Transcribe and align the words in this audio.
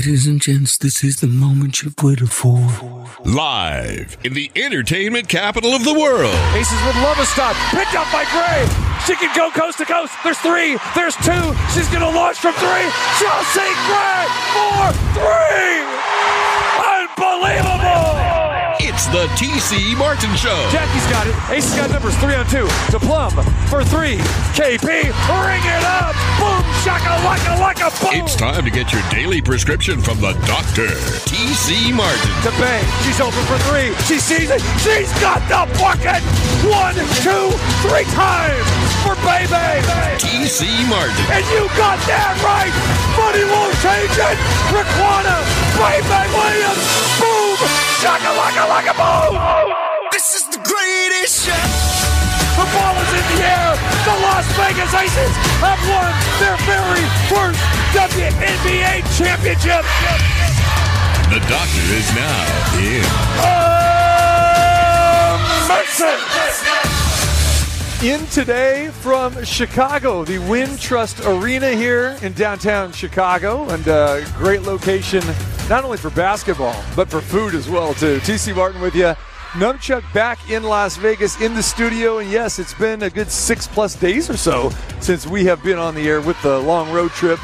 Ladies 0.00 0.26
and 0.26 0.40
gents, 0.40 0.78
this 0.78 1.04
is 1.04 1.16
the 1.16 1.26
moment 1.26 1.82
you've 1.82 2.02
waited 2.02 2.32
for. 2.32 2.56
Live 3.26 4.16
in 4.24 4.32
the 4.32 4.50
entertainment 4.56 5.28
capital 5.28 5.74
of 5.74 5.84
the 5.84 5.92
world. 5.92 6.32
Aces 6.56 6.80
with 6.86 6.96
Lovestad. 7.04 7.52
Picked 7.68 7.94
up 7.94 8.10
by 8.10 8.24
Gray. 8.32 8.64
She 9.04 9.14
can 9.14 9.28
go 9.36 9.50
coast 9.50 9.76
to 9.76 9.84
coast. 9.84 10.14
There's 10.24 10.38
three. 10.38 10.78
There's 10.94 11.14
two. 11.16 11.44
She's 11.74 11.86
going 11.92 12.00
to 12.00 12.08
launch 12.08 12.38
from 12.38 12.54
three. 12.54 12.88
Chelsea 13.20 13.68
Gray. 13.92 14.24
Four. 14.56 14.88
Three. 15.20 15.84
Unbelievable. 16.80 18.19
It's 19.00 19.08
the 19.16 19.32
TC 19.32 19.96
Martin 19.96 20.28
Show. 20.36 20.52
Jackie's 20.68 21.08
got 21.08 21.24
it. 21.24 21.32
Ace's 21.48 21.72
got 21.72 21.88
numbers 21.88 22.12
three 22.20 22.36
on 22.36 22.44
two. 22.52 22.68
To 22.92 23.00
Plum 23.00 23.32
for 23.72 23.80
three. 23.80 24.20
KP, 24.52 24.84
ring 24.84 25.64
it 25.64 25.84
up. 25.88 26.12
Boom, 26.36 26.60
shaka, 26.84 27.16
laka, 27.24 27.56
laka, 27.56 27.88
boom. 27.96 28.20
It's 28.20 28.36
time 28.36 28.62
to 28.62 28.70
get 28.70 28.92
your 28.92 29.00
daily 29.08 29.40
prescription 29.40 30.02
from 30.02 30.20
the 30.20 30.36
doctor, 30.44 30.92
TC 31.24 31.96
Martin. 31.96 32.28
To 32.44 32.52
Bay. 32.60 32.84
She's 33.00 33.24
open 33.24 33.40
for 33.48 33.56
three. 33.72 33.96
She 34.04 34.20
sees 34.20 34.52
it. 34.52 34.60
She's 34.84 35.08
got 35.16 35.40
the 35.48 35.64
bucket. 35.80 36.20
One, 36.68 36.92
two, 37.24 37.48
three 37.88 38.04
times 38.12 38.68
for 39.00 39.16
Bay 39.24 39.48
Bay. 39.48 39.80
TC 40.20 40.68
Martin. 40.92 41.24
And 41.32 41.44
you 41.56 41.64
got 41.72 41.96
that 42.04 42.36
right. 42.44 42.74
Money 43.16 43.48
won't 43.48 43.72
change 43.80 44.12
it. 44.12 44.36
Riquna, 44.68 45.40
Bay 45.80 46.04
Bay 46.04 46.26
Williams. 46.36 46.84
Boom, 47.16 47.89
shaka, 48.00 48.32
laka, 48.32 48.64
laka, 48.64 48.92
boom. 48.96 49.36
This 50.10 50.34
is 50.36 50.44
the 50.48 50.60
greatest 50.64 51.44
show. 51.44 51.64
The 52.56 52.64
ball 52.72 52.96
is 52.96 53.12
in 53.12 53.24
the 53.36 53.40
air. 53.44 53.76
The 54.08 54.16
Las 54.24 54.46
Vegas 54.56 54.92
Aces 54.96 55.34
have 55.60 55.80
won 55.84 56.10
their 56.40 56.56
very 56.64 57.04
first 57.28 57.60
WNBA 57.92 59.04
championship. 59.20 59.84
The 61.28 61.40
doctor 61.44 61.84
is 61.92 62.08
now 62.16 62.80
in. 62.80 63.04
In 68.02 68.24
today 68.28 68.88
from 68.88 69.44
Chicago, 69.44 70.24
the 70.24 70.38
Wintrust 70.38 71.20
Arena 71.22 71.72
here 71.72 72.16
in 72.22 72.32
downtown 72.32 72.92
Chicago, 72.92 73.68
and 73.68 73.86
a 73.86 74.24
great 74.38 74.62
location 74.62 75.22
not 75.68 75.84
only 75.84 75.98
for 75.98 76.08
basketball 76.08 76.82
but 76.96 77.10
for 77.10 77.20
food 77.20 77.54
as 77.54 77.68
well 77.68 77.92
too. 77.92 78.16
TC 78.20 78.56
Martin 78.56 78.80
with 78.80 78.94
you. 78.94 79.12
Numchuck 79.52 80.02
back 80.14 80.50
in 80.50 80.62
Las 80.62 80.96
Vegas 80.96 81.38
in 81.42 81.52
the 81.52 81.62
studio, 81.62 82.20
and 82.20 82.30
yes, 82.30 82.58
it's 82.58 82.72
been 82.72 83.02
a 83.02 83.10
good 83.10 83.30
six 83.30 83.66
plus 83.66 83.94
days 83.96 84.30
or 84.30 84.36
so 84.38 84.70
since 85.00 85.26
we 85.26 85.44
have 85.44 85.62
been 85.62 85.78
on 85.78 85.94
the 85.94 86.08
air 86.08 86.22
with 86.22 86.40
the 86.40 86.58
long 86.58 86.90
road 86.90 87.10
trip. 87.10 87.38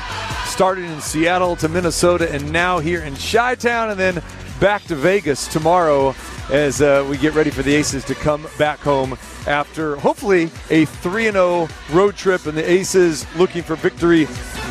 Started 0.47 0.84
in 0.84 1.03
Seattle 1.03 1.57
to 1.57 1.69
Minnesota, 1.69 2.33
and 2.33 2.51
now 2.51 2.79
here 2.79 3.03
in 3.03 3.15
Chi 3.17 3.57
Town, 3.57 3.91
and 3.91 4.01
then 4.01 4.23
back 4.59 4.84
to 4.84 4.95
Vegas 4.95 5.49
tomorrow 5.49 6.15
as 6.50 6.80
uh, 6.80 7.06
we 7.08 7.16
get 7.19 7.34
ready 7.34 7.50
for 7.50 7.62
the 7.62 7.75
Aces 7.75 8.05
to 8.05 8.14
come 8.14 8.47
back 8.58 8.78
home 8.78 9.19
after 9.47 9.97
hopefully 9.97 10.50
a 10.70 10.84
3 10.84 11.30
0 11.30 11.69
road 11.92 12.16
trip, 12.16 12.47
and 12.47 12.56
the 12.56 12.70
Aces 12.70 13.27
looking 13.36 13.62
for 13.62 13.77
victory 13.77 14.27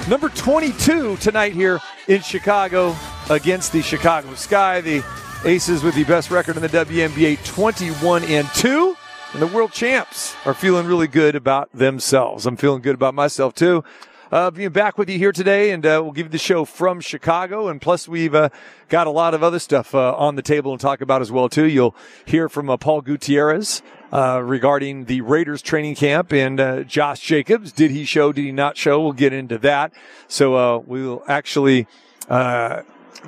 number 0.07 0.29
22 0.29 1.17
tonight 1.17 1.53
here 1.53 1.79
in 2.07 2.21
Chicago 2.21 2.95
against 3.29 3.71
the 3.71 3.81
Chicago 3.81 4.33
Sky. 4.35 4.81
The 4.81 5.03
Aces 5.45 5.83
with 5.83 5.95
the 5.95 6.03
best 6.03 6.31
record 6.31 6.55
in 6.55 6.61
the 6.61 6.69
WNBA 6.69 7.43
21 7.45 8.23
and 8.23 8.47
2. 8.55 8.95
And 9.33 9.41
the 9.41 9.47
world 9.47 9.71
champs 9.71 10.33
are 10.45 10.53
feeling 10.53 10.87
really 10.87 11.07
good 11.07 11.35
about 11.35 11.69
themselves. 11.73 12.45
I'm 12.45 12.55
feeling 12.55 12.81
good 12.81 12.95
about 12.95 13.13
myself 13.13 13.53
too. 13.53 13.83
Uh, 14.31 14.49
being 14.49 14.69
back 14.69 14.97
with 14.97 15.07
you 15.07 15.19
here 15.19 15.31
today, 15.31 15.69
and 15.69 15.85
uh, 15.85 15.99
we'll 16.01 16.11
give 16.11 16.25
you 16.25 16.31
the 16.31 16.37
show 16.39 16.65
from 16.65 16.99
Chicago. 16.99 17.67
And 17.67 17.79
plus, 17.79 18.07
we've 18.07 18.33
uh, 18.33 18.49
got 18.89 19.05
a 19.05 19.11
lot 19.11 19.35
of 19.35 19.43
other 19.43 19.59
stuff 19.59 19.93
uh, 19.93 20.15
on 20.15 20.35
the 20.35 20.41
table 20.41 20.75
to 20.75 20.81
talk 20.81 20.99
about 21.01 21.21
as 21.21 21.31
well 21.31 21.47
too. 21.47 21.65
You'll 21.67 21.95
hear 22.25 22.49
from 22.49 22.69
uh, 22.69 22.77
Paul 22.77 23.01
Gutierrez 23.01 23.83
uh, 24.11 24.41
regarding 24.44 25.05
the 25.05 25.22
Raiders 25.22 25.61
training 25.61 25.94
camp 25.94 26.33
and 26.33 26.59
uh, 26.59 26.83
Josh 26.83 27.19
Jacobs. 27.19 27.72
Did 27.72 27.91
he 27.91 28.03
show? 28.03 28.31
Did 28.31 28.45
he 28.45 28.51
not 28.51 28.77
show? 28.77 29.00
We'll 29.00 29.13
get 29.13 29.31
into 29.31 29.59
that. 29.59 29.94
So 30.27 30.55
uh, 30.55 30.79
we'll 30.79 31.23
actually 31.27 31.85
uh, 32.27 32.81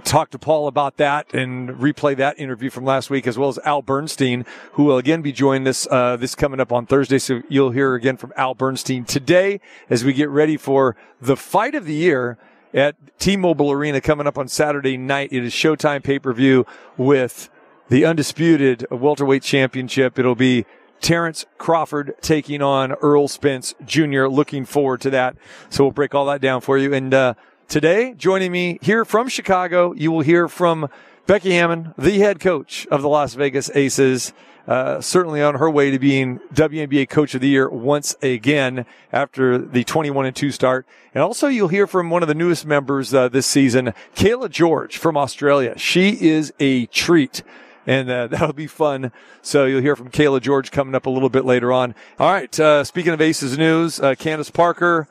talk 0.03 0.31
to 0.31 0.39
Paul 0.39 0.67
about 0.67 0.97
that 0.97 1.33
and 1.33 1.69
replay 1.69 2.15
that 2.17 2.39
interview 2.39 2.69
from 2.69 2.85
last 2.85 3.09
week, 3.09 3.27
as 3.27 3.37
well 3.37 3.49
as 3.49 3.59
Al 3.59 3.81
Bernstein, 3.81 4.45
who 4.73 4.85
will 4.85 4.97
again 4.97 5.21
be 5.21 5.31
joining 5.31 5.67
us 5.67 5.87
uh, 5.89 6.17
this 6.17 6.35
coming 6.35 6.59
up 6.59 6.71
on 6.71 6.85
Thursday. 6.85 7.19
So 7.19 7.41
you'll 7.49 7.71
hear 7.71 7.95
again 7.95 8.17
from 8.17 8.33
Al 8.35 8.53
Bernstein 8.53 9.05
today 9.05 9.59
as 9.89 10.03
we 10.03 10.13
get 10.13 10.29
ready 10.29 10.57
for 10.57 10.95
the 11.21 11.35
fight 11.35 11.75
of 11.75 11.85
the 11.85 11.93
year 11.93 12.37
at 12.73 12.95
T-Mobile 13.19 13.71
Arena 13.71 14.01
coming 14.01 14.27
up 14.27 14.37
on 14.37 14.47
Saturday 14.47 14.97
night. 14.97 15.29
It 15.31 15.43
is 15.43 15.53
Showtime 15.53 16.03
pay-per-view 16.03 16.65
with 16.97 17.49
the 17.89 18.05
undisputed 18.05 18.85
welterweight 18.91 19.43
championship. 19.43 20.19
It'll 20.19 20.35
be 20.35 20.65
Terrence 21.01 21.45
Crawford 21.57 22.15
taking 22.21 22.61
on 22.61 22.91
Errol 23.03 23.27
Spence 23.27 23.75
Jr. 23.85 24.25
Looking 24.25 24.65
forward 24.65 25.01
to 25.01 25.09
that. 25.11 25.37
So 25.69 25.83
we'll 25.83 25.91
break 25.91 26.15
all 26.15 26.25
that 26.25 26.41
down 26.41 26.61
for 26.61 26.77
you. 26.77 26.93
And 26.93 27.13
uh, 27.13 27.33
today, 27.67 28.13
joining 28.13 28.51
me 28.51 28.79
here 28.81 29.05
from 29.05 29.27
Chicago, 29.27 29.93
you 29.93 30.11
will 30.11 30.21
hear 30.21 30.47
from 30.47 30.89
Becky 31.25 31.51
Hammon, 31.51 31.93
the 31.97 32.19
head 32.19 32.39
coach 32.39 32.87
of 32.87 33.01
the 33.01 33.09
Las 33.09 33.33
Vegas 33.33 33.69
Aces. 33.75 34.33
Uh, 34.67 34.99
certainly 34.99 35.41
on 35.41 35.55
her 35.55 35.69
way 35.69 35.91
to 35.91 35.97
being 35.97 36.39
WNBA 36.53 37.07
Coach 37.07 37.33
of 37.33 37.39
the 37.39 37.47
Year 37.47 37.69
once 37.69 38.17
again 38.21 38.85
after 39.13 39.57
the 39.57 39.85
21 39.85 40.25
and 40.25 40.35
2 40.35 40.51
start. 40.51 40.85
And 41.13 41.23
also 41.23 41.47
you'll 41.47 41.69
hear 41.69 41.87
from 41.87 42.09
one 42.09 42.21
of 42.21 42.27
the 42.27 42.35
newest 42.35 42.65
members 42.65 43.13
uh, 43.13 43.29
this 43.29 43.47
season, 43.47 43.93
Cayla 44.13 44.49
George 44.49 44.97
from 44.97 45.15
Australia. 45.15 45.77
She 45.77 46.09
is 46.19 46.51
a 46.59 46.87
treat 46.87 47.43
and 47.85 48.09
uh, 48.11 48.27
that'll 48.31 48.51
be 48.51 48.67
fun. 48.67 49.13
So 49.41 49.65
you'll 49.65 49.81
hear 49.81 49.95
from 49.95 50.11
Cayla 50.11 50.41
George 50.41 50.69
coming 50.69 50.93
up 50.93 51.05
a 51.05 51.09
little 51.09 51.29
bit 51.29 51.45
later 51.45 51.71
on. 51.71 51.95
All 52.19 52.29
right. 52.29 52.59
Uh, 52.59 52.83
speaking 52.83 53.13
of 53.13 53.21
Aces 53.21 53.57
news, 53.57 54.01
uh, 54.01 54.15
Candace 54.15 54.51
Parker. 54.51 55.07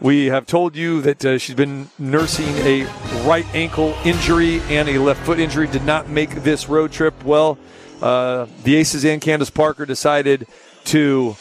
We 0.00 0.26
have 0.26 0.46
told 0.46 0.76
you 0.76 1.00
that 1.02 1.24
uh, 1.24 1.38
she's 1.38 1.56
been 1.56 1.88
nursing 1.98 2.54
a 2.58 2.84
right 3.26 3.44
ankle 3.52 3.96
injury 4.04 4.60
and 4.68 4.88
a 4.88 4.98
left 4.98 5.26
foot 5.26 5.40
injury. 5.40 5.66
Did 5.66 5.82
not 5.82 6.08
make 6.08 6.30
this 6.44 6.68
road 6.68 6.92
trip. 6.92 7.24
Well, 7.24 7.58
uh, 8.00 8.46
the 8.62 8.76
Aces 8.76 9.04
and 9.04 9.20
Candace 9.20 9.50
Parker 9.50 9.84
decided 9.86 10.46
to 10.84 11.36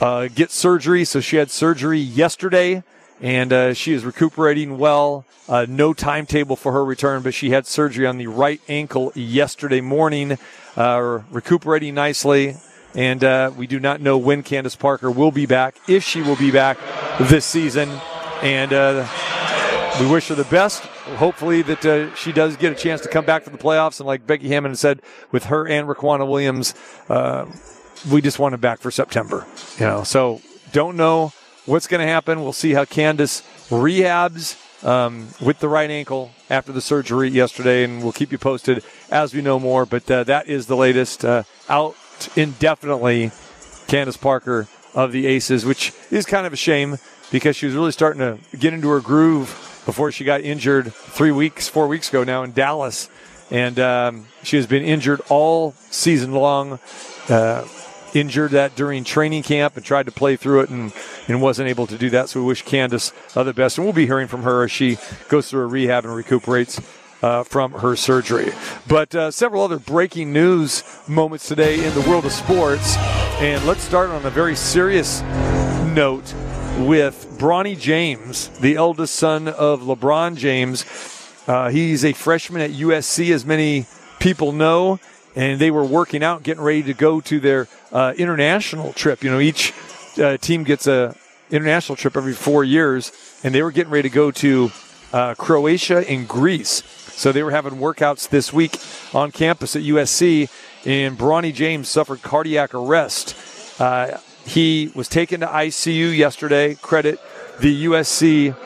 uh, 0.00 0.28
get 0.28 0.52
surgery. 0.52 1.04
So 1.04 1.18
she 1.18 1.34
had 1.34 1.50
surgery 1.50 1.98
yesterday 1.98 2.84
and 3.20 3.52
uh, 3.52 3.74
she 3.74 3.92
is 3.92 4.04
recuperating 4.04 4.78
well. 4.78 5.24
Uh, 5.48 5.66
no 5.68 5.92
timetable 5.92 6.54
for 6.54 6.70
her 6.70 6.84
return, 6.84 7.22
but 7.22 7.34
she 7.34 7.50
had 7.50 7.66
surgery 7.66 8.06
on 8.06 8.18
the 8.18 8.28
right 8.28 8.60
ankle 8.68 9.10
yesterday 9.16 9.80
morning, 9.80 10.38
uh, 10.76 11.20
recuperating 11.32 11.94
nicely. 11.94 12.54
And 12.94 13.22
uh, 13.22 13.52
we 13.56 13.66
do 13.66 13.78
not 13.78 14.00
know 14.00 14.18
when 14.18 14.42
Candace 14.42 14.76
Parker 14.76 15.10
will 15.10 15.30
be 15.30 15.46
back, 15.46 15.76
if 15.86 16.02
she 16.02 16.22
will 16.22 16.36
be 16.36 16.50
back 16.50 16.78
this 17.20 17.44
season. 17.44 17.88
And 18.42 18.72
uh, 18.72 19.06
we 20.00 20.06
wish 20.06 20.28
her 20.28 20.34
the 20.34 20.44
best. 20.44 20.82
Hopefully 21.16 21.62
that 21.62 21.84
uh, 21.84 22.14
she 22.14 22.32
does 22.32 22.56
get 22.56 22.72
a 22.72 22.74
chance 22.74 23.00
to 23.02 23.08
come 23.08 23.24
back 23.24 23.42
for 23.44 23.50
the 23.50 23.58
playoffs. 23.58 24.00
And 24.00 24.06
like 24.06 24.26
Becky 24.26 24.48
Hammon 24.48 24.74
said, 24.76 25.02
with 25.32 25.44
her 25.44 25.66
and 25.66 25.88
Riquna 25.88 26.28
Williams, 26.28 26.74
we 28.10 28.20
just 28.20 28.38
want 28.38 28.52
her 28.52 28.58
back 28.58 28.80
for 28.80 28.90
September. 28.90 29.46
You 29.78 29.86
know, 29.86 30.02
so 30.04 30.40
don't 30.72 30.96
know 30.96 31.32
what's 31.66 31.86
going 31.86 32.00
to 32.00 32.06
happen. 32.06 32.42
We'll 32.42 32.52
see 32.52 32.72
how 32.72 32.84
Candace 32.84 33.42
rehabs 33.68 34.56
um, 34.84 35.28
with 35.40 35.58
the 35.60 35.68
right 35.68 35.90
ankle 35.90 36.30
after 36.50 36.72
the 36.72 36.80
surgery 36.80 37.28
yesterday, 37.28 37.84
and 37.84 38.02
we'll 38.02 38.12
keep 38.12 38.32
you 38.32 38.38
posted 38.38 38.84
as 39.10 39.34
we 39.34 39.42
know 39.42 39.58
more. 39.58 39.84
But 39.84 40.10
uh, 40.10 40.24
that 40.24 40.48
is 40.48 40.66
the 40.66 40.76
latest. 40.76 41.24
Uh, 41.24 41.42
out 41.68 41.96
indefinitely, 42.36 43.30
Candace 43.86 44.16
Parker 44.16 44.66
of 44.94 45.12
the 45.12 45.26
Aces, 45.26 45.64
which 45.64 45.92
is 46.10 46.26
kind 46.26 46.46
of 46.46 46.52
a 46.52 46.56
shame 46.56 46.98
because 47.30 47.56
she 47.56 47.66
was 47.66 47.74
really 47.74 47.92
starting 47.92 48.20
to 48.20 48.38
get 48.56 48.72
into 48.72 48.88
her 48.88 49.00
groove 49.00 49.82
before 49.86 50.10
she 50.10 50.24
got 50.24 50.40
injured 50.40 50.92
three 50.92 51.30
weeks, 51.30 51.68
four 51.68 51.86
weeks 51.86 52.08
ago 52.08 52.24
now 52.24 52.42
in 52.42 52.52
Dallas. 52.52 53.08
And 53.50 53.78
um, 53.78 54.26
she 54.42 54.56
has 54.56 54.66
been 54.66 54.82
injured 54.82 55.20
all 55.28 55.72
season 55.90 56.32
long. 56.32 56.78
Uh, 57.28 57.66
injured 58.14 58.52
that 58.52 58.74
during 58.74 59.04
training 59.04 59.42
camp 59.42 59.76
and 59.76 59.84
tried 59.84 60.06
to 60.06 60.12
play 60.12 60.36
through 60.36 60.60
it 60.60 60.70
and, 60.70 60.92
and 61.26 61.42
wasn't 61.42 61.68
able 61.68 61.86
to 61.86 61.98
do 61.98 62.10
that. 62.10 62.28
So 62.28 62.40
we 62.40 62.46
wish 62.46 62.62
Candace 62.62 63.12
the 63.34 63.52
best. 63.52 63.78
And 63.78 63.86
we'll 63.86 63.94
be 63.94 64.06
hearing 64.06 64.28
from 64.28 64.42
her 64.42 64.64
as 64.64 64.70
she 64.70 64.98
goes 65.28 65.50
through 65.50 65.62
a 65.62 65.66
rehab 65.66 66.04
and 66.04 66.14
recuperates. 66.14 66.80
Uh, 67.20 67.42
from 67.42 67.72
her 67.72 67.96
surgery. 67.96 68.52
But 68.86 69.12
uh, 69.12 69.32
several 69.32 69.64
other 69.64 69.80
breaking 69.80 70.32
news 70.32 70.84
moments 71.08 71.48
today 71.48 71.84
in 71.84 71.92
the 71.94 72.08
world 72.08 72.24
of 72.24 72.30
sports. 72.30 72.96
And 73.40 73.64
let's 73.66 73.82
start 73.82 74.10
on 74.10 74.24
a 74.24 74.30
very 74.30 74.54
serious 74.54 75.20
note 75.96 76.32
with 76.78 77.26
Bronny 77.38 77.76
James, 77.76 78.48
the 78.60 78.76
eldest 78.76 79.16
son 79.16 79.48
of 79.48 79.82
LeBron 79.82 80.36
James. 80.36 80.84
Uh, 81.48 81.70
he's 81.70 82.04
a 82.04 82.12
freshman 82.12 82.62
at 82.62 82.70
USC, 82.70 83.32
as 83.32 83.44
many 83.44 83.86
people 84.20 84.52
know, 84.52 85.00
and 85.34 85.60
they 85.60 85.70
were 85.70 85.84
working 85.84 86.22
out, 86.22 86.42
getting 86.42 86.62
ready 86.62 86.82
to 86.84 86.94
go 86.94 87.20
to 87.22 87.40
their 87.40 87.68
uh, 87.90 88.14
international 88.16 88.92
trip. 88.92 89.24
You 89.24 89.30
know, 89.30 89.40
each 89.40 89.72
uh, 90.18 90.36
team 90.36 90.62
gets 90.62 90.86
a 90.86 91.16
international 91.50 91.96
trip 91.96 92.16
every 92.16 92.34
four 92.34 92.64
years, 92.64 93.12
and 93.42 93.54
they 93.54 93.62
were 93.62 93.72
getting 93.72 93.92
ready 93.92 94.08
to 94.08 94.14
go 94.14 94.30
to 94.30 94.70
uh, 95.12 95.34
Croatia 95.34 96.08
and 96.08 96.28
Greece. 96.28 96.82
So 97.18 97.32
they 97.32 97.42
were 97.42 97.50
having 97.50 97.80
workouts 97.80 98.28
this 98.28 98.52
week 98.52 98.78
on 99.12 99.32
campus 99.32 99.74
at 99.74 99.82
USC, 99.82 100.48
and 100.86 101.18
Bronny 101.18 101.52
James 101.52 101.88
suffered 101.88 102.22
cardiac 102.22 102.74
arrest. 102.74 103.34
Uh, 103.80 104.18
he 104.46 104.92
was 104.94 105.08
taken 105.08 105.40
to 105.40 105.46
ICU 105.46 106.16
yesterday. 106.16 106.76
Credit 106.76 107.20
the 107.58 107.86
USC 107.86 108.56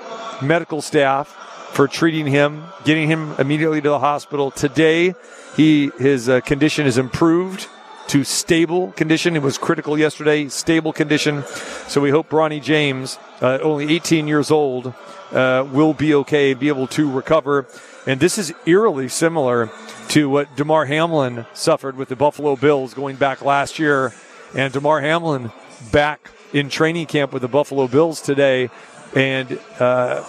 medical 0.43 0.83
staff 0.83 1.29
for 1.73 1.89
treating 1.89 2.27
him, 2.27 2.65
getting 2.85 3.09
him 3.09 3.33
immediately 3.39 3.81
to 3.81 3.89
the 3.89 4.01
hospital. 4.01 4.51
Today, 4.51 5.15
he 5.57 5.91
his 5.99 6.29
uh, 6.29 6.43
condition 6.43 6.87
is 6.87 6.99
improved 6.99 7.69
to 8.13 8.25
stable 8.25 8.93
condition. 8.93 9.37
It 9.37 9.43
was 9.43 9.57
critical 9.57 9.99
yesterday, 9.99 10.47
stable 10.49 10.93
condition. 10.93 11.45
So 11.89 11.99
we 11.99 12.11
hope 12.11 12.29
Bronny 12.29 12.63
James, 12.63 13.19
uh, 13.41 13.59
only 13.63 13.91
18 13.95 14.29
years 14.29 14.51
old, 14.51 14.93
uh, 15.31 15.67
will 15.73 15.95
be 15.95 16.15
okay, 16.17 16.53
be 16.53 16.69
able 16.69 16.87
to 16.89 17.11
recover. 17.11 17.67
And 18.07 18.21
this 18.21 18.37
is 18.37 18.53
eerily 18.67 19.09
similar 19.09 19.71
to 20.09 20.29
what 20.29 20.55
Damar 20.57 20.85
Hamlin 20.85 21.47
suffered 21.55 21.97
with 21.97 22.11
the 22.11 22.17
Buffalo 22.17 22.55
Bills 22.55 22.93
going 22.93 23.17
back 23.17 23.41
last 23.41 23.79
year. 23.79 24.13
And 24.55 24.71
Damar 24.75 25.01
Hamlin 25.01 25.51
back 25.91 26.31
in 26.53 26.69
training 26.69 27.07
camp 27.07 27.33
with 27.33 27.41
the 27.41 27.49
Buffalo 27.49 27.89
Bills 27.89 28.21
today. 28.21 28.69
And 29.17 29.59
uh, 29.81 30.23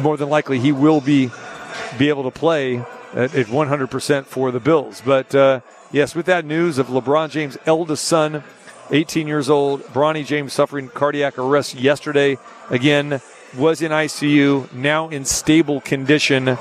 more 0.00 0.16
than 0.16 0.28
likely, 0.28 0.58
he 0.58 0.72
will 0.72 1.00
be 1.00 1.30
be 1.98 2.08
able 2.08 2.24
to 2.24 2.36
play 2.36 2.78
at, 3.14 3.32
at 3.32 3.46
100% 3.46 4.26
for 4.26 4.50
the 4.50 4.58
Bills. 4.58 5.00
But 5.06 5.32
uh, 5.36 5.60
yes, 5.90 6.14
with 6.14 6.26
that 6.26 6.44
news 6.44 6.78
of 6.78 6.88
LeBron 6.88 7.30
James' 7.30 7.56
eldest 7.66 8.04
son, 8.04 8.44
18 8.90 9.26
years 9.26 9.50
old, 9.50 9.82
Bronny 9.84 10.24
James 10.24 10.52
suffering 10.52 10.88
cardiac 10.88 11.38
arrest 11.38 11.74
yesterday. 11.74 12.38
Again, 12.70 13.20
was 13.56 13.82
in 13.82 13.92
ICU, 13.92 14.72
now 14.72 15.08
in 15.08 15.24
stable 15.24 15.80
condition, 15.80 16.58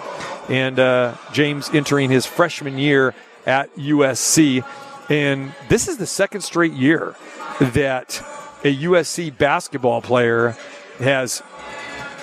and 0.49 0.79
uh, 0.79 1.15
James 1.33 1.69
entering 1.73 2.09
his 2.09 2.25
freshman 2.25 2.77
year 2.77 3.13
at 3.45 3.73
USC. 3.75 4.63
And 5.09 5.53
this 5.69 5.87
is 5.87 5.97
the 5.97 6.05
second 6.05 6.41
straight 6.41 6.73
year 6.73 7.15
that 7.59 8.21
a 8.63 8.75
USC 8.83 9.37
basketball 9.37 10.01
player 10.01 10.57
has 10.99 11.41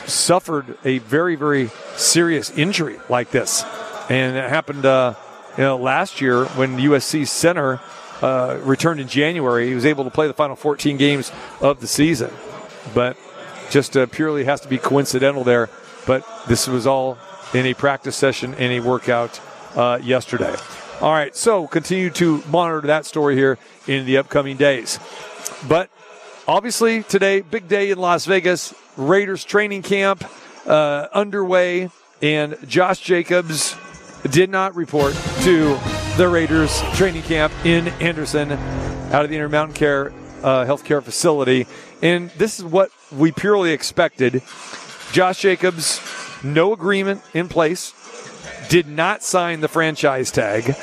suffered 0.07 0.77
a 0.85 0.99
very, 0.99 1.37
very 1.37 1.71
serious 1.97 2.51
injury 2.51 2.99
like 3.09 3.31
this. 3.31 3.65
And 4.11 4.37
it 4.37 4.49
happened 4.51 4.85
uh, 4.85 5.15
you 5.57 5.65
know, 5.65 5.77
last 5.77 6.21
year 6.21 6.45
when 6.47 6.79
USC 6.79 7.27
center 7.27 7.81
uh, 8.23 8.59
returned 8.63 9.01
in 9.01 9.09
January. 9.09 9.69
He 9.69 9.75
was 9.75 9.85
able 9.85 10.05
to 10.05 10.11
play 10.11 10.27
the 10.27 10.35
final 10.35 10.57
14 10.57 10.97
games 10.97 11.33
of 11.61 11.81
the 11.81 11.87
season. 11.87 12.31
But 12.95 13.17
just 13.71 13.97
uh, 13.97 14.07
purely 14.07 14.45
has 14.45 14.61
to 14.63 14.69
be 14.69 14.79
coincidental 14.79 15.45
there. 15.45 15.69
But 16.07 16.27
this 16.47 16.69
was 16.69 16.87
all 16.87 17.19
in 17.53 17.67
a 17.67 17.75
practice 17.75 18.17
session 18.17 18.55
and 18.55 18.73
a 18.73 18.81
workout 18.81 19.41
uh, 19.75 19.99
yesterday. 20.03 20.55
All 21.01 21.13
right, 21.13 21.35
so 21.35 21.67
continue 21.67 22.11
to 22.11 22.43
monitor 22.49 22.87
that 22.87 23.05
story 23.05 23.35
here 23.35 23.59
in 23.87 24.07
the 24.07 24.19
upcoming 24.19 24.57
days. 24.57 24.99
But 25.69 25.91
obviously, 26.47 27.03
today, 27.03 27.41
big 27.41 27.69
day 27.69 27.91
in 27.91 27.99
Las 27.99 28.27
Vegas. 28.27 28.75
Raiders 28.97 29.45
training 29.45 29.83
camp 29.83 30.25
uh, 30.67 31.09
underway, 31.13 31.91
and 32.23 32.57
Josh 32.69 33.01
Jacobs 33.01 33.77
did 34.31 34.51
not 34.51 34.75
report 34.75 35.15
to 35.43 35.79
the 36.17 36.29
Raiders 36.29 36.81
training 36.95 37.23
camp 37.23 37.53
in 37.65 37.87
Henderson 37.87 38.53
out 38.53 39.25
of 39.25 39.31
the 39.31 39.37
Intermountain 39.37 39.75
Care 39.75 40.13
uh, 40.43 40.65
Healthcare 40.65 41.03
Facility. 41.03 41.67
And 42.03 42.31
this 42.31 42.59
is 42.59 42.65
what 42.65 42.91
we 43.13 43.33
purely 43.33 43.73
expected. 43.73 44.43
Josh 45.13 45.41
Jacobs, 45.41 46.01
no 46.43 46.73
agreement 46.73 47.23
in 47.33 47.49
place, 47.49 47.93
did 48.69 48.87
not 48.87 49.23
sign 49.23 49.61
the 49.61 49.69
franchise 49.69 50.31
tag. 50.31 50.75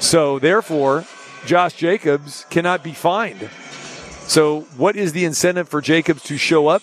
So, 0.00 0.38
therefore, 0.38 1.04
Josh 1.46 1.74
Jacobs 1.74 2.46
cannot 2.50 2.82
be 2.82 2.92
fined. 2.92 3.50
So, 4.26 4.62
what 4.76 4.96
is 4.96 5.12
the 5.12 5.24
incentive 5.24 5.68
for 5.68 5.80
Jacobs 5.80 6.22
to 6.24 6.36
show 6.36 6.68
up 6.68 6.82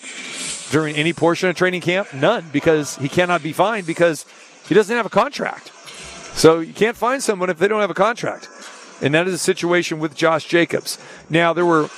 during 0.70 0.96
any 0.96 1.12
portion 1.12 1.48
of 1.48 1.56
training 1.56 1.80
camp? 1.80 2.12
None, 2.12 2.46
because 2.52 2.96
he 2.96 3.08
cannot 3.08 3.42
be 3.42 3.52
fined 3.52 3.86
because 3.86 4.24
he 4.68 4.74
doesn't 4.74 4.94
have 4.94 5.06
a 5.06 5.10
contract. 5.10 5.72
So, 6.36 6.60
you 6.60 6.74
can't 6.74 6.96
find 6.96 7.22
someone 7.22 7.48
if 7.48 7.58
they 7.58 7.66
don't 7.66 7.80
have 7.80 7.90
a 7.90 7.94
contract. 7.94 8.48
And 9.00 9.14
that 9.14 9.26
is 9.26 9.32
a 9.32 9.38
situation 9.38 9.98
with 9.98 10.14
Josh 10.14 10.44
Jacobs. 10.46 10.98
Now, 11.30 11.54
there 11.54 11.64
were 11.64 11.88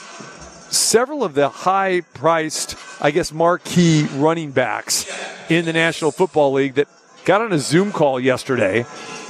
several 0.70 1.24
of 1.24 1.34
the 1.34 1.48
high 1.48 2.02
priced, 2.14 2.76
I 3.00 3.10
guess, 3.10 3.32
marquee 3.32 4.06
running 4.14 4.52
backs 4.52 5.10
in 5.50 5.64
the 5.64 5.72
National 5.72 6.12
Football 6.12 6.52
League 6.52 6.74
that 6.74 6.86
got 7.24 7.40
on 7.40 7.52
a 7.52 7.58
Zoom 7.58 7.90
call 7.90 8.20
yesterday. 8.20 8.84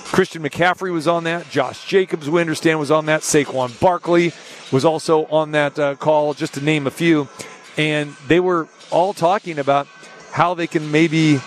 Christian 0.05 0.43
McCaffrey 0.43 0.93
was 0.93 1.09
on 1.09 1.25
that. 1.25 1.49
Josh 1.51 1.87
Jacobs, 1.87 2.29
we 2.29 2.41
understand, 2.41 2.79
was 2.79 2.91
on 2.91 3.07
that. 3.07 3.23
Saquon 3.23 3.79
Barkley 3.81 4.33
was 4.71 4.85
also 4.85 5.25
on 5.27 5.53
that 5.53 5.79
uh, 5.79 5.95
call, 5.95 6.35
just 6.35 6.55
to 6.55 6.61
name 6.63 6.87
a 6.87 6.91
few. 6.91 7.29
And 7.77 8.15
they 8.27 8.41
were 8.41 8.69
all 8.91 9.15
talking 9.15 9.59
about 9.59 9.87
how 10.33 10.55
they 10.55 10.67
can 10.67 10.91
maybe, 10.91 11.41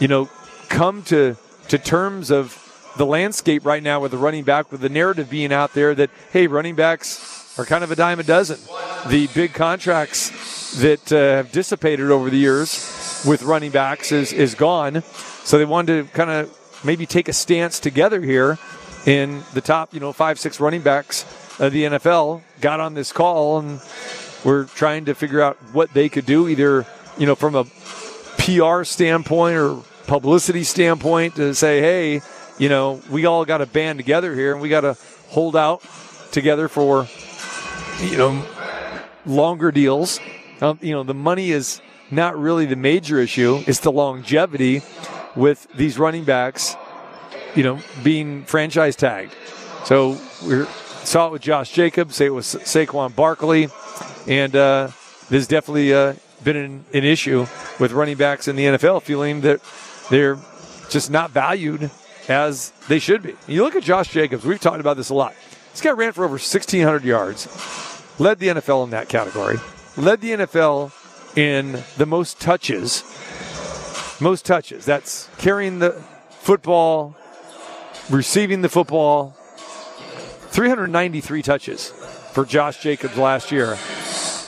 you 0.00 0.08
know, 0.08 0.28
come 0.68 1.02
to, 1.04 1.36
to 1.68 1.78
terms 1.78 2.30
of 2.30 2.63
the 2.96 3.06
landscape 3.06 3.64
right 3.64 3.82
now 3.82 4.00
with 4.00 4.12
the 4.12 4.18
running 4.18 4.44
back, 4.44 4.70
with 4.70 4.80
the 4.80 4.88
narrative 4.88 5.30
being 5.30 5.52
out 5.52 5.74
there 5.74 5.94
that, 5.94 6.10
hey, 6.32 6.46
running 6.46 6.74
backs 6.74 7.58
are 7.58 7.64
kind 7.64 7.84
of 7.84 7.90
a 7.90 7.96
dime 7.96 8.20
a 8.20 8.22
dozen. 8.22 8.58
The 9.08 9.28
big 9.28 9.54
contracts 9.54 10.76
that 10.80 11.12
uh, 11.12 11.16
have 11.16 11.52
dissipated 11.52 12.10
over 12.10 12.30
the 12.30 12.36
years 12.36 13.22
with 13.26 13.42
running 13.42 13.70
backs 13.70 14.12
is, 14.12 14.32
is 14.32 14.54
gone. 14.54 15.02
So 15.44 15.58
they 15.58 15.64
wanted 15.64 16.06
to 16.06 16.12
kind 16.12 16.30
of 16.30 16.82
maybe 16.84 17.06
take 17.06 17.28
a 17.28 17.32
stance 17.32 17.80
together 17.80 18.20
here 18.20 18.58
in 19.06 19.42
the 19.52 19.60
top, 19.60 19.94
you 19.94 20.00
know, 20.00 20.12
five, 20.12 20.38
six 20.38 20.60
running 20.60 20.82
backs 20.82 21.24
of 21.60 21.72
the 21.72 21.84
NFL 21.84 22.42
got 22.60 22.80
on 22.80 22.94
this 22.94 23.12
call 23.12 23.58
and 23.58 23.80
we're 24.44 24.64
trying 24.64 25.06
to 25.06 25.14
figure 25.14 25.40
out 25.40 25.56
what 25.72 25.92
they 25.94 26.08
could 26.08 26.26
do 26.26 26.48
either, 26.48 26.86
you 27.16 27.26
know, 27.26 27.34
from 27.34 27.54
a 27.54 27.64
PR 28.38 28.84
standpoint 28.84 29.56
or 29.56 29.82
publicity 30.06 30.64
standpoint 30.64 31.36
to 31.36 31.54
say, 31.54 31.80
hey, 31.80 32.20
you 32.58 32.68
know, 32.68 33.00
we 33.10 33.26
all 33.26 33.44
got 33.44 33.58
to 33.58 33.66
band 33.66 33.98
together 33.98 34.34
here 34.34 34.52
and 34.52 34.60
we 34.60 34.68
got 34.68 34.82
to 34.82 34.96
hold 35.28 35.56
out 35.56 35.82
together 36.30 36.68
for, 36.68 37.08
you 38.00 38.16
know, 38.16 38.46
longer 39.26 39.72
deals. 39.72 40.20
Um, 40.60 40.78
you 40.80 40.92
know, 40.92 41.02
the 41.02 41.14
money 41.14 41.50
is 41.50 41.80
not 42.10 42.38
really 42.38 42.66
the 42.66 42.76
major 42.76 43.18
issue. 43.18 43.62
It's 43.66 43.80
the 43.80 43.92
longevity 43.92 44.82
with 45.34 45.66
these 45.74 45.98
running 45.98 46.24
backs, 46.24 46.76
you 47.54 47.62
know, 47.64 47.80
being 48.02 48.44
franchise 48.44 48.96
tagged. 48.96 49.34
So 49.84 50.18
we 50.46 50.64
saw 51.04 51.28
it 51.28 51.32
with 51.32 51.42
Josh 51.42 51.72
Jacobs, 51.72 52.16
say 52.16 52.26
it 52.26 52.30
was 52.30 52.46
Saquon 52.46 53.14
Barkley, 53.14 53.68
and 54.26 54.54
uh, 54.54 54.88
there's 55.28 55.48
definitely 55.48 55.92
uh, 55.92 56.14
been 56.42 56.56
an, 56.56 56.84
an 56.94 57.04
issue 57.04 57.46
with 57.80 57.92
running 57.92 58.16
backs 58.16 58.48
in 58.48 58.56
the 58.56 58.64
NFL 58.64 59.02
feeling 59.02 59.40
that 59.42 59.60
they're 60.08 60.38
just 60.88 61.10
not 61.10 61.30
valued 61.30 61.90
as 62.28 62.72
they 62.88 62.98
should 62.98 63.22
be. 63.22 63.34
You 63.46 63.62
look 63.62 63.76
at 63.76 63.82
Josh 63.82 64.10
Jacobs, 64.10 64.44
we've 64.44 64.60
talked 64.60 64.80
about 64.80 64.96
this 64.96 65.10
a 65.10 65.14
lot. 65.14 65.34
This 65.72 65.80
guy 65.80 65.90
ran 65.90 66.12
for 66.12 66.24
over 66.24 66.34
1,600 66.34 67.04
yards, 67.04 67.48
led 68.18 68.38
the 68.38 68.48
NFL 68.48 68.84
in 68.84 68.90
that 68.90 69.08
category, 69.08 69.58
led 69.96 70.20
the 70.20 70.30
NFL 70.30 70.92
in 71.36 71.82
the 71.96 72.06
most 72.06 72.40
touches. 72.40 73.02
Most 74.20 74.44
touches. 74.44 74.84
That's 74.84 75.28
carrying 75.38 75.80
the 75.80 75.92
football, 76.30 77.16
receiving 78.10 78.62
the 78.62 78.68
football. 78.68 79.36
393 80.50 81.42
touches 81.42 81.88
for 82.32 82.44
Josh 82.44 82.80
Jacobs 82.80 83.16
last 83.16 83.50
year. 83.50 83.76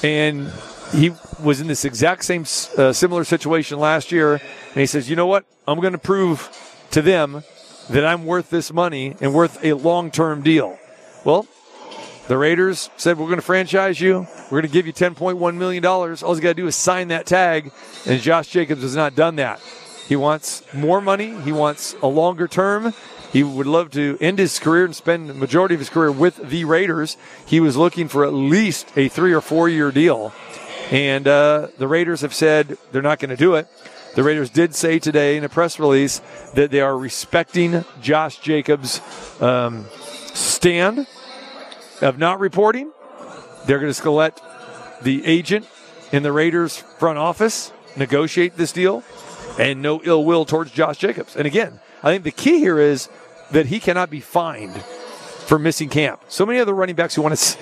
And 0.05 0.53
he 0.93 1.11
was 1.43 1.61
in 1.61 1.67
this 1.67 1.85
exact 1.85 2.25
same 2.25 2.43
uh, 2.79 2.93
similar 2.93 3.25
situation 3.25 3.81
last 3.81 4.13
year. 4.13 4.35
And 4.35 4.77
he 4.77 4.87
says, 4.87 5.11
you 5.11 5.17
know 5.17 5.27
what? 5.27 5.45
I'm 5.67 5.81
going 5.81 5.93
to 5.93 5.99
prove 5.99 6.49
to 6.93 7.03
them 7.03 7.43
that 7.91 8.05
I'm 8.05 8.27
worth 8.27 8.51
this 8.51 8.73
money 8.73 9.17
and 9.21 9.35
worth 9.35 9.65
a 9.65 9.75
long 9.75 10.11
term 10.11 10.43
deal. 10.43 10.79
Well, 11.25 11.47
the 12.29 12.37
Raiders 12.37 12.91
said, 12.97 13.19
We're 13.19 13.27
going 13.27 13.37
to 13.37 13.43
franchise 13.43 14.01
you. 14.01 14.27
We're 14.51 14.61
going 14.61 14.63
to 14.63 14.69
give 14.69 14.87
you 14.87 14.93
$10.1 14.93 15.55
million. 15.57 15.85
All 15.85 16.09
you 16.09 16.41
got 16.41 16.49
to 16.49 16.55
do 16.55 16.67
is 16.67 16.77
sign 16.77 17.09
that 17.09 17.27
tag. 17.27 17.73
And 18.07 18.21
Josh 18.21 18.49
Jacobs 18.49 18.83
has 18.83 18.97
not 18.97 19.15
done 19.15 19.37
that. 19.37 19.61
He 20.09 20.17
wants 20.17 20.63
more 20.73 21.01
money, 21.01 21.39
he 21.41 21.53
wants 21.53 21.95
a 22.03 22.07
longer 22.07 22.47
term. 22.47 22.95
He 23.33 23.43
would 23.43 23.67
love 23.67 23.91
to 23.91 24.17
end 24.21 24.39
his 24.39 24.59
career 24.59 24.85
and 24.85 24.95
spend 24.95 25.29
the 25.29 25.35
majority 25.35 25.75
of 25.75 25.81
his 25.81 25.91
career 25.91 26.11
with 26.13 26.37
the 26.37 26.65
Raiders. 26.65 27.17
He 27.45 27.61
was 27.61 27.77
looking 27.77 28.09
for 28.09 28.25
at 28.25 28.33
least 28.33 28.89
a 28.97 29.09
three 29.09 29.33
or 29.33 29.41
four 29.41 29.69
year 29.69 29.91
deal. 29.91 30.33
And 30.91 31.27
uh, 31.27 31.69
the 31.77 31.89
Raiders 31.89 32.21
have 32.21 32.33
said 32.33 32.79
they're 32.93 33.03
not 33.03 33.19
going 33.19 33.31
to 33.31 33.37
do 33.37 33.57
it. 33.57 33.69
The 34.17 34.23
Raiders 34.23 34.49
did 34.49 34.75
say 34.75 34.99
today 34.99 35.37
in 35.37 35.45
a 35.45 35.49
press 35.51 35.79
release 35.79 36.23
that 36.55 36.71
they 36.71 36.81
are 36.81 36.97
respecting 36.97 37.85
Josh 38.01 38.39
Jacobs' 38.39 39.03
um, 39.43 39.85
stand 40.33 41.07
of 42.01 42.19
not 42.19 42.41
reporting. 42.41 42.93
They're 43.67 43.79
going 43.79 43.93
to 43.93 44.11
let 44.11 44.41
the 45.03 45.23
agent 45.27 45.69
in 46.13 46.23
the 46.23 46.33
Raiders 46.33 46.79
front 46.79 47.19
office 47.19 47.73
negotiate 47.95 48.57
this 48.57 48.73
deal. 48.73 49.05
and 49.59 49.83
no 49.83 50.01
ill 50.03 50.25
will 50.25 50.47
towards 50.47 50.71
Josh 50.71 50.97
Jacobs. 50.97 51.37
And 51.37 51.47
again, 51.47 51.81
I 52.03 52.11
think 52.11 52.25
the 52.25 52.31
key 52.31 52.59
here 52.59 52.79
is 52.79 53.11
that 53.51 53.67
he 53.67 53.81
cannot 53.81 54.09
be 54.09 54.21
fined 54.21 54.77
for 55.47 55.59
missing 55.59 55.91
camp. 55.91 56.23
So 56.29 56.47
many 56.47 56.59
other 56.59 56.75
running 56.75 56.97
backs 56.97 57.15
who 57.15 57.23
want 57.23 57.37
to 57.37 57.59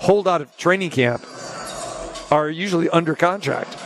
hold 0.00 0.26
out 0.26 0.40
of 0.40 0.56
training 0.56 0.90
camp 0.90 1.24
are 2.32 2.50
usually 2.50 2.88
under 2.90 3.14
contract 3.14 3.76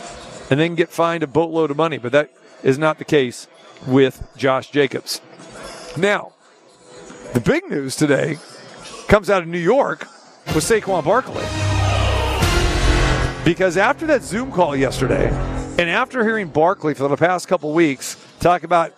and 0.49 0.59
then 0.59 0.75
get 0.75 0.89
fined 0.89 1.23
a 1.23 1.27
boatload 1.27 1.71
of 1.71 1.77
money, 1.77 1.97
but 1.97 2.11
that 2.11 2.31
is 2.63 2.77
not 2.77 2.97
the 2.97 3.05
case 3.05 3.47
with 3.85 4.27
Josh 4.35 4.71
Jacobs. 4.71 5.21
Now, 5.97 6.33
the 7.33 7.39
big 7.39 7.69
news 7.69 7.95
today 7.95 8.37
comes 9.07 9.29
out 9.29 9.41
of 9.41 9.47
New 9.47 9.59
York 9.59 10.07
with 10.53 10.63
Saquon 10.63 11.03
Barkley. 11.03 11.45
Because 13.43 13.77
after 13.77 14.05
that 14.07 14.23
Zoom 14.23 14.51
call 14.51 14.75
yesterday, 14.75 15.29
and 15.79 15.89
after 15.89 16.23
hearing 16.23 16.47
Barkley 16.47 16.93
for 16.93 17.07
the 17.07 17.15
past 17.15 17.47
couple 17.47 17.73
weeks 17.73 18.17
talk 18.39 18.63
about 18.63 18.93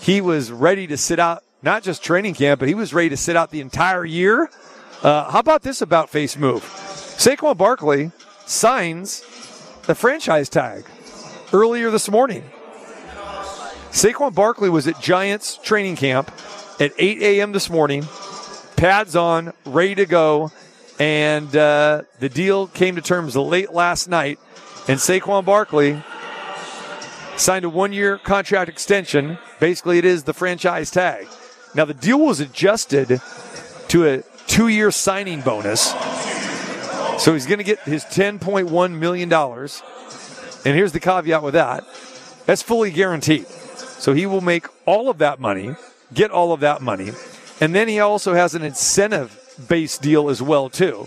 he 0.00 0.20
was 0.20 0.50
ready 0.50 0.86
to 0.86 0.96
sit 0.96 1.18
out 1.18 1.44
not 1.62 1.82
just 1.82 2.02
training 2.02 2.34
camp, 2.34 2.60
but 2.60 2.68
he 2.68 2.74
was 2.74 2.94
ready 2.94 3.10
to 3.10 3.16
sit 3.16 3.36
out 3.36 3.50
the 3.50 3.60
entire 3.60 4.04
year. 4.04 4.48
Uh, 5.02 5.30
how 5.30 5.40
about 5.40 5.62
this 5.62 5.82
about 5.82 6.08
face 6.08 6.36
move? 6.36 6.62
Saquon 6.62 7.56
Barkley 7.56 8.12
signs 8.46 9.22
the 9.90 9.94
franchise 9.96 10.48
tag 10.48 10.84
earlier 11.52 11.90
this 11.90 12.08
morning. 12.08 12.44
Saquon 13.90 14.32
Barkley 14.32 14.70
was 14.70 14.86
at 14.86 15.00
Giants 15.00 15.56
training 15.56 15.96
camp 15.96 16.30
at 16.78 16.92
8 16.96 17.20
a.m. 17.20 17.50
this 17.50 17.68
morning, 17.68 18.06
pads 18.76 19.16
on, 19.16 19.52
ready 19.66 19.96
to 19.96 20.06
go, 20.06 20.52
and 21.00 21.56
uh, 21.56 22.02
the 22.20 22.28
deal 22.28 22.68
came 22.68 22.94
to 22.94 23.02
terms 23.02 23.34
late 23.34 23.72
last 23.72 24.06
night. 24.06 24.38
And 24.86 25.00
Saquon 25.00 25.44
Barkley 25.44 26.00
signed 27.36 27.64
a 27.64 27.68
one 27.68 27.92
year 27.92 28.16
contract 28.16 28.68
extension. 28.70 29.38
Basically, 29.58 29.98
it 29.98 30.04
is 30.04 30.22
the 30.22 30.32
franchise 30.32 30.92
tag. 30.92 31.26
Now, 31.74 31.84
the 31.84 31.94
deal 31.94 32.20
was 32.20 32.38
adjusted 32.38 33.20
to 33.88 34.06
a 34.06 34.22
two 34.46 34.68
year 34.68 34.92
signing 34.92 35.40
bonus. 35.40 35.92
So 37.20 37.34
he's 37.34 37.44
going 37.44 37.58
to 37.58 37.64
get 37.64 37.80
his 37.80 38.02
$10.1 38.06 38.98
million. 38.98 39.30
And 39.30 40.74
here's 40.74 40.92
the 40.92 41.00
caveat 41.00 41.42
with 41.42 41.52
that 41.52 41.84
that's 42.46 42.62
fully 42.62 42.90
guaranteed. 42.90 43.46
So 43.46 44.14
he 44.14 44.24
will 44.24 44.40
make 44.40 44.66
all 44.86 45.10
of 45.10 45.18
that 45.18 45.38
money, 45.38 45.76
get 46.14 46.30
all 46.30 46.54
of 46.54 46.60
that 46.60 46.80
money. 46.80 47.12
And 47.60 47.74
then 47.74 47.88
he 47.88 48.00
also 48.00 48.32
has 48.32 48.54
an 48.54 48.62
incentive 48.62 49.36
based 49.68 50.00
deal 50.00 50.30
as 50.30 50.40
well, 50.40 50.70
too, 50.70 51.04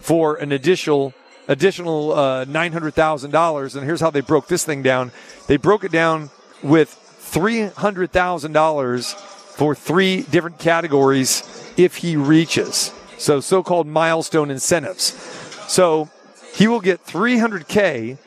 for 0.00 0.34
an 0.34 0.50
additional 0.50 1.14
additional 1.46 2.12
uh, 2.12 2.44
$900,000. 2.44 3.76
And 3.76 3.84
here's 3.84 4.00
how 4.00 4.10
they 4.10 4.20
broke 4.20 4.48
this 4.48 4.64
thing 4.64 4.82
down 4.82 5.12
they 5.46 5.58
broke 5.58 5.84
it 5.84 5.92
down 5.92 6.30
with 6.64 6.90
$300,000 7.32 9.14
for 9.14 9.76
three 9.76 10.22
different 10.22 10.58
categories 10.58 11.44
if 11.76 11.98
he 11.98 12.16
reaches. 12.16 12.92
So, 13.16 13.38
so 13.38 13.62
called 13.62 13.86
milestone 13.86 14.50
incentives. 14.50 15.40
So, 15.72 16.10
he 16.54 16.68
will 16.68 16.82
get 16.82 17.02
300K 17.06 18.18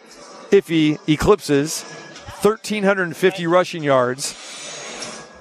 if 0.51 0.67
he 0.67 0.97
eclipses 1.07 1.83
1,350 2.41 3.45
rushing 3.45 3.83
yards. 3.83 4.33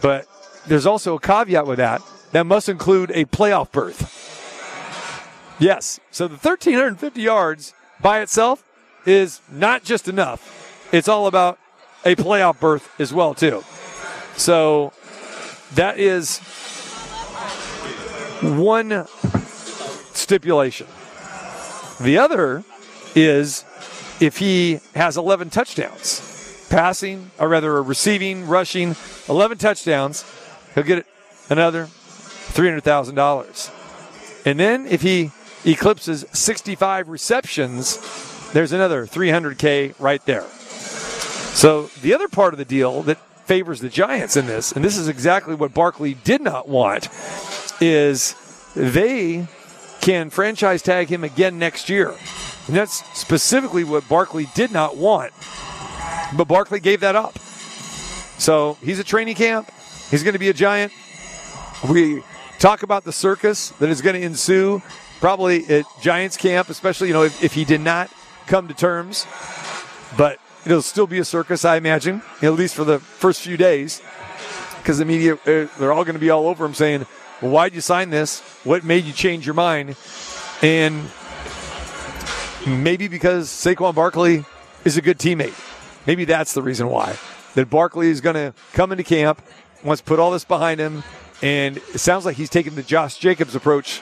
But 0.03 0.27
there's 0.67 0.85
also 0.85 1.15
a 1.15 1.19
caveat 1.19 1.67
with 1.67 1.79
that. 1.79 2.03
That 2.33 2.45
must 2.45 2.69
include 2.69 3.11
a 3.13 3.25
playoff 3.25 3.73
berth. 3.73 5.57
Yes. 5.59 5.99
So 6.11 6.29
the 6.29 6.37
1,350 6.37 7.23
yards 7.23 7.73
by 8.03 8.21
itself 8.21 8.63
is 9.07 9.41
not 9.51 9.83
just 9.83 10.07
enough. 10.07 10.89
It's 10.93 11.09
all 11.09 11.27
about 11.27 11.59
a 12.05 12.17
playoff 12.17 12.61
berth 12.61 12.87
as 13.01 13.15
well, 13.15 13.33
too. 13.33 13.65
So 14.37 14.93
that 15.73 15.99
is 15.99 16.41
one 18.43 19.07
stipulation. 20.13 20.87
The 22.01 22.19
other 22.19 22.65
is 23.15 23.65
if 24.21 24.39
he 24.39 24.81
has 24.95 25.17
11 25.17 25.51
touchdowns, 25.51 26.67
passing, 26.71 27.33
or 27.39 27.49
rather 27.49 27.83
receiving, 27.83 28.47
rushing, 28.47 28.95
11 29.29 29.59
touchdowns, 29.59 30.25
he'll 30.75 30.85
get 30.85 31.07
another 31.51 31.87
$300,000. 31.87 34.47
And 34.47 34.61
then 34.61 34.87
if 34.87 35.03
he 35.03 35.33
eclipses 35.65 36.25
65 36.33 37.09
receptions, 37.09 37.99
there's 38.53 38.73
another 38.73 39.07
300K 39.07 39.95
right 39.99 40.25
there. 40.27 40.45
So 41.55 41.91
the 42.03 42.15
other 42.15 42.29
part 42.29 42.55
of 42.55 42.59
the 42.59 42.65
deal 42.65 43.03
that 43.03 43.19
favors 43.47 43.81
the 43.81 43.89
Giants 43.89 44.37
in 44.37 44.47
this, 44.47 44.73
and 44.73 44.85
this 44.85 44.97
is 44.97 45.09
exactly 45.09 45.55
what 45.55 45.75
Barkley 45.75 46.15
did 46.15 46.41
not 46.41 46.69
want, 46.69 47.09
is 47.81 48.35
they 48.75 49.47
can 50.05 50.29
franchise 50.29 50.83
tag 50.83 51.09
him 51.09 51.25
again 51.25 51.59
next 51.59 51.89
year. 51.89 52.15
And 52.67 52.77
that's 52.77 53.03
specifically 53.19 53.85
what 53.85 54.07
Barkley 54.07 54.47
did 54.55 54.71
not 54.71 54.99
want. 54.99 55.33
But 56.37 56.45
Barkley 56.45 56.79
gave 56.79 57.01
that 57.01 57.17
up. 57.17 57.39
So 58.39 58.77
he's 58.83 58.99
a 58.99 59.05
training 59.05 59.37
camp. 59.37 59.71
He's 60.11 60.23
going 60.23 60.35
to 60.35 60.39
be 60.39 60.51
a 60.51 60.53
giant. 60.53 60.93
We 61.89 62.23
talk 62.59 62.83
about 62.83 63.05
the 63.05 63.13
circus 63.13 63.71
that 63.81 63.89
is 63.89 64.03
going 64.03 64.15
to 64.15 64.21
ensue 64.21 64.83
probably 65.21 65.65
at 65.69 65.87
Giants 66.03 66.37
camp, 66.37 66.69
especially, 66.69 67.09
you 67.09 67.15
know, 67.15 67.23
if, 67.23 67.43
if 67.43 67.55
he 67.55 67.65
did 67.65 67.81
not 67.81 68.11
come 68.47 68.69
to 68.69 68.75
terms. 68.75 69.27
But 70.19 70.39
it'll 70.67 70.83
still 70.83 71.07
be 71.07 71.19
a 71.19 71.25
circus, 71.25 71.65
I 71.65 71.77
imagine, 71.77 72.21
at 72.43 72.53
least 72.53 72.75
for 72.75 72.85
the 72.85 72.99
first 72.99 73.41
few 73.41 73.57
days, 73.57 74.03
because 74.77 74.99
the 74.99 75.07
media, 75.07 75.35
uh, 75.35 75.67
they're 75.79 75.95
all 75.95 76.05
going 76.05 76.15
to 76.15 76.21
be 76.21 76.29
all 76.29 76.47
over 76.47 76.67
him 76.67 76.75
saying, 76.75 77.07
well, 77.41 77.51
why'd 77.51 77.75
you 77.75 77.81
sign 77.81 78.11
this? 78.11 78.41
What 78.65 78.85
made 78.85 79.05
you 79.05 79.13
change 79.13 79.47
your 79.47 79.55
mind? 79.55 79.97
And 80.63 81.05
maybe 82.67 83.09
because 83.09 83.49
Saquon 83.49 83.95
Barkley 83.95 84.45
is 84.85 84.97
a 84.97 85.03
good 85.03 85.19
teammate. 85.19 85.55
Maybe 86.07 86.25
that's 86.25 86.55
the 86.55 86.63
reason 86.63 86.89
why. 86.89 87.17
That 87.55 87.71
Barkley 87.71 88.09
is 88.09 88.21
going 88.21 88.37
to 88.37 88.55
come 88.73 88.93
into 88.93 89.05
camp, 89.05 89.43
wants 89.83 90.01
to 90.03 90.07
put 90.07 90.19
all 90.19 90.31
this 90.31 90.45
behind 90.45 90.81
him, 90.81 91.03
and 91.43 91.77
it 91.77 91.99
sounds 91.99 92.25
like 92.25 92.37
he's 92.37 92.51
taking 92.51 92.75
the 92.75 92.83
Josh 92.83 93.19
Jacobs 93.19 93.55
approach 93.55 94.01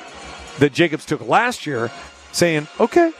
that 0.59 0.73
Jacobs 0.73 1.05
took 1.05 1.27
last 1.27 1.67
year, 1.67 1.91
saying, 2.33 2.69
okay, 2.79 3.13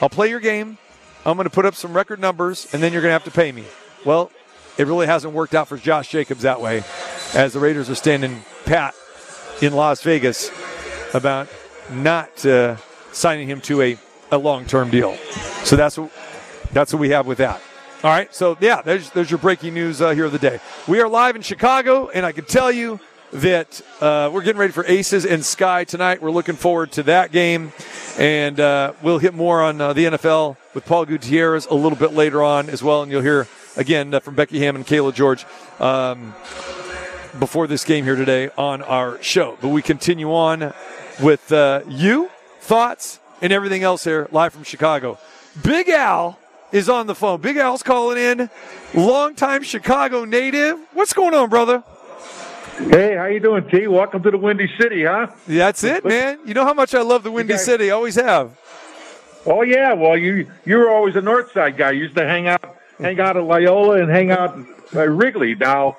I'll 0.00 0.08
play 0.10 0.28
your 0.30 0.40
game. 0.40 0.78
I'm 1.26 1.36
going 1.36 1.44
to 1.48 1.54
put 1.54 1.64
up 1.64 1.74
some 1.74 1.94
record 1.94 2.20
numbers, 2.20 2.66
and 2.72 2.82
then 2.82 2.92
you're 2.92 3.02
going 3.02 3.10
to 3.10 3.14
have 3.14 3.24
to 3.24 3.30
pay 3.30 3.52
me. 3.52 3.64
Well, 4.04 4.30
it 4.76 4.86
really 4.86 5.06
hasn't 5.06 5.32
worked 5.32 5.54
out 5.54 5.68
for 5.68 5.76
Josh 5.76 6.10
Jacobs 6.10 6.42
that 6.42 6.60
way, 6.60 6.82
as 7.34 7.52
the 7.52 7.60
Raiders 7.60 7.88
are 7.88 7.94
standing 7.94 8.42
pat 8.64 8.94
in 9.64 9.74
Las 9.74 10.02
Vegas 10.02 10.50
about 11.14 11.48
not 11.90 12.44
uh, 12.44 12.76
signing 13.12 13.48
him 13.48 13.60
to 13.62 13.82
a, 13.82 13.98
a 14.30 14.38
long 14.38 14.64
term 14.64 14.90
deal. 14.90 15.16
So 15.64 15.76
that's 15.76 15.96
what, 15.96 16.10
that's 16.72 16.92
what 16.92 17.00
we 17.00 17.10
have 17.10 17.26
with 17.26 17.38
that. 17.38 17.60
All 18.02 18.10
right, 18.10 18.34
so 18.34 18.56
yeah, 18.60 18.82
there's, 18.82 19.10
there's 19.10 19.30
your 19.30 19.38
breaking 19.38 19.72
news 19.72 20.02
uh, 20.02 20.10
here 20.10 20.26
of 20.26 20.32
the 20.32 20.38
day. 20.38 20.60
We 20.86 21.00
are 21.00 21.08
live 21.08 21.36
in 21.36 21.42
Chicago, 21.42 22.08
and 22.08 22.26
I 22.26 22.32
can 22.32 22.44
tell 22.44 22.70
you 22.70 23.00
that 23.32 23.80
uh, 24.00 24.30
we're 24.32 24.42
getting 24.42 24.60
ready 24.60 24.72
for 24.72 24.84
Aces 24.86 25.24
and 25.24 25.42
Sky 25.42 25.84
tonight. 25.84 26.20
We're 26.20 26.30
looking 26.30 26.54
forward 26.54 26.92
to 26.92 27.02
that 27.04 27.32
game, 27.32 27.72
and 28.18 28.60
uh, 28.60 28.92
we'll 29.02 29.18
hit 29.18 29.32
more 29.32 29.62
on 29.62 29.80
uh, 29.80 29.92
the 29.94 30.04
NFL 30.04 30.58
with 30.74 30.84
Paul 30.84 31.06
Gutierrez 31.06 31.66
a 31.66 31.74
little 31.74 31.96
bit 31.96 32.12
later 32.12 32.42
on 32.42 32.68
as 32.68 32.82
well, 32.82 33.02
and 33.02 33.10
you'll 33.10 33.22
hear 33.22 33.48
again 33.76 34.12
uh, 34.12 34.20
from 34.20 34.34
Becky 34.34 34.58
Ham 34.58 34.76
and 34.76 34.86
Cayla 34.86 35.14
George 35.14 35.46
um, 35.80 36.34
before 37.38 37.66
this 37.66 37.84
game 37.84 38.04
here 38.04 38.16
today 38.16 38.50
on 38.56 38.82
our 38.82 39.22
show. 39.22 39.58
But 39.60 39.68
we 39.68 39.82
continue 39.82 40.32
on 40.32 40.72
with 41.22 41.50
uh, 41.52 41.82
you, 41.88 42.30
thoughts, 42.60 43.20
and 43.42 43.52
everything 43.52 43.82
else 43.82 44.04
here 44.04 44.28
live 44.30 44.52
from 44.52 44.64
Chicago. 44.64 45.18
Big 45.62 45.88
Al 45.88 46.38
is 46.72 46.88
on 46.88 47.06
the 47.06 47.14
phone. 47.14 47.40
Big 47.40 47.56
Al's 47.56 47.82
calling 47.82 48.18
in, 48.18 48.50
longtime 48.94 49.62
Chicago 49.62 50.24
native. 50.24 50.78
What's 50.92 51.12
going 51.12 51.34
on, 51.34 51.48
brother? 51.48 51.82
Hey, 52.78 53.14
how 53.16 53.26
you 53.26 53.38
doing, 53.38 53.68
T? 53.68 53.86
Welcome 53.86 54.22
to 54.24 54.32
the 54.32 54.38
Windy 54.38 54.68
City, 54.80 55.04
huh? 55.04 55.28
That's 55.46 55.84
it, 55.84 56.04
man. 56.04 56.40
You 56.44 56.54
know 56.54 56.64
how 56.64 56.74
much 56.74 56.92
I 56.94 57.02
love 57.02 57.22
the 57.22 57.30
Windy 57.30 57.52
guys- 57.52 57.64
City. 57.64 57.90
Always 57.90 58.16
have. 58.16 58.58
Oh 59.46 59.60
yeah, 59.62 59.92
well 59.92 60.16
you 60.16 60.50
you 60.64 60.78
were 60.78 60.88
always 60.88 61.14
a 61.16 61.20
North 61.20 61.52
Side 61.52 61.76
guy. 61.76 61.90
You 61.90 62.04
used 62.04 62.16
to 62.16 62.24
hang 62.26 62.48
out 62.48 62.64
hang 62.98 63.20
out 63.20 63.36
at 63.36 63.44
Loyola 63.44 64.00
and 64.02 64.10
hang 64.10 64.30
out 64.30 64.58
at 64.94 65.10
Wrigley. 65.10 65.54
Now 65.54 65.98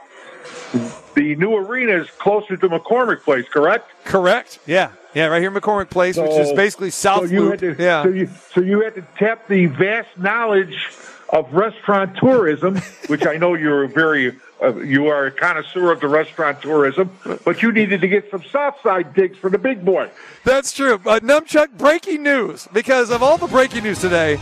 the 1.15 1.35
new 1.35 1.55
arena 1.55 1.93
is 1.93 2.09
closer 2.11 2.55
to 2.57 2.69
McCormick 2.69 3.23
Place, 3.23 3.47
correct? 3.49 3.89
Correct. 4.03 4.59
Yeah. 4.65 4.91
Yeah, 5.13 5.27
right 5.27 5.41
here 5.41 5.49
McCormick 5.49 5.89
Place, 5.89 6.17
which 6.17 6.31
is 6.31 6.51
basically 6.53 6.91
South 6.91 7.27
so 7.27 7.33
you 7.33 7.41
Loop. 7.41 7.51
had 7.51 7.77
to, 7.77 7.83
yeah. 7.83 8.03
So 8.03 8.09
you, 8.09 8.29
so 8.53 8.61
you 8.61 8.81
had 8.81 8.95
to 8.95 9.01
tap 9.17 9.47
the 9.47 9.67
vast 9.67 10.17
knowledge 10.17 10.89
of 11.29 11.51
restaurant 11.53 12.17
tourism, 12.17 12.75
which 13.07 13.25
I 13.25 13.37
know 13.37 13.53
you're 13.53 13.87
very, 13.87 14.35
uh, 14.61 14.75
you 14.75 15.07
are 15.07 15.27
a 15.27 15.31
connoisseur 15.31 15.91
of 15.91 16.01
the 16.01 16.09
restaurant 16.09 16.61
tourism, 16.61 17.17
but 17.45 17.61
you 17.61 17.71
needed 17.71 18.01
to 18.01 18.07
get 18.09 18.29
some 18.29 18.43
South 18.43 18.75
Side 18.83 19.13
digs 19.13 19.37
for 19.37 19.49
the 19.49 19.57
big 19.57 19.85
boy. 19.85 20.09
That's 20.43 20.73
true. 20.73 20.95
Uh, 20.95 21.21
Numchuck, 21.21 21.77
breaking 21.77 22.21
news. 22.21 22.67
Because 22.73 23.09
of 23.09 23.23
all 23.23 23.37
the 23.37 23.47
breaking 23.47 23.83
news 23.83 24.01
today, 24.01 24.37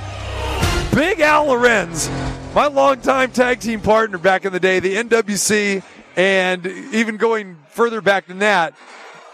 Big 0.91 1.19
Al 1.19 1.45
Lorenz 1.45 2.09
my 2.53 2.67
longtime 2.67 3.31
tag 3.31 3.59
team 3.59 3.81
partner 3.81 4.19
back 4.19 4.45
in 4.45 4.53
the 4.53 4.59
day, 4.59 4.79
the 4.79 4.95
NWC, 4.95 5.81
and 6.15 6.65
even 6.65 7.17
going 7.17 7.57
further 7.69 8.01
back 8.01 8.27
than 8.27 8.39
that, 8.39 8.73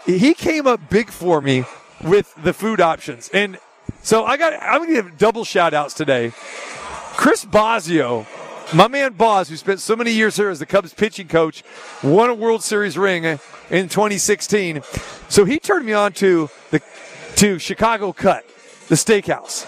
he 0.06 0.34
came 0.34 0.66
up 0.66 0.88
big 0.88 1.10
for 1.10 1.40
me 1.40 1.64
with 2.02 2.34
the 2.42 2.52
food 2.52 2.80
options. 2.80 3.28
And 3.32 3.58
so 4.02 4.24
I 4.24 4.36
got, 4.36 4.54
I'm 4.54 4.78
going 4.78 4.88
to 4.88 5.02
give 5.02 5.18
double 5.18 5.44
shout 5.44 5.74
outs 5.74 5.94
today. 5.94 6.32
Chris 7.16 7.44
Bosio, 7.44 8.26
my 8.72 8.88
man 8.88 9.12
Boz, 9.12 9.48
who 9.48 9.56
spent 9.56 9.80
so 9.80 9.94
many 9.94 10.12
years 10.12 10.36
here 10.36 10.48
as 10.48 10.58
the 10.58 10.66
Cubs 10.66 10.94
pitching 10.94 11.28
coach, 11.28 11.62
won 12.02 12.30
a 12.30 12.34
World 12.34 12.62
Series 12.62 12.96
ring 12.96 13.24
in 13.24 13.38
2016. 13.70 14.82
So 15.28 15.44
he 15.44 15.58
turned 15.58 15.84
me 15.84 15.92
on 15.92 16.12
to 16.14 16.48
the 16.70 16.80
to 17.36 17.58
Chicago 17.58 18.12
Cut, 18.12 18.44
the 18.88 18.94
steakhouse. 18.94 19.66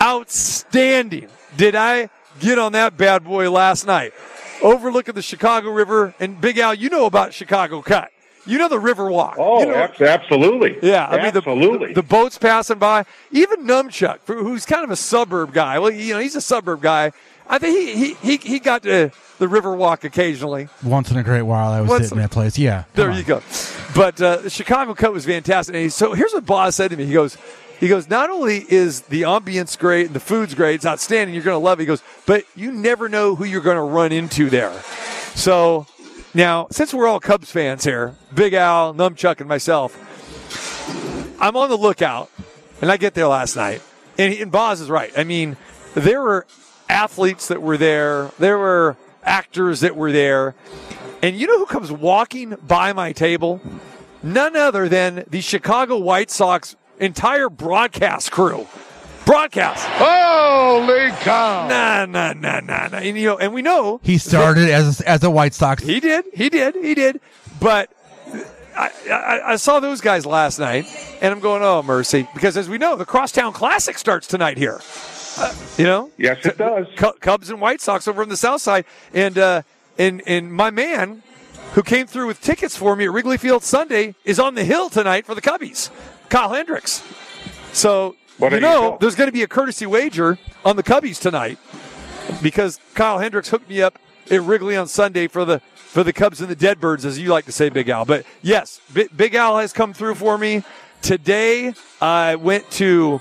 Outstanding. 0.00 1.28
Did 1.56 1.74
I 1.74 2.10
get 2.40 2.58
on 2.58 2.72
that 2.72 2.96
bad 2.96 3.24
boy 3.24 3.50
last 3.50 3.86
night? 3.86 4.12
Overlooking 4.62 5.14
the 5.14 5.22
Chicago 5.22 5.70
River 5.70 6.14
and 6.20 6.40
Big 6.40 6.58
Al, 6.58 6.74
you 6.74 6.88
know 6.88 7.06
about 7.06 7.34
Chicago 7.34 7.82
Cut. 7.82 8.10
You 8.44 8.58
know 8.58 8.68
the 8.68 8.78
river 8.78 9.08
walk. 9.10 9.36
Oh, 9.38 9.60
you 9.60 9.66
know, 9.66 9.88
absolutely. 10.00 10.76
yeah, 10.82 11.06
I 11.06 11.22
mean 11.22 11.32
the, 11.32 11.38
absolutely. 11.38 11.88
the, 11.88 11.94
the 11.94 12.02
boats 12.02 12.38
passing 12.38 12.78
by. 12.78 13.04
Even 13.30 13.66
Numchuck, 13.66 14.18
who's 14.26 14.66
kind 14.66 14.82
of 14.82 14.90
a 14.90 14.96
suburb 14.96 15.52
guy. 15.52 15.78
Well, 15.78 15.92
you 15.92 16.14
know, 16.14 16.18
he's 16.18 16.34
a 16.34 16.40
suburb 16.40 16.82
guy. 16.82 17.12
I 17.48 17.58
think 17.58 17.76
he 17.78 18.14
he 18.14 18.14
he, 18.14 18.36
he 18.38 18.58
got 18.58 18.82
to 18.82 19.12
the 19.38 19.46
river 19.46 19.76
walk 19.76 20.02
occasionally. 20.02 20.68
Once 20.82 21.10
in 21.10 21.16
a 21.18 21.22
great 21.22 21.42
while, 21.42 21.70
I 21.70 21.80
was 21.80 21.90
Once- 21.90 22.04
sitting 22.04 22.18
in 22.18 22.22
that 22.22 22.30
place. 22.30 22.58
Yeah. 22.58 22.84
There 22.94 23.08
come 23.08 23.16
you 23.16 23.22
go. 23.22 23.42
But 23.94 24.20
uh, 24.20 24.36
the 24.38 24.50
Chicago 24.50 24.94
Cut 24.94 25.12
was 25.12 25.24
fantastic. 25.26 25.74
And 25.74 25.84
he, 25.84 25.88
so 25.90 26.14
here's 26.14 26.32
what 26.32 26.46
Boz 26.46 26.74
said 26.74 26.90
to 26.90 26.96
me. 26.96 27.04
He 27.06 27.12
goes, 27.12 27.36
he 27.82 27.88
goes, 27.88 28.08
not 28.08 28.30
only 28.30 28.64
is 28.68 29.00
the 29.00 29.22
ambience 29.22 29.76
great 29.76 30.06
and 30.06 30.14
the 30.14 30.20
food's 30.20 30.54
great, 30.54 30.76
it's 30.76 30.86
outstanding. 30.86 31.34
You're 31.34 31.42
going 31.42 31.60
to 31.60 31.64
love 31.64 31.80
it. 31.80 31.82
He 31.82 31.86
goes, 31.86 32.00
but 32.26 32.44
you 32.54 32.70
never 32.70 33.08
know 33.08 33.34
who 33.34 33.44
you're 33.44 33.60
going 33.60 33.76
to 33.76 33.82
run 33.82 34.12
into 34.12 34.48
there. 34.48 34.72
So 35.34 35.88
now, 36.32 36.68
since 36.70 36.94
we're 36.94 37.08
all 37.08 37.18
Cubs 37.18 37.50
fans 37.50 37.82
here, 37.82 38.14
Big 38.32 38.54
Al, 38.54 38.94
Numchuck, 38.94 39.40
and 39.40 39.48
myself, 39.48 39.98
I'm 41.40 41.56
on 41.56 41.70
the 41.70 41.76
lookout. 41.76 42.30
And 42.80 42.88
I 42.88 42.96
get 42.96 43.14
there 43.14 43.26
last 43.26 43.56
night. 43.56 43.82
And, 44.16 44.32
and 44.32 44.52
Boz 44.52 44.80
is 44.80 44.88
right. 44.88 45.12
I 45.16 45.24
mean, 45.24 45.56
there 45.94 46.22
were 46.22 46.46
athletes 46.88 47.48
that 47.48 47.62
were 47.62 47.76
there. 47.76 48.30
There 48.38 48.58
were 48.58 48.96
actors 49.24 49.80
that 49.80 49.96
were 49.96 50.12
there. 50.12 50.54
And 51.20 51.36
you 51.36 51.48
know 51.48 51.58
who 51.58 51.66
comes 51.66 51.90
walking 51.90 52.54
by 52.64 52.92
my 52.92 53.10
table? 53.10 53.60
None 54.22 54.54
other 54.54 54.88
than 54.88 55.24
the 55.28 55.40
Chicago 55.40 55.96
White 55.96 56.30
Sox 56.30 56.76
entire 56.98 57.48
broadcast 57.48 58.30
crew. 58.30 58.66
Broadcast. 59.24 59.86
Holy 59.86 61.10
cow! 61.20 61.68
Nah, 61.68 62.06
nah, 62.06 62.32
nah, 62.32 62.58
nah, 62.60 62.88
nah. 62.88 62.96
And 62.98 63.16
you 63.16 63.26
know, 63.26 63.38
and 63.38 63.54
we 63.54 63.62
know 63.62 64.00
He 64.02 64.18
started 64.18 64.68
as 64.68 65.00
a, 65.00 65.08
as 65.08 65.22
a 65.22 65.30
White 65.30 65.54
Sox. 65.54 65.82
he 65.82 66.00
did, 66.00 66.24
he 66.34 66.48
did, 66.48 66.74
he 66.74 66.94
did. 66.94 67.20
But 67.60 67.90
I, 68.76 68.90
I, 69.08 69.40
I 69.52 69.56
saw 69.56 69.78
those 69.78 70.00
guys 70.00 70.26
last 70.26 70.58
night, 70.58 70.86
and 71.20 71.32
I'm 71.32 71.38
going, 71.38 71.62
oh 71.62 71.84
mercy, 71.84 72.26
because 72.34 72.56
as 72.56 72.68
we 72.68 72.78
know, 72.78 72.96
the 72.96 73.04
Crosstown 73.04 73.52
Classic 73.52 73.96
starts 73.96 74.26
tonight 74.26 74.58
here. 74.58 74.80
Uh, 75.38 75.54
you 75.78 75.84
know, 75.84 76.10
yes, 76.18 76.44
it 76.44 76.58
does. 76.58 76.86
Cu- 76.96 77.12
Cubs 77.20 77.48
and 77.48 77.60
White 77.60 77.80
Sox 77.80 78.08
over 78.08 78.22
on 78.22 78.28
the 78.28 78.36
south 78.36 78.60
side, 78.60 78.84
and 79.14 79.38
uh, 79.38 79.62
and 79.98 80.20
and 80.26 80.52
my 80.52 80.70
man 80.70 81.22
who 81.74 81.82
came 81.84 82.08
through 82.08 82.26
with 82.26 82.40
tickets 82.40 82.76
for 82.76 82.96
me 82.96 83.04
at 83.04 83.12
Wrigley 83.12 83.38
Field 83.38 83.62
Sunday 83.62 84.14
is 84.24 84.40
on 84.40 84.56
the 84.56 84.64
hill 84.64 84.90
tonight 84.90 85.26
for 85.26 85.34
the 85.36 85.40
Cubbies, 85.40 85.90
Kyle 86.32 86.54
Hendricks. 86.54 87.02
So 87.74 88.16
Well, 88.38 88.50
you 88.50 88.58
there 88.58 88.72
you 88.72 88.80
know, 88.80 88.96
there's 88.98 89.14
going 89.14 89.28
to 89.28 89.32
be 89.32 89.42
a 89.42 89.46
courtesy 89.46 89.84
wager 89.84 90.38
on 90.64 90.76
the 90.76 90.82
Cubbies 90.82 91.20
tonight 91.20 91.58
because 92.42 92.80
Kyle 92.94 93.18
Hendricks 93.18 93.50
hooked 93.50 93.68
me 93.68 93.82
up 93.82 93.98
at 94.30 94.40
Wrigley 94.40 94.74
on 94.74 94.88
Sunday 94.88 95.28
for 95.28 95.44
the 95.44 95.60
for 95.74 96.02
the 96.02 96.12
Cubs 96.14 96.40
and 96.40 96.48
the 96.48 96.56
Deadbirds, 96.56 97.04
as 97.04 97.18
you 97.18 97.28
like 97.28 97.44
to 97.44 97.52
say, 97.52 97.68
Big 97.68 97.90
Al. 97.90 98.06
But 98.06 98.24
yes, 98.40 98.80
B- 98.94 99.10
Big 99.14 99.34
Al 99.34 99.58
has 99.58 99.74
come 99.74 99.92
through 99.92 100.14
for 100.14 100.38
me 100.38 100.62
today. 101.02 101.74
I 102.00 102.36
went 102.36 102.70
to 102.72 103.20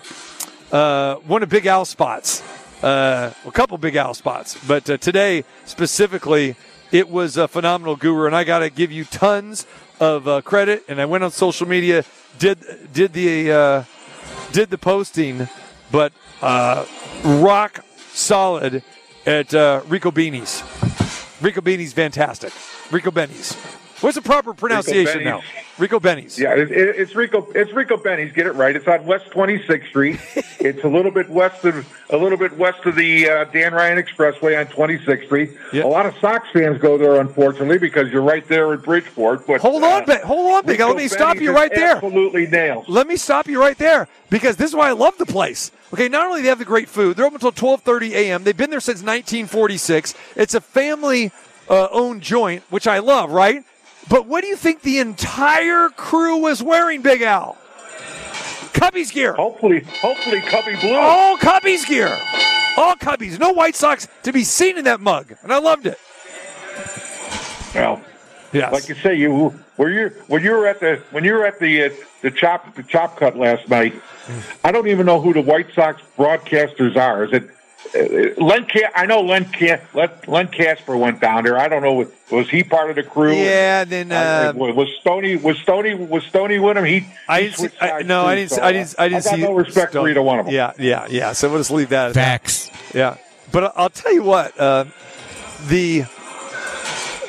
uh, 0.71 1.15
one 1.15 1.43
of 1.43 1.50
Big 1.50 1.65
Al's 1.65 1.89
spots, 1.89 2.41
uh, 2.82 3.34
a 3.45 3.52
couple 3.52 3.78
Big 3.78 3.97
Al 3.97 4.13
spots, 4.13 4.58
but 4.65 4.89
uh, 4.89 4.95
today 4.95 5.43
specifically, 5.65 6.56
it 6.93 7.10
was 7.10 7.36
a 7.36 7.50
phenomenal 7.50 7.97
guru, 7.97 8.26
and 8.26 8.34
I 8.34 8.45
got 8.45 8.60
to 8.60 8.69
give 8.69 8.89
you 8.89 9.04
tons 9.04 9.67
of 10.02 10.28
uh, 10.28 10.42
credit. 10.42 10.84
And 10.90 11.00
I 11.00 11.06
went 11.06 11.24
on 11.24 11.32
social 11.32 11.68
media, 11.68 12.04
did 12.38 12.60
did 12.92 13.14
the 13.14 13.52
uh, 13.52 13.84
did 14.52 14.70
the 14.70 14.78
posting, 14.78 15.48
but 15.92 16.12
uh, 16.42 16.86
rock 17.24 17.86
solid 18.12 18.84
at 19.26 19.54
uh, 19.54 19.82
Rico 19.88 20.12
Beanies. 20.12 20.64
Rico 21.42 21.62
Beanies, 21.62 21.94
fantastic. 21.94 22.52
Rico 22.92 23.12
Benny's. 23.12 23.56
What's 24.02 24.16
the 24.16 24.22
proper 24.22 24.54
pronunciation 24.56 25.24
now? 25.24 25.44
Rico 25.78 26.00
Benny's. 26.00 26.38
Yeah, 26.38 26.56
it, 26.56 26.72
it, 26.72 26.96
it's 26.98 27.16
Rico. 27.16 27.48
It's 27.54 27.72
Rico 27.72 27.98
Benny's. 27.98 28.32
Get 28.32 28.48
it 28.48 28.54
right. 28.54 28.76
It's 28.76 28.88
on 28.88 29.06
West 29.06 29.30
26th 29.32 29.88
Street. 29.90 30.20
it's 30.60 30.84
a 30.84 30.88
little 30.88 31.12
bit 31.12 31.30
west 31.30 31.64
of 31.66 31.88
a 32.10 32.18
little 32.18 32.38
bit 32.38 32.58
west 32.58 32.84
of 32.86 32.96
the 32.96 33.30
uh, 33.30 33.46
Dan 33.46 33.74
Ryan 33.74 34.04
Expressway 34.04 34.60
on 34.60 34.66
26th 34.68 35.26
Street. 35.26 35.52
Yeah. 35.72 35.84
A 35.84 35.86
lot 35.86 36.08
of 36.08 36.18
Sox 36.18 36.50
fans 36.52 36.80
go 36.80 36.98
there, 36.98 37.22
unfortunately, 37.22 37.78
because 37.78 38.12
you're 38.12 38.24
right 38.24 38.48
there 38.48 38.74
in 38.74 38.80
Bridgeport. 38.80 39.46
But 39.46 39.62
Hold 39.62 39.84
on, 39.84 40.04
uh, 40.04 40.06
Be- 40.06 40.26
hold 40.26 40.52
on, 40.52 40.66
Big. 40.66 40.80
Let 40.80 40.96
me 40.96 41.04
Rico 41.04 41.16
stop 41.16 41.38
you 41.38 41.54
right 41.54 41.72
there. 41.74 41.96
Absolutely 41.96 42.48
nails. 42.48 42.90
Let 42.90 43.06
me 43.08 43.18
stop 43.18 43.48
you 43.48 43.60
right 43.60 43.78
there 43.78 44.08
because 44.32 44.56
this 44.56 44.72
is 44.72 44.76
why 44.76 44.90
I 44.90 44.94
love 44.94 45.18
the 45.20 45.28
place. 45.28 45.72
Okay, 45.94 46.10
not 46.10 46.26
only 46.26 46.40
do 46.40 46.44
they 46.44 46.50
have 46.50 46.60
the 46.60 46.66
great 46.66 46.90
food, 46.90 47.18
they're 47.18 47.26
open 47.26 47.36
until 47.36 47.52
12:30 47.52 48.12
a.m. 48.12 48.44
They've 48.44 48.58
been 48.58 48.72
there 48.72 48.80
since 48.80 49.00
1946. 49.00 50.16
It's 50.36 50.56
a 50.56 50.62
family 50.62 51.32
uh, 51.70 51.88
owned 51.92 52.22
joint, 52.22 52.64
which 52.70 52.88
I 52.88 53.00
love, 53.00 53.32
right? 53.32 53.64
But 54.10 54.26
what 54.28 54.42
do 54.42 54.48
you 54.48 54.56
think 54.56 54.82
the 54.82 55.00
entire 55.00 55.90
crew 55.90 56.38
was 56.38 56.62
wearing, 56.62 57.02
Big 57.02 57.22
Al? 57.22 57.58
Cubbies 58.74 59.12
gear. 59.14 59.34
Hopefully, 59.34 59.82
hopefully, 60.02 60.42
Cubby 60.42 60.76
Blue. 60.78 60.96
All 60.96 61.38
Cubbies 61.38 61.86
gear. 61.88 62.08
All 62.78 62.96
Cubbies. 62.96 63.38
No 63.40 63.52
White 63.52 63.76
Sox 63.76 64.08
to 64.24 64.32
be 64.34 64.44
seen 64.44 64.78
in 64.78 64.86
that 64.86 65.00
mug. 65.00 65.34
And 65.44 65.52
I 65.54 65.60
loved 65.60 65.86
it. 65.86 66.00
Well, 67.76 68.02
Yes. 68.54 68.74
like 68.74 68.90
you 68.90 68.96
say, 68.96 69.16
you 69.16 69.50
when 69.78 69.94
you 69.94 70.10
when 70.28 70.44
you 70.44 70.52
were 70.52 70.68
at 70.68 70.82
the 70.82 71.02
when 71.12 71.24
you 71.24 71.34
were 71.34 71.46
at 71.46 71.58
the 71.60 71.84
uh, 71.86 71.90
the 72.22 72.30
chop 72.32 72.76
the 72.76 72.84
chop 72.84 73.18
cut 73.18 73.38
last 73.38 73.70
night. 73.70 73.94
I 74.64 74.74
don't 74.74 74.88
even 74.90 75.06
know 75.06 75.22
who 75.22 75.32
the 75.34 75.42
White 75.42 75.74
Sox 75.74 76.02
broadcasters 76.18 76.98
are. 76.98 77.24
Is 77.24 77.32
it 77.32 77.50
Len? 77.94 78.65
I 78.96 79.06
know 79.06 79.22
Len, 79.22 79.46
Ca- 79.52 79.82
Len 79.94 80.10
Len 80.28 80.48
Kasper 80.48 80.96
went 80.96 81.20
down 81.20 81.44
there. 81.44 81.58
I 81.58 81.67
don't 81.67 81.82
know. 81.84 82.08
Was 82.32 82.50
he 82.50 82.63
part 82.63 82.89
of 82.89 82.96
the 82.96 83.04
crew? 83.04 83.34
yeah, 83.36 83.84
then 83.84 84.12
Uh, 84.12 84.54
uh, 84.56 84.58
was 84.74 84.88
Stony 85.02 85.36
was 85.36 85.58
Stony 85.60 85.94
was 85.96 86.24
Stony 86.26 86.60
with 86.60 86.78
him? 86.78 86.86
He, 86.86 87.06
I 87.28 87.41
didn't 87.41 87.56
see, 87.58 87.70
I, 87.82 88.02
no, 88.04 88.24
too, 88.24 88.28
I 88.28 88.36
didn't. 88.36 88.52
so, 88.52 88.62
I 88.63 88.72
didn't. 88.72 88.96
I 88.98 89.10
didn't 89.10 89.26
I 89.28 89.30
got 89.30 89.36
see. 89.36 89.41
no 89.41 89.54
respect 89.54 89.91
Stone. 89.91 90.06
for 90.06 90.10
either 90.10 90.22
one 90.22 90.39
of 90.39 90.46
them. 90.46 90.56
Yeah, 90.56 90.72
yeah, 90.80 91.08
yeah. 91.10 91.34
So 91.34 91.50
we'll 91.50 91.60
just 91.60 91.72
leave 91.72 91.89
that. 91.89 92.10
At 92.10 92.13
that. 92.13 92.41
Facts. 92.41 92.72
Yeah, 92.94 93.17
but 93.52 93.74
I'll 93.76 93.89
tell 93.89 94.13
you 94.13 94.24
what, 94.24 94.58
uh, 94.60 94.86
the 95.67 96.06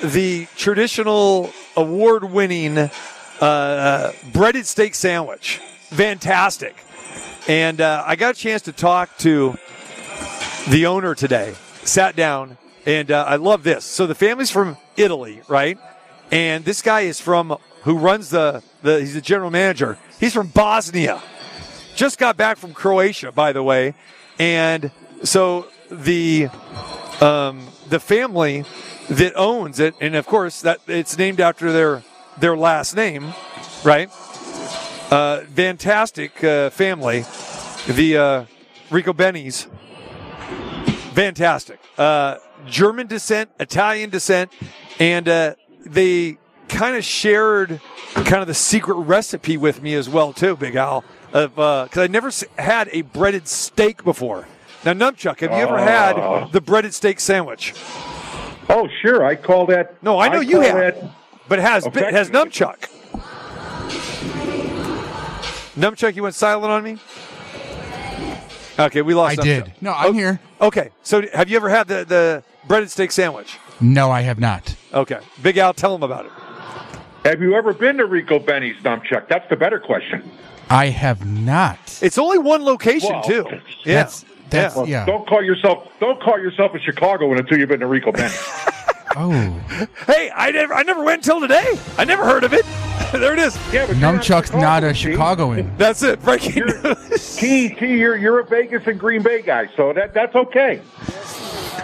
the 0.04 0.46
traditional 0.56 1.50
award-winning 1.76 2.78
uh, 2.78 2.88
uh, 3.40 4.12
breaded 4.32 4.66
steak 4.66 4.94
sandwich, 4.94 5.58
fantastic. 5.90 6.76
And 7.48 7.80
uh, 7.80 8.04
I 8.06 8.14
got 8.16 8.36
a 8.36 8.38
chance 8.38 8.62
to 8.62 8.72
talk 8.72 9.16
to 9.18 9.56
the 10.68 10.86
owner 10.86 11.14
today. 11.14 11.54
Sat 11.84 12.16
down, 12.16 12.58
and 12.86 13.10
uh, 13.10 13.24
I 13.26 13.36
love 13.36 13.64
this. 13.64 13.84
So 13.84 14.06
the 14.06 14.14
family's 14.14 14.50
from 14.50 14.76
Italy, 14.96 15.42
right? 15.48 15.78
And 16.30 16.64
this 16.64 16.82
guy 16.82 17.02
is 17.02 17.20
from 17.20 17.56
who 17.82 17.98
runs 17.98 18.30
the 18.30 18.62
the. 18.82 19.00
He's 19.00 19.14
the 19.14 19.20
general 19.20 19.50
manager. 19.50 19.98
He's 20.20 20.32
from 20.32 20.48
Bosnia 20.48 21.20
just 21.94 22.18
got 22.18 22.36
back 22.36 22.56
from 22.56 22.72
Croatia, 22.72 23.32
by 23.32 23.52
the 23.52 23.62
way, 23.62 23.94
and 24.38 24.90
so 25.22 25.66
the 25.90 26.48
um, 27.20 27.68
the 27.88 28.00
family 28.00 28.64
that 29.08 29.34
owns 29.36 29.78
it, 29.78 29.94
and 30.00 30.16
of 30.16 30.26
course 30.26 30.62
that 30.62 30.80
it's 30.86 31.18
named 31.18 31.40
after 31.40 31.72
their 31.72 32.02
their 32.38 32.56
last 32.56 32.96
name, 32.96 33.32
right? 33.84 34.10
Uh, 35.10 35.40
fantastic 35.54 36.42
uh, 36.42 36.70
family, 36.70 37.24
the 37.86 38.16
uh, 38.16 38.44
Rico 38.90 39.12
Benny's. 39.12 39.66
Fantastic. 41.14 41.78
Uh, 41.98 42.36
German 42.66 43.06
descent, 43.06 43.50
Italian 43.60 44.10
descent, 44.10 44.52
and 44.98 45.28
uh, 45.28 45.54
they 45.84 46.38
kind 46.68 46.96
of 46.96 47.04
shared 47.04 47.80
kind 48.14 48.40
of 48.40 48.46
the 48.46 48.54
secret 48.54 48.94
recipe 48.94 49.56
with 49.56 49.82
me 49.82 49.94
as 49.94 50.08
well 50.08 50.32
too, 50.32 50.56
Big 50.56 50.74
Al. 50.76 51.04
Of 51.32 51.54
because 51.54 51.98
I 51.98 52.06
never 52.08 52.30
had 52.58 52.88
a 52.92 53.02
breaded 53.02 53.48
steak 53.48 54.04
before. 54.04 54.46
Now, 54.84 54.92
Numchuck, 54.92 55.40
have 55.40 55.50
you 55.52 55.56
ever 55.58 55.78
had 55.78 56.50
the 56.52 56.60
breaded 56.60 56.92
steak 56.92 57.20
sandwich? 57.20 57.72
Oh, 58.68 58.88
sure. 59.00 59.24
I 59.24 59.34
call 59.36 59.66
that. 59.66 60.02
No, 60.02 60.18
I 60.18 60.28
know 60.28 60.40
you 60.40 60.56
call 60.56 60.62
have, 60.62 60.76
that- 60.76 61.10
but 61.48 61.58
has 61.58 61.86
Okay. 61.86 62.10
has 62.12 62.30
Numchuck. 62.30 62.88
Numchuck, 65.74 66.14
you 66.16 66.22
went 66.22 66.34
silent 66.34 66.70
on 66.70 66.82
me. 66.84 66.98
Okay, 68.78 69.02
we 69.02 69.14
lost. 69.14 69.38
I 69.38 69.42
did. 69.42 69.64
Chuck. 69.66 69.82
No, 69.82 69.92
I'm 69.92 70.06
Okay. 70.10 70.18
here. 70.18 70.40
Okay, 70.60 70.88
so 71.02 71.22
have 71.34 71.48
you 71.50 71.56
ever 71.56 71.68
had 71.68 71.88
the 71.88 72.04
the 72.04 72.42
breaded 72.66 72.90
steak 72.90 73.12
sandwich? 73.12 73.58
No, 73.80 74.10
I 74.10 74.22
have 74.22 74.38
not. 74.38 74.74
Okay, 74.94 75.18
Big 75.42 75.58
Al, 75.58 75.74
tell 75.74 75.94
him 75.94 76.02
about 76.02 76.26
it. 76.26 76.32
Have 77.24 77.40
you 77.40 77.54
ever 77.54 77.72
been 77.72 77.98
to 77.98 78.06
Rico 78.06 78.38
Benny's, 78.38 78.76
dump 78.82 79.04
Dumpchuck? 79.04 79.28
That's 79.28 79.48
the 79.48 79.56
better 79.56 79.78
question. 79.78 80.28
I 80.70 80.86
have 80.86 81.24
not. 81.26 81.78
It's 82.02 82.18
only 82.18 82.38
one 82.38 82.64
location 82.64 83.10
Well, 83.12 83.22
too. 83.22 83.46
Yeah, 83.84 83.94
That's 84.02 84.24
that's 84.50 84.76
yeah. 84.76 84.84
yeah. 84.84 85.06
Don't 85.06 85.26
call 85.28 85.42
yourself 85.42 85.88
don't 86.00 86.20
call 86.22 86.38
yourself 86.38 86.74
a 86.74 86.78
Chicagoan 86.78 87.38
until 87.38 87.58
you've 87.58 87.68
been 87.68 87.80
to 87.80 87.86
Rico 87.86 88.10
Benny's. 88.12 88.32
Oh, 89.16 89.86
Hey, 90.06 90.30
I 90.34 90.50
never 90.50 90.74
I 90.74 90.82
never 90.82 91.02
went 91.04 91.18
until 91.22 91.40
today. 91.40 91.78
I 91.98 92.04
never 92.04 92.24
heard 92.24 92.44
of 92.44 92.52
it. 92.52 92.64
there 93.12 93.32
it 93.32 93.38
is. 93.38 93.56
yeah, 93.72 93.86
but 93.86 93.96
you're 93.96 94.12
Numchuck's 94.12 94.52
not 94.52 94.84
a 94.84 94.94
Chicagoan, 94.94 95.56
Chicagoan. 95.58 95.72
That's 95.78 96.02
it. 96.02 96.22
Breaking 96.22 96.54
You're- 96.56 96.80
news. 96.82 97.36
T, 97.36 97.68
T, 97.74 97.96
you're 97.98 98.16
you're 98.16 98.38
a 98.40 98.44
Vegas 98.44 98.86
and 98.86 98.98
Green 98.98 99.22
Bay 99.22 99.42
guy, 99.42 99.68
so 99.76 99.92
that 99.92 100.14
that's 100.14 100.34
okay. 100.34 100.80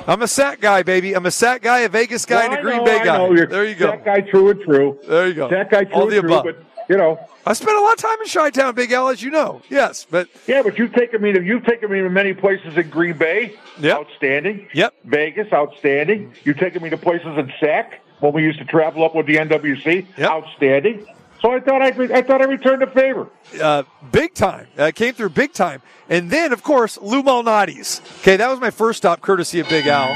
I'm 0.07 0.23
a 0.23 0.29
Sac 0.29 0.61
guy, 0.61 0.83
baby. 0.83 1.15
I'm 1.15 1.27
a 1.27 1.31
Sac 1.31 1.61
guy, 1.61 1.81
a 1.81 1.89
Vegas 1.89 2.25
guy, 2.25 2.47
Well, 2.47 2.51
and 2.53 2.59
a 2.61 2.63
Green 2.63 2.79
know, 2.79 2.85
Bay 2.85 3.05
guy. 3.05 3.47
There 3.47 3.65
you 3.67 3.75
go. 3.75 3.89
That 3.91 4.05
guy 4.07 4.21
true 4.23 4.51
and 4.51 4.61
true. 4.63 4.99
There 5.07 5.29
you 5.29 5.35
go. 5.35 5.49
That 5.49 5.71
guy 5.71 5.85
true 5.85 5.95
All 5.95 6.03
and 6.05 6.13
the 6.13 6.21
true, 6.21 6.33
above. 6.33 6.45
but 6.45 6.65
you 6.89 6.97
know, 6.97 7.19
I 7.47 7.53
spent 7.53 7.77
a 7.77 7.81
lot 7.81 7.93
of 7.93 7.99
time 7.99 8.19
in 8.21 8.29
Chi-Town, 8.29 8.75
Big 8.75 8.93
Al, 8.93 9.09
as 9.09 9.23
you 9.23 9.31
know. 9.31 9.63
Yes, 9.71 10.07
but 10.11 10.29
yeah, 10.47 10.63
but 10.63 10.79
you've 10.79 10.93
taken 10.93 11.21
me 11.23 11.33
to 11.33 11.43
you've 11.43 11.65
taken 11.65 11.91
me 11.91 12.01
to 12.01 12.11
many 12.11 12.35
places 12.35 12.77
in 12.77 12.89
Green 12.91 13.17
Bay. 13.17 13.57
Yep. 13.81 13.97
Outstanding. 13.97 14.69
Yep. 14.75 14.95
Vegas, 15.05 15.53
outstanding. 15.53 16.33
You've 16.45 16.59
taken 16.59 16.83
me 16.83 16.91
to 16.91 16.97
places 16.97 17.37
in 17.39 17.53
Sac 17.61 18.01
when 18.21 18.33
we 18.33 18.43
used 18.43 18.59
to 18.59 18.65
travel 18.65 19.05
up 19.05 19.15
with 19.15 19.27
the 19.27 19.37
NWC. 19.37 20.07
Yep. 20.17 20.31
Outstanding. 20.31 21.07
So 21.41 21.53
I 21.53 21.61
thought 21.61 21.81
I 21.83 21.89
I 22.17 22.23
thought 22.23 22.43
I 22.43 22.47
returned 22.47 22.83
the 22.83 22.89
favor. 22.89 23.29
uh, 23.63 23.85
big 24.11 24.35
time. 24.35 24.67
Uh, 24.77 24.91
came 24.93 25.15
through 25.15 25.29
big 25.31 25.53
time. 25.53 25.81
And 26.11 26.31
then, 26.31 26.53
of 26.53 26.63
course, 26.65 26.99
Lou 27.01 27.23
Malnati's. 27.23 28.01
Okay, 28.23 28.37
that 28.37 28.49
was 28.49 28.59
my 28.61 28.71
first 28.71 28.97
stop, 28.97 29.21
courtesy 29.21 29.61
of 29.61 29.69
Big 29.69 29.87
Al. 29.87 30.09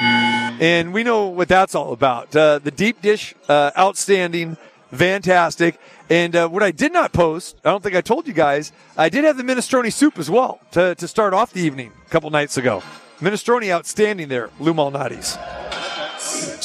And 0.61 0.93
we 0.93 1.05
know 1.05 1.27
what 1.29 1.49
that's 1.49 1.75
all 1.77 1.93
about. 1.93 2.35
Uh, 2.35 2.59
the 2.59 2.71
deep 2.73 3.01
dish, 3.03 3.35
uh, 3.49 3.71
outstanding, 3.79 4.57
fantastic. 4.93 5.79
And 6.09 6.37
uh, 6.37 6.49
what 6.49 6.63
I 6.63 6.71
did 6.71 6.93
not 6.93 7.13
post, 7.13 7.57
I 7.65 7.71
don't 7.71 7.83
think 7.83 7.97
I 7.97 8.01
told 8.01 8.27
you 8.27 8.33
guys, 8.33 8.73
I 8.97 9.09
did 9.09 9.25
have 9.25 9.37
the 9.37 9.43
minestrone 9.43 9.93
soup 9.93 10.19
as 10.19 10.31
well 10.31 10.61
to, 10.73 10.95
to 10.95 11.09
start 11.09 11.35
off 11.35 11.53
the 11.53 11.63
evening 11.63 11.93
a 12.07 12.11
couple 12.11 12.31
nights 12.31 12.57
ago. 12.57 12.83
Minestrone 13.21 13.71
outstanding 13.71 14.29
there, 14.29 14.51
Lou 14.61 14.75
Malnati's. 14.75 15.39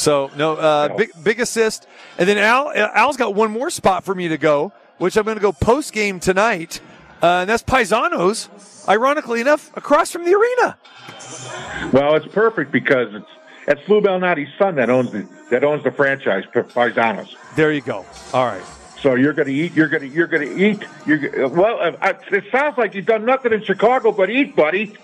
So 0.00 0.30
no, 0.36 0.54
uh, 0.54 0.96
big 0.96 1.10
big 1.22 1.40
assist, 1.40 1.86
and 2.18 2.28
then 2.28 2.38
Al 2.38 2.72
Al's 2.72 3.16
got 3.16 3.34
one 3.34 3.50
more 3.50 3.70
spot 3.70 4.04
for 4.04 4.14
me 4.14 4.28
to 4.28 4.38
go, 4.38 4.72
which 4.98 5.16
I'm 5.16 5.24
going 5.24 5.36
to 5.36 5.42
go 5.42 5.52
post 5.52 5.92
game 5.92 6.20
tonight, 6.20 6.80
uh, 7.22 7.40
and 7.40 7.50
that's 7.50 7.62
Paisanos. 7.62 8.48
Ironically 8.88 9.40
enough, 9.40 9.76
across 9.76 10.10
from 10.10 10.24
the 10.24 10.34
arena. 10.34 10.78
Well, 11.92 12.14
it's 12.14 12.32
perfect 12.32 12.72
because 12.72 13.14
it's 13.14 13.26
it's 13.68 13.88
Lou 13.88 14.00
Malnati's 14.00 14.50
son 14.58 14.74
that 14.76 14.90
owns 14.90 15.12
the 15.12 15.26
that 15.50 15.62
owns 15.64 15.84
the 15.84 15.90
franchise, 15.92 16.44
Paisanos. 16.52 17.34
There 17.56 17.72
you 17.72 17.80
go. 17.80 18.04
All 18.34 18.44
right. 18.46 18.62
So 19.00 19.14
you're 19.14 19.32
going 19.32 19.46
to 19.46 19.54
eat. 19.54 19.74
You're 19.74 19.86
going 19.88 20.02
to. 20.02 20.08
You're 20.08 20.26
going 20.26 20.48
to 20.48 20.56
eat. 20.58 20.84
You're 21.06 21.48
well. 21.48 21.78
uh, 21.80 21.92
I, 22.02 22.14
it 22.32 22.44
sounds 22.50 22.76
like 22.76 22.94
you've 22.94 23.06
done 23.06 23.24
nothing 23.24 23.52
in 23.52 23.62
Chicago 23.62 24.10
but 24.10 24.28
eat, 24.28 24.56
buddy. 24.56 24.96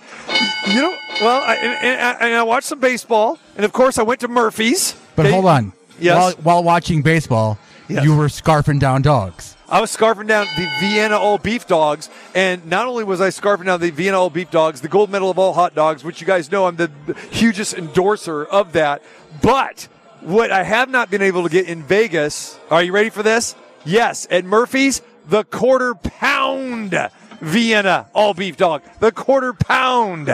You 0.66 0.74
know, 0.74 0.96
well, 1.20 1.42
I, 1.42 1.55
and, 1.55 1.74
and, 1.85 2.16
and 2.20 2.35
I 2.35 2.42
watched 2.42 2.66
some 2.66 2.81
baseball, 2.81 3.38
and 3.57 3.64
of 3.64 3.72
course 3.72 3.96
I 3.98 4.03
went 4.03 4.20
to 4.20 4.29
Murphy's. 4.29 4.96
But 5.14 5.27
Okay? 5.27 5.33
hold 5.33 5.46
on. 5.46 5.72
Yes. 6.00 6.16
While, 6.16 6.33
while 6.42 6.64
watching 6.64 7.03
baseball, 7.03 7.57
Yes. 7.88 8.03
you 8.03 8.16
were 8.16 8.27
scarfing 8.27 8.81
down 8.81 9.03
dogs. 9.03 9.57
I 9.74 9.80
was 9.80 9.90
scarfing 9.90 10.28
down 10.28 10.46
the 10.56 10.68
Vienna 10.78 11.18
all 11.18 11.37
beef 11.37 11.66
dogs, 11.66 12.08
and 12.32 12.64
not 12.66 12.87
only 12.87 13.02
was 13.02 13.20
I 13.20 13.30
scarfing 13.30 13.64
down 13.64 13.80
the 13.80 13.90
Vienna 13.90 14.20
all 14.20 14.30
beef 14.30 14.48
dogs, 14.48 14.80
the 14.80 14.88
gold 14.88 15.10
medal 15.10 15.30
of 15.30 15.38
all 15.40 15.52
hot 15.52 15.74
dogs, 15.74 16.04
which 16.04 16.20
you 16.20 16.28
guys 16.28 16.48
know 16.52 16.66
I'm 16.66 16.76
the 16.76 16.92
hugest 17.32 17.74
endorser 17.74 18.44
of 18.44 18.74
that. 18.74 19.02
But 19.42 19.88
what 20.20 20.52
I 20.52 20.62
have 20.62 20.90
not 20.90 21.10
been 21.10 21.22
able 21.22 21.42
to 21.42 21.48
get 21.48 21.66
in 21.66 21.82
Vegas, 21.82 22.56
are 22.70 22.84
you 22.84 22.92
ready 22.92 23.10
for 23.10 23.24
this? 23.24 23.56
Yes, 23.84 24.28
at 24.30 24.44
Murphy's, 24.44 25.02
the 25.26 25.42
quarter 25.42 25.96
pound 25.96 26.96
Vienna 27.40 28.06
all 28.14 28.32
beef 28.32 28.56
dog, 28.56 28.82
the 29.00 29.10
quarter 29.10 29.52
pound 29.54 30.28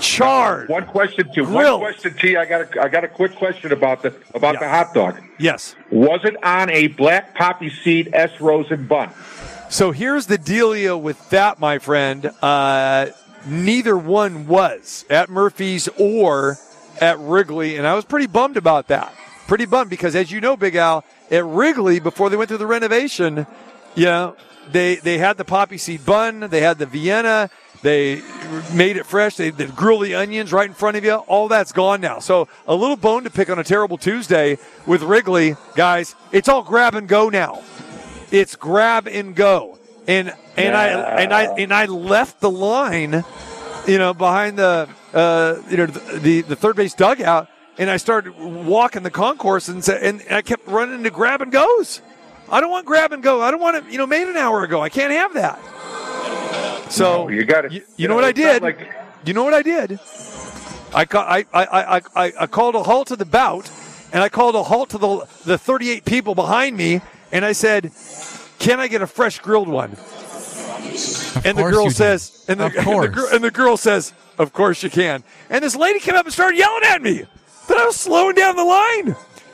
charred. 0.00 0.68
One 0.68 0.86
question, 0.86 1.28
T. 1.28 1.42
Grilled. 1.44 1.80
One 1.80 1.92
question, 1.92 2.14
T. 2.14 2.36
I 2.36 2.44
got 2.44 2.76
a, 2.76 2.82
I 2.82 2.88
got 2.88 3.04
a 3.04 3.08
quick 3.08 3.34
question 3.36 3.72
about 3.72 4.02
the 4.02 4.14
about 4.34 4.58
the 4.58 4.68
hot 4.68 4.94
dog. 4.94 5.20
Yes. 5.38 5.74
Was 5.90 6.20
it 6.24 6.42
on 6.44 6.70
a 6.70 6.88
black 6.88 7.34
poppy 7.34 7.70
seed 7.70 8.10
S 8.12 8.40
Rosen 8.40 8.86
bun? 8.86 9.10
So 9.70 9.90
here's 9.90 10.26
the 10.26 10.38
dealio 10.38 11.00
with 11.00 11.28
that, 11.30 11.60
my 11.60 11.78
friend. 11.78 12.26
Uh, 12.40 13.08
neither 13.46 13.96
one 13.96 14.46
was 14.46 15.04
at 15.10 15.28
Murphy's 15.28 15.88
or 15.98 16.56
at 17.00 17.18
Wrigley, 17.18 17.76
and 17.76 17.86
I 17.86 17.94
was 17.94 18.04
pretty 18.04 18.26
bummed 18.26 18.56
about 18.56 18.88
that. 18.88 19.14
Pretty 19.46 19.66
bummed 19.66 19.90
because, 19.90 20.16
as 20.16 20.30
you 20.30 20.40
know, 20.40 20.56
Big 20.56 20.74
Al, 20.74 21.04
at 21.30 21.44
Wrigley 21.44 22.00
before 22.00 22.30
they 22.30 22.36
went 22.36 22.48
through 22.48 22.58
the 22.58 22.66
renovation, 22.66 23.46
you 23.94 24.04
know, 24.04 24.36
they 24.70 24.96
they 24.96 25.18
had 25.18 25.36
the 25.36 25.44
poppy 25.44 25.78
seed 25.78 26.04
bun, 26.04 26.40
they 26.40 26.60
had 26.60 26.78
the 26.78 26.86
Vienna, 26.86 27.50
they 27.82 28.22
made 28.72 28.96
it 28.96 29.06
fresh, 29.06 29.36
they, 29.36 29.50
they 29.50 29.66
grill 29.66 30.00
the 30.00 30.14
onions 30.14 30.52
right 30.52 30.68
in 30.68 30.74
front 30.74 30.96
of 30.96 31.04
you. 31.04 31.14
All 31.14 31.48
that's 31.48 31.72
gone 31.72 32.00
now. 32.00 32.18
So 32.18 32.48
a 32.66 32.74
little 32.74 32.96
bone 32.96 33.24
to 33.24 33.30
pick 33.30 33.50
on 33.50 33.58
a 33.58 33.64
terrible 33.64 33.98
Tuesday 33.98 34.58
with 34.86 35.02
Wrigley, 35.02 35.56
guys. 35.74 36.14
It's 36.32 36.48
all 36.48 36.62
grab 36.62 36.94
and 36.94 37.08
go 37.08 37.28
now. 37.28 37.62
It's 38.30 38.56
grab 38.56 39.06
and 39.06 39.34
go. 39.34 39.78
And 40.06 40.32
and 40.56 40.76
i 40.76 40.86
and 40.88 41.32
i 41.34 41.44
and 41.44 41.72
i 41.72 41.84
left 41.84 42.40
the 42.40 42.50
line 42.50 43.24
you 43.86 43.98
know 43.98 44.14
behind 44.14 44.58
the 44.58 44.88
uh 45.12 45.56
you 45.68 45.76
know 45.76 45.86
the 45.86 46.40
the 46.40 46.56
third 46.56 46.76
base 46.76 46.94
dugout 46.94 47.48
and 47.76 47.90
i 47.90 47.98
started 47.98 48.34
walking 48.38 49.02
the 49.02 49.10
concourse 49.10 49.68
and 49.68 49.86
and 49.88 50.24
i 50.30 50.40
kept 50.42 50.66
running 50.66 50.94
into 50.96 51.10
grab 51.10 51.42
and 51.42 51.52
goes. 51.52 52.00
I 52.50 52.62
don't 52.62 52.70
want 52.70 52.86
grab 52.86 53.12
and 53.12 53.22
go. 53.22 53.42
I 53.42 53.50
don't 53.50 53.60
want 53.60 53.76
it 53.76 53.84
you 53.92 53.98
know 53.98 54.06
made 54.06 54.26
an 54.28 54.36
hour 54.36 54.64
ago. 54.64 54.80
I 54.80 54.88
can't 54.88 55.12
have 55.12 55.34
that 55.34 55.60
so 56.90 57.24
No, 57.24 57.28
you 57.28 57.44
got 57.44 57.64
it. 57.66 57.72
you, 57.72 57.82
you 57.96 58.08
know, 58.08 58.12
know, 58.12 58.16
what 58.16 58.24
i 58.24 58.32
did 58.32 58.62
like- 58.62 58.88
you 59.24 59.32
know 59.34 59.44
what 59.44 59.54
i 59.54 59.62
did 59.62 59.98
I, 60.94 61.04
ca- 61.04 61.20
I, 61.20 61.44
I, 61.52 61.64
I, 61.96 62.00
I, 62.16 62.32
I 62.40 62.46
called 62.46 62.74
a 62.74 62.82
halt 62.82 63.08
to 63.08 63.16
the 63.16 63.26
bout, 63.26 63.70
and 64.10 64.22
I 64.22 64.30
called 64.30 64.54
a 64.54 64.62
halt 64.62 64.88
to 64.90 64.98
the 64.98 65.28
the 65.44 65.58
38 65.58 66.06
people 66.06 66.34
behind 66.34 66.78
me, 66.78 67.02
and 67.30 67.44
I 67.44 67.52
said, 67.52 67.92
"Can 68.58 68.80
I 68.80 68.88
get 68.88 69.02
a 69.02 69.06
fresh 69.06 69.38
grilled 69.38 69.68
one?" 69.68 69.92
Of 69.92 71.42
And 71.44 71.58
the 71.58 71.62
girl 71.70 71.90
says, 71.90 72.42
and 72.48 72.58
the, 72.60 72.66
of 72.66 72.74
and 72.76 72.86
the, 72.86 73.08
course. 73.10 73.32
and 73.34 73.44
the 73.44 73.50
girl 73.50 73.76
says, 73.76 74.14
"Of 74.38 74.54
course 74.54 74.82
you 74.82 74.88
can." 74.88 75.22
And 75.50 75.62
this 75.62 75.76
lady 75.76 76.00
came 76.00 76.14
up 76.14 76.24
and 76.24 76.32
started 76.32 76.56
yelling 76.56 76.84
at 76.84 77.02
me 77.02 77.24
that 77.68 77.76
I 77.76 77.84
was 77.84 77.96
slowing 77.96 78.34
down 78.34 78.56
the 78.56 78.64
line. 78.64 79.08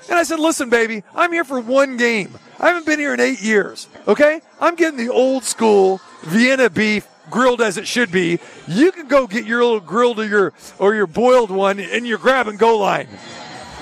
And 0.09 0.17
I 0.17 0.23
said, 0.23 0.39
"Listen, 0.39 0.71
baby, 0.71 1.03
I'm 1.17 1.33
here 1.33 1.43
for 1.45 1.59
one 1.59 1.97
game. 1.97 2.33
I 2.61 2.69
haven't 2.69 2.87
been 2.87 3.01
here 3.01 3.13
in 3.13 3.19
eight 3.19 3.43
years. 3.43 3.89
Okay, 4.07 4.41
I'm 4.61 4.77
getting 4.77 4.99
the 5.05 5.13
old 5.13 5.43
school 5.43 6.01
Vienna 6.23 6.71
beef." 6.71 7.09
Grilled 7.31 7.61
as 7.63 7.77
it 7.79 7.89
should 7.89 8.11
be. 8.13 8.39
You 8.69 8.93
can 8.93 9.09
go 9.09 9.27
get 9.27 9.45
your 9.47 9.65
little 9.65 9.81
grilled 9.81 10.19
or 10.21 10.27
your 10.27 10.53
or 10.79 10.95
your 10.95 11.07
boiled 11.07 11.51
one 11.51 11.81
in 11.81 12.05
your 12.07 12.19
grab 12.19 12.47
and 12.49 12.59
go 12.59 12.77
line. 12.79 13.09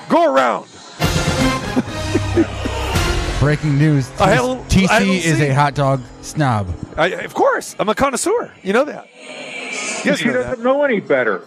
Go 0.09 0.33
around. 0.33 0.67
Breaking 3.39 3.77
news. 3.77 4.09
I 4.21 4.29
had 4.29 4.41
little- 4.41 4.63
TC 4.65 4.87
I 4.89 4.93
had 4.99 5.03
a 5.03 5.11
is 5.11 5.41
a 5.41 5.49
hot 5.53 5.75
dog 5.75 6.01
snob. 6.21 6.73
I, 6.95 7.07
of 7.07 7.33
course, 7.33 7.75
I'm 7.77 7.89
a 7.89 7.95
connoisseur. 7.95 8.53
You 8.63 8.71
know 8.71 8.85
that. 8.85 9.09
Yes, 10.05 10.19
She 10.19 10.29
doesn't 10.29 10.63
know 10.63 10.81
any 10.83 11.01
better. 11.01 11.41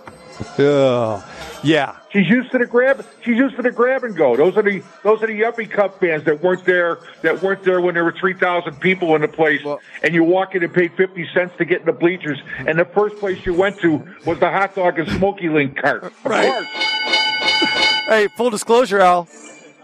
Yeah. 0.58 1.22
Yeah. 1.62 1.96
She's 2.10 2.28
used 2.28 2.50
to 2.52 2.58
the 2.58 2.66
grab. 2.66 3.04
She's 3.22 3.36
used 3.36 3.56
to 3.56 3.62
the 3.62 3.70
grab 3.70 4.04
and 4.04 4.16
go. 4.16 4.36
Those 4.36 4.56
are 4.56 4.62
the 4.62 4.82
those 5.02 5.22
are 5.22 5.26
the 5.26 5.40
Yuppie 5.40 5.70
Cub 5.70 5.98
fans 5.98 6.24
that 6.24 6.42
weren't 6.42 6.64
there 6.64 6.98
that 7.22 7.42
weren't 7.42 7.64
there 7.64 7.80
when 7.80 7.94
there 7.94 8.04
were 8.04 8.12
three 8.12 8.34
thousand 8.34 8.78
people 8.80 9.14
in 9.14 9.22
the 9.22 9.28
place, 9.28 9.60
and 10.02 10.14
you 10.14 10.22
walk 10.24 10.54
in 10.54 10.62
and 10.62 10.72
pay 10.72 10.88
fifty 10.88 11.26
cents 11.34 11.54
to 11.58 11.64
get 11.64 11.80
in 11.80 11.86
the 11.86 11.92
bleachers, 11.92 12.38
hmm. 12.58 12.68
and 12.68 12.78
the 12.78 12.84
first 12.84 13.16
place 13.16 13.44
you 13.44 13.54
went 13.54 13.78
to 13.80 13.98
was 14.24 14.38
the 14.38 14.50
hot 14.50 14.74
dog 14.74 14.98
and 14.98 15.08
smoky 15.18 15.48
link 15.48 15.76
cart. 15.76 16.04
Of 16.04 16.12
Right. 16.24 16.48
course. 16.52 16.68
Hey, 18.06 18.28
full 18.36 18.50
disclosure, 18.50 19.00
Al, 19.00 19.26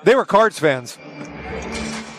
they 0.05 0.15
were 0.15 0.25
Cards 0.25 0.57
fans. 0.57 0.97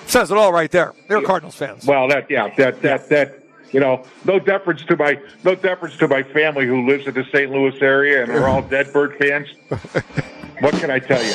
Says 0.06 0.32
it 0.32 0.38
all 0.38 0.52
right 0.52 0.70
there. 0.70 0.94
They 1.08 1.16
were 1.16 1.22
Cardinals 1.22 1.56
fans. 1.56 1.86
Well, 1.86 2.10
that 2.10 2.30
yeah, 2.30 2.54
that 2.58 2.82
that 2.82 3.08
that 3.10 3.43
you 3.74 3.80
know, 3.82 4.06
no 4.24 4.40
deference 4.40 4.84
to 4.86 4.96
my 4.96 5.20
no 5.44 5.56
deference 5.56 5.98
to 5.98 6.08
my 6.08 6.24
family 6.24 6.66
who 6.66 6.88
lives 6.88 7.06
in 7.08 7.14
the 7.14 7.26
St. 7.26 7.52
Louis 7.52 7.76
area 7.82 8.24
and 8.24 8.32
are 8.32 8.48
all 8.48 8.62
dead 8.76 8.94
bird 8.94 9.18
fans. 9.18 9.50
what 10.62 10.74
can 10.76 10.90
I 10.92 11.00
tell 11.00 11.22
you? 11.22 11.34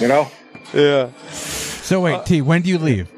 You 0.00 0.08
know, 0.08 0.30
Yeah. 0.72 1.10
So 1.30 2.00
wait, 2.00 2.14
Uh, 2.14 2.22
T, 2.22 2.40
when 2.40 2.62
do 2.62 2.70
you 2.70 2.78
leave? 2.78 3.08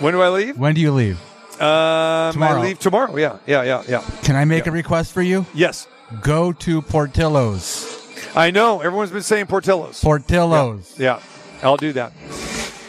When 0.00 0.12
do 0.14 0.20
I 0.22 0.30
leave? 0.30 0.58
When 0.58 0.74
do 0.74 0.80
you 0.80 0.90
leave? 0.90 1.20
Um, 1.60 2.32
Tomorrow. 2.32 2.58
I 2.58 2.62
leave 2.62 2.78
tomorrow. 2.80 3.16
Yeah, 3.16 3.38
yeah, 3.46 3.62
yeah, 3.62 3.82
yeah. 3.88 4.00
Can 4.24 4.34
I 4.34 4.44
make 4.44 4.66
a 4.66 4.72
request 4.72 5.12
for 5.12 5.22
you? 5.22 5.46
Yes. 5.54 5.86
Go 6.22 6.52
to 6.52 6.82
Portillo's. 6.82 8.00
I 8.34 8.50
know. 8.50 8.80
Everyone's 8.80 9.12
been 9.12 9.22
saying 9.22 9.46
Portillo's. 9.46 10.00
Portillo's. 10.02 10.98
Yeah, 10.98 11.20
I'll 11.62 11.76
do 11.76 11.92
that. 11.92 12.12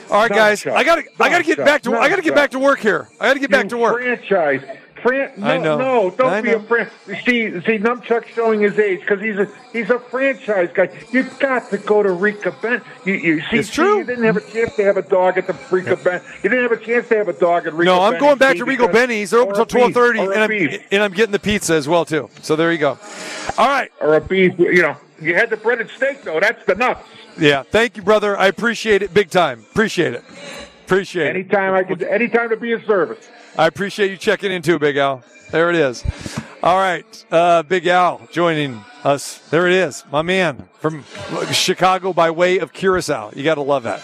All 0.10 0.22
right, 0.22 0.30
guys. 0.32 0.66
I 0.66 0.84
gotta, 0.84 1.04
I 1.20 1.30
gotta 1.30 1.44
get 1.44 1.58
back 1.58 1.82
to, 1.84 1.92
No, 1.92 2.00
I 2.00 2.08
gotta 2.10 2.22
get 2.22 2.36
back 2.36 2.52
to 2.52 2.60
work 2.60 2.80
here. 2.80 3.10
I 3.20 3.28
gotta 3.28 3.40
get 3.40 3.52
back 3.52 3.70
to 3.70 3.78
work. 3.78 4.02
Franchise 4.02 4.62
Fran- 5.04 5.34
no, 5.38 5.46
I 5.48 5.58
know. 5.58 5.78
no, 5.78 6.10
don't 6.12 6.30
I 6.34 6.42
be 6.42 6.52
know. 6.52 6.58
a 6.58 6.64
friend. 6.64 6.90
See, 7.06 7.52
see, 7.52 7.78
Numchuck's 7.78 8.30
showing 8.34 8.62
his 8.62 8.80
age 8.80 9.02
because 9.02 9.20
he's 9.22 9.36
a 9.38 9.48
he's 9.74 9.90
a 9.90 10.00
franchise 10.00 10.70
guy. 10.74 10.90
You've 11.12 11.38
got 11.40 11.70
to 11.72 11.78
go 11.78 12.02
to 12.02 12.12
Rika 12.12 12.56
Bend. 12.62 12.82
You, 13.06 13.14
you 13.16 13.42
see, 13.42 13.58
It's 13.58 13.68
see, 13.70 13.76
true. 13.76 13.98
you 14.00 14.04
didn't 14.06 14.24
have 14.24 14.38
a 14.38 14.42
chance 14.42 14.76
to 14.78 14.84
have 14.86 14.96
a 14.98 15.02
dog 15.02 15.38
at 15.38 15.46
the 15.48 15.56
Rika 15.70 15.98
Bend. 15.98 16.24
You 16.42 16.50
didn't 16.50 16.70
have 16.72 16.72
a 16.82 16.84
chance 16.84 17.08
to 17.10 17.18
have 17.18 17.28
a 17.28 17.34
dog 17.34 17.68
at 17.68 17.74
Rika 17.74 17.86
No, 17.92 18.02
I'm 18.02 18.14
Benny's, 18.14 18.22
going 18.22 18.38
back 18.38 18.58
to 18.58 18.66
Regal 18.66 18.88
because- 18.88 19.02
Benny's. 19.02 19.30
They're 19.32 19.42
open 19.42 19.60
until 19.60 19.90
12:30, 19.90 20.20
and 20.34 20.44
I'm 20.44 20.50
beef, 20.50 20.88
and 20.92 21.04
I'm 21.04 21.12
getting 21.12 21.34
the 21.34 21.40
pizza 21.40 21.74
as 21.74 21.88
well 21.88 22.06
too. 22.06 22.30
So 22.42 22.56
there 22.56 22.72
you 22.72 22.78
go. 22.78 22.98
All 23.58 23.68
right. 23.68 23.92
or 24.00 24.16
a 24.16 24.22
beef. 24.22 24.58
You 24.58 24.82
know, 24.84 24.96
you 25.22 25.36
had 25.36 25.50
the 25.50 25.58
breaded 25.58 25.90
steak 25.90 26.24
though. 26.24 26.40
That's 26.40 26.66
the 26.66 26.76
nuts. 26.76 27.06
Yeah. 27.38 27.64
Thank 27.64 27.98
you, 27.98 28.04
brother. 28.04 28.38
I 28.38 28.48
appreciate 28.48 29.02
it 29.04 29.14
big 29.14 29.30
time. 29.30 29.66
Appreciate 29.72 30.14
it. 30.14 30.24
Appreciate 30.86 31.28
it. 31.28 31.30
Anytime 31.30 31.74
I 31.74 31.84
can, 31.84 32.04
anytime 32.04 32.50
to 32.50 32.58
be 32.58 32.72
of 32.72 32.84
service. 32.86 33.30
I 33.56 33.68
appreciate 33.68 34.10
you 34.10 34.18
checking 34.18 34.52
in 34.52 34.64
too, 34.64 34.80
Big 34.80 34.98
Al. 34.98 35.24
There 35.52 35.70
it 35.70 35.76
is. 35.76 36.04
All 36.64 36.78
right, 36.78 37.26
uh, 37.32 37.62
Big 37.62 37.86
Al 37.86 38.20
joining 38.32 38.84
us. 39.04 39.38
There 39.50 39.68
it 39.68 39.74
is, 39.74 40.04
my 40.12 40.24
man 40.24 40.68
from 40.80 41.04
Chicago 41.52 42.14
by 42.14 42.32
way 42.32 42.58
of 42.58 42.74
Curacao. 42.74 43.32
You 43.36 43.44
got 43.44 43.56
to 43.56 43.62
love 43.62 43.84
that. 43.84 44.02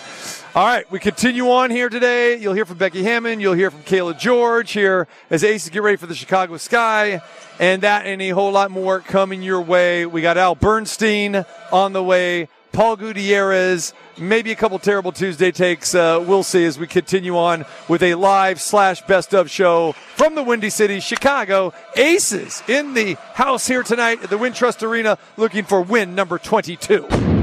All 0.54 0.68
right, 0.68 0.90
we 0.92 1.00
continue 1.00 1.50
on 1.50 1.72
here 1.72 1.90
today. 1.90 2.36
You'll 2.38 2.54
hear 2.54 2.66
from 2.66 2.78
Becky 2.78 3.02
Hammon. 3.02 3.40
You'll 3.40 3.56
hear 3.56 3.72
from 3.72 3.82
Cayla 3.82 4.20
George 4.20 4.72
here 4.72 5.08
as 5.32 5.44
Aces 5.44 5.70
get 5.70 5.82
ready 5.82 5.98
for 5.98 6.06
the 6.06 6.16
Chicago 6.16 6.58
Sky, 6.58 7.20
and 7.60 7.82
that 7.82 8.06
and 8.06 8.22
a 8.22 8.30
whole 8.30 8.52
lot 8.52 8.70
more 8.70 9.00
coming 9.00 9.42
your 9.42 9.62
way. 9.62 10.06
We 10.06 10.22
got 10.22 10.38
Al 10.38 10.54
Bernstein 10.54 11.44
on 11.72 11.94
the 11.94 12.04
way. 12.04 12.50
Paul 12.72 12.96
Gutierrez, 12.98 13.94
maybe 14.18 14.52
a 14.52 14.56
couple 14.56 14.80
terrible 14.80 15.12
Tuesday 15.12 15.52
takes. 15.52 15.96
Uh, 15.96 16.24
we'll 16.26 16.44
see 16.44 16.66
as 16.66 16.78
we 16.78 16.88
continue 16.88 17.38
on 17.38 17.66
with 17.88 18.04
a 18.04 18.16
live 18.16 18.62
slash 18.62 19.02
best 19.02 19.34
of 19.34 19.50
show 19.50 19.94
from 20.16 20.36
the 20.36 20.44
Windy 20.44 20.70
City, 20.70 21.00
Chicago. 21.00 21.74
Aces 21.96 22.64
in 22.68 22.94
the 22.94 23.16
house 23.34 23.68
here 23.68 23.84
tonight 23.84 24.24
at 24.24 24.30
the 24.30 24.38
Wintrust 24.38 24.84
Arena 24.88 25.18
looking 25.38 25.64
for 25.64 25.82
win 25.82 26.16
number 26.16 26.38
22. 26.38 27.39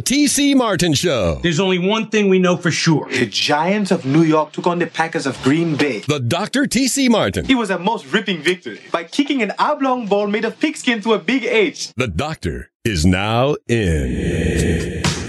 TC 0.00 0.54
Martin 0.56 0.94
Show. 0.94 1.40
There's 1.42 1.60
only 1.60 1.78
one 1.78 2.08
thing 2.08 2.28
we 2.28 2.38
know 2.38 2.56
for 2.56 2.70
sure. 2.70 3.08
The 3.10 3.26
Giants 3.26 3.90
of 3.90 4.04
New 4.04 4.22
York 4.22 4.52
took 4.52 4.66
on 4.66 4.78
the 4.78 4.86
Packers 4.86 5.26
of 5.26 5.40
Green 5.42 5.76
Bay. 5.76 6.00
The 6.00 6.20
Dr. 6.20 6.64
TC 6.64 7.10
Martin. 7.10 7.50
It 7.50 7.56
was 7.56 7.70
a 7.70 7.78
most 7.78 8.06
ripping 8.12 8.42
victory 8.42 8.80
by 8.90 9.04
kicking 9.04 9.42
an 9.42 9.52
oblong 9.58 10.06
ball 10.06 10.26
made 10.26 10.44
of 10.44 10.58
pigskin 10.58 11.00
to 11.02 11.12
a 11.14 11.18
big 11.18 11.44
H. 11.44 11.92
The 11.96 12.08
doctor 12.08 12.70
is 12.84 13.04
now 13.04 13.56
in. 13.68 15.19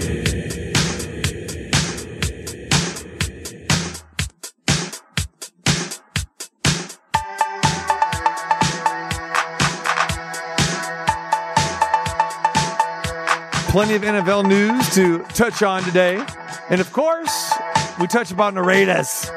Plenty 13.72 13.94
of 13.94 14.02
NFL 14.02 14.46
news 14.46 14.94
to 14.94 15.20
touch 15.34 15.62
on 15.62 15.82
today. 15.82 16.22
And 16.68 16.78
of 16.78 16.92
course, 16.92 17.54
we 17.98 18.06
touch 18.06 18.30
about 18.30 18.54
Raiders 18.54 19.30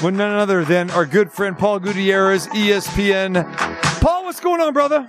with 0.00 0.14
none 0.14 0.32
other 0.36 0.64
than 0.64 0.92
our 0.92 1.04
good 1.04 1.32
friend 1.32 1.58
Paul 1.58 1.80
Gutierrez, 1.80 2.46
ESPN. 2.46 3.52
Paul, 4.00 4.26
what's 4.26 4.38
going 4.38 4.60
on, 4.60 4.72
brother? 4.74 5.02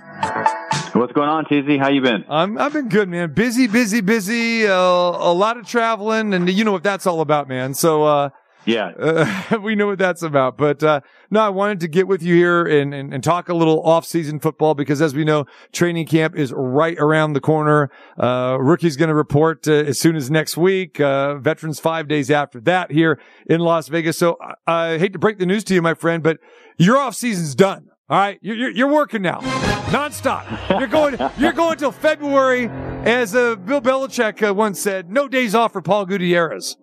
What's 0.94 1.12
going 1.12 1.28
on, 1.28 1.44
TZ? 1.44 1.78
How 1.78 1.90
you 1.90 2.00
been? 2.00 2.24
I'm, 2.28 2.58
I've 2.58 2.72
been 2.72 2.88
good, 2.88 3.08
man. 3.08 3.32
Busy, 3.34 3.68
busy, 3.68 4.00
busy. 4.00 4.66
Uh, 4.66 4.74
a 4.74 5.32
lot 5.32 5.58
of 5.58 5.64
traveling, 5.64 6.34
and 6.34 6.50
you 6.50 6.64
know 6.64 6.72
what 6.72 6.82
that's 6.82 7.06
all 7.06 7.20
about, 7.20 7.48
man. 7.48 7.74
So, 7.74 8.02
uh, 8.02 8.30
Yeah. 8.64 8.92
uh, 8.98 9.58
we 9.62 9.74
know 9.74 9.88
what 9.88 9.98
that's 9.98 10.22
about. 10.22 10.56
But 10.56 10.82
uh, 10.82 11.00
no, 11.30 11.40
I 11.40 11.48
wanted 11.48 11.80
to 11.80 11.88
get 11.88 12.06
with 12.06 12.22
you 12.22 12.34
here 12.34 12.64
and, 12.64 12.94
and, 12.94 13.12
and 13.12 13.22
talk 13.24 13.48
a 13.48 13.54
little 13.54 13.82
off-season 13.82 14.40
football 14.40 14.74
because, 14.74 15.00
as 15.02 15.14
we 15.14 15.24
know, 15.24 15.46
training 15.72 16.06
camp 16.06 16.36
is 16.36 16.52
right 16.54 16.98
around 16.98 17.32
the 17.32 17.40
corner. 17.40 17.90
Uh, 18.18 18.56
rookie's 18.60 18.96
going 18.96 19.08
to 19.08 19.14
report 19.14 19.66
uh, 19.66 19.72
as 19.72 19.98
soon 19.98 20.16
as 20.16 20.30
next 20.30 20.56
week. 20.56 21.00
Uh, 21.00 21.36
veterans 21.36 21.80
five 21.80 22.08
days 22.08 22.30
after 22.30 22.60
that 22.60 22.90
here 22.90 23.20
in 23.46 23.60
Las 23.60 23.88
Vegas. 23.88 24.18
So 24.18 24.36
I, 24.66 24.94
I 24.94 24.98
hate 24.98 25.12
to 25.14 25.18
break 25.18 25.38
the 25.38 25.46
news 25.46 25.64
to 25.64 25.74
you, 25.74 25.82
my 25.82 25.94
friend, 25.94 26.22
but 26.22 26.38
your 26.78 26.98
off-season's 26.98 27.54
done. 27.54 27.88
All 28.08 28.18
right, 28.18 28.38
you're, 28.42 28.56
you're, 28.56 28.70
you're 28.72 28.92
working 28.92 29.22
now, 29.22 29.38
nonstop. 29.90 30.78
You're 30.78 30.88
going, 30.88 31.16
you're 31.38 31.52
going 31.52 31.78
till 31.78 31.92
February, 31.92 32.68
as 33.08 33.34
uh, 33.34 33.56
Bill 33.56 33.80
Belichick 33.80 34.46
uh, 34.46 34.52
once 34.52 34.78
said. 34.80 35.10
No 35.10 35.28
days 35.28 35.54
off 35.54 35.72
for 35.72 35.80
Paul 35.80 36.04
Gutierrez. 36.04 36.76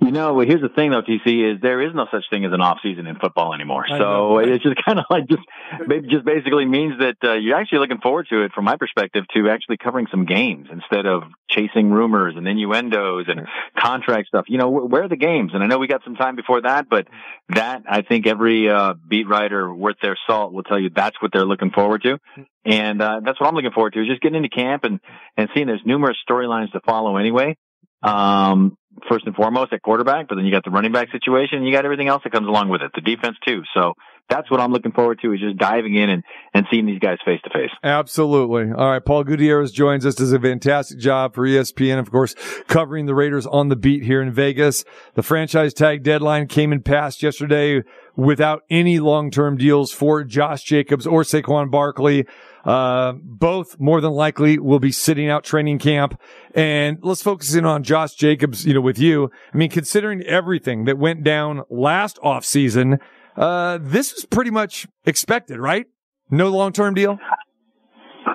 You 0.00 0.10
know, 0.10 0.34
well, 0.34 0.46
here's 0.46 0.60
the 0.60 0.68
thing 0.68 0.90
though, 0.90 1.02
TC, 1.02 1.54
is 1.54 1.60
there 1.62 1.80
is 1.80 1.94
no 1.94 2.06
such 2.10 2.24
thing 2.30 2.44
as 2.44 2.52
an 2.52 2.60
off 2.60 2.78
season 2.82 3.06
in 3.06 3.16
football 3.16 3.54
anymore. 3.54 3.84
I 3.88 3.98
So 3.98 4.04
know. 4.04 4.38
it's 4.38 4.62
just 4.62 4.76
kind 4.84 4.98
of 4.98 5.06
like 5.10 5.26
just, 5.28 5.42
it 5.80 6.08
just 6.08 6.24
basically 6.24 6.64
means 6.66 6.98
that 7.00 7.16
uh, 7.24 7.32
you're 7.34 7.56
actually 7.56 7.78
looking 7.78 7.98
forward 7.98 8.26
to 8.30 8.42
it 8.42 8.52
from 8.52 8.64
my 8.64 8.76
perspective 8.76 9.24
to 9.34 9.48
actually 9.48 9.78
covering 9.78 10.06
some 10.10 10.26
games 10.26 10.68
instead 10.70 11.06
of 11.06 11.22
chasing 11.48 11.90
rumors 11.90 12.34
and 12.36 12.46
innuendos 12.46 13.26
and 13.28 13.46
contract 13.78 14.28
stuff. 14.28 14.44
You 14.48 14.58
know, 14.58 14.70
wh- 14.70 14.90
where 14.90 15.04
are 15.04 15.08
the 15.08 15.16
games? 15.16 15.52
And 15.54 15.62
I 15.62 15.66
know 15.66 15.78
we 15.78 15.86
got 15.86 16.04
some 16.04 16.16
time 16.16 16.36
before 16.36 16.60
that, 16.62 16.88
but 16.88 17.08
that 17.48 17.82
I 17.88 18.02
think 18.02 18.26
every 18.26 18.68
uh, 18.68 18.94
beat 19.08 19.26
writer 19.28 19.72
worth 19.74 19.96
their 20.02 20.16
salt 20.26 20.52
will 20.52 20.64
tell 20.64 20.78
you 20.78 20.90
that's 20.94 21.20
what 21.22 21.32
they're 21.32 21.44
looking 21.46 21.70
forward 21.70 22.02
to. 22.02 22.18
And 22.64 23.00
uh, 23.00 23.20
that's 23.24 23.40
what 23.40 23.48
I'm 23.48 23.54
looking 23.54 23.72
forward 23.72 23.94
to 23.94 24.00
is 24.02 24.08
just 24.08 24.20
getting 24.22 24.36
into 24.36 24.48
camp 24.48 24.84
and, 24.84 25.00
and 25.36 25.48
seeing 25.54 25.66
there's 25.66 25.82
numerous 25.84 26.16
storylines 26.28 26.72
to 26.72 26.80
follow 26.86 27.16
anyway. 27.16 27.56
Um, 28.02 28.76
first 29.08 29.26
and 29.26 29.34
foremost 29.34 29.72
at 29.72 29.82
quarterback, 29.82 30.28
but 30.28 30.36
then 30.36 30.44
you 30.44 30.52
got 30.52 30.64
the 30.64 30.70
running 30.70 30.92
back 30.92 31.10
situation 31.10 31.58
and 31.58 31.66
you 31.66 31.72
got 31.72 31.84
everything 31.84 32.08
else 32.08 32.22
that 32.24 32.32
comes 32.32 32.46
along 32.46 32.68
with 32.68 32.82
it, 32.82 32.90
the 32.94 33.00
defense 33.00 33.36
too. 33.46 33.62
So 33.74 33.94
that's 34.30 34.50
what 34.50 34.60
I'm 34.60 34.72
looking 34.72 34.92
forward 34.92 35.20
to 35.22 35.32
is 35.32 35.40
just 35.40 35.58
diving 35.58 35.94
in 35.96 36.08
and, 36.08 36.22
and 36.54 36.66
seeing 36.70 36.86
these 36.86 36.98
guys 36.98 37.18
face 37.24 37.40
to 37.44 37.50
face. 37.50 37.70
Absolutely. 37.82 38.72
All 38.72 38.90
right. 38.90 39.04
Paul 39.04 39.24
Gutierrez 39.24 39.70
joins 39.70 40.06
us. 40.06 40.14
Does 40.14 40.32
a 40.32 40.40
fantastic 40.40 40.98
job 40.98 41.34
for 41.34 41.46
ESPN, 41.46 41.98
of 41.98 42.10
course, 42.10 42.34
covering 42.66 43.06
the 43.06 43.14
Raiders 43.14 43.46
on 43.46 43.68
the 43.68 43.76
beat 43.76 44.04
here 44.04 44.22
in 44.22 44.32
Vegas. 44.32 44.84
The 45.14 45.22
franchise 45.22 45.74
tag 45.74 46.02
deadline 46.02 46.46
came 46.46 46.72
and 46.72 46.84
passed 46.84 47.22
yesterday 47.22 47.82
without 48.16 48.62
any 48.70 48.98
long-term 48.98 49.58
deals 49.58 49.92
for 49.92 50.24
Josh 50.24 50.62
Jacobs 50.62 51.06
or 51.06 51.22
Saquon 51.22 51.70
Barkley. 51.70 52.26
Uh, 52.64 53.12
both 53.22 53.78
more 53.78 54.00
than 54.00 54.12
likely 54.12 54.58
will 54.58 54.78
be 54.78 54.92
sitting 54.92 55.28
out 55.28 55.44
training 55.44 55.78
camp. 55.78 56.18
And 56.54 56.98
let's 57.02 57.22
focus 57.22 57.54
in 57.54 57.64
on 57.66 57.82
Josh 57.82 58.14
Jacobs, 58.14 58.64
you 58.64 58.72
know, 58.72 58.80
with 58.80 58.98
you. 58.98 59.30
I 59.52 59.56
mean, 59.56 59.70
considering 59.70 60.22
everything 60.22 60.84
that 60.86 60.98
went 60.98 61.24
down 61.24 61.62
last 61.68 62.18
offseason, 62.24 63.00
uh, 63.36 63.78
this 63.82 64.12
is 64.12 64.24
pretty 64.24 64.50
much 64.50 64.86
expected, 65.04 65.58
right? 65.58 65.86
No 66.30 66.48
long-term 66.48 66.94
deal? 66.94 67.18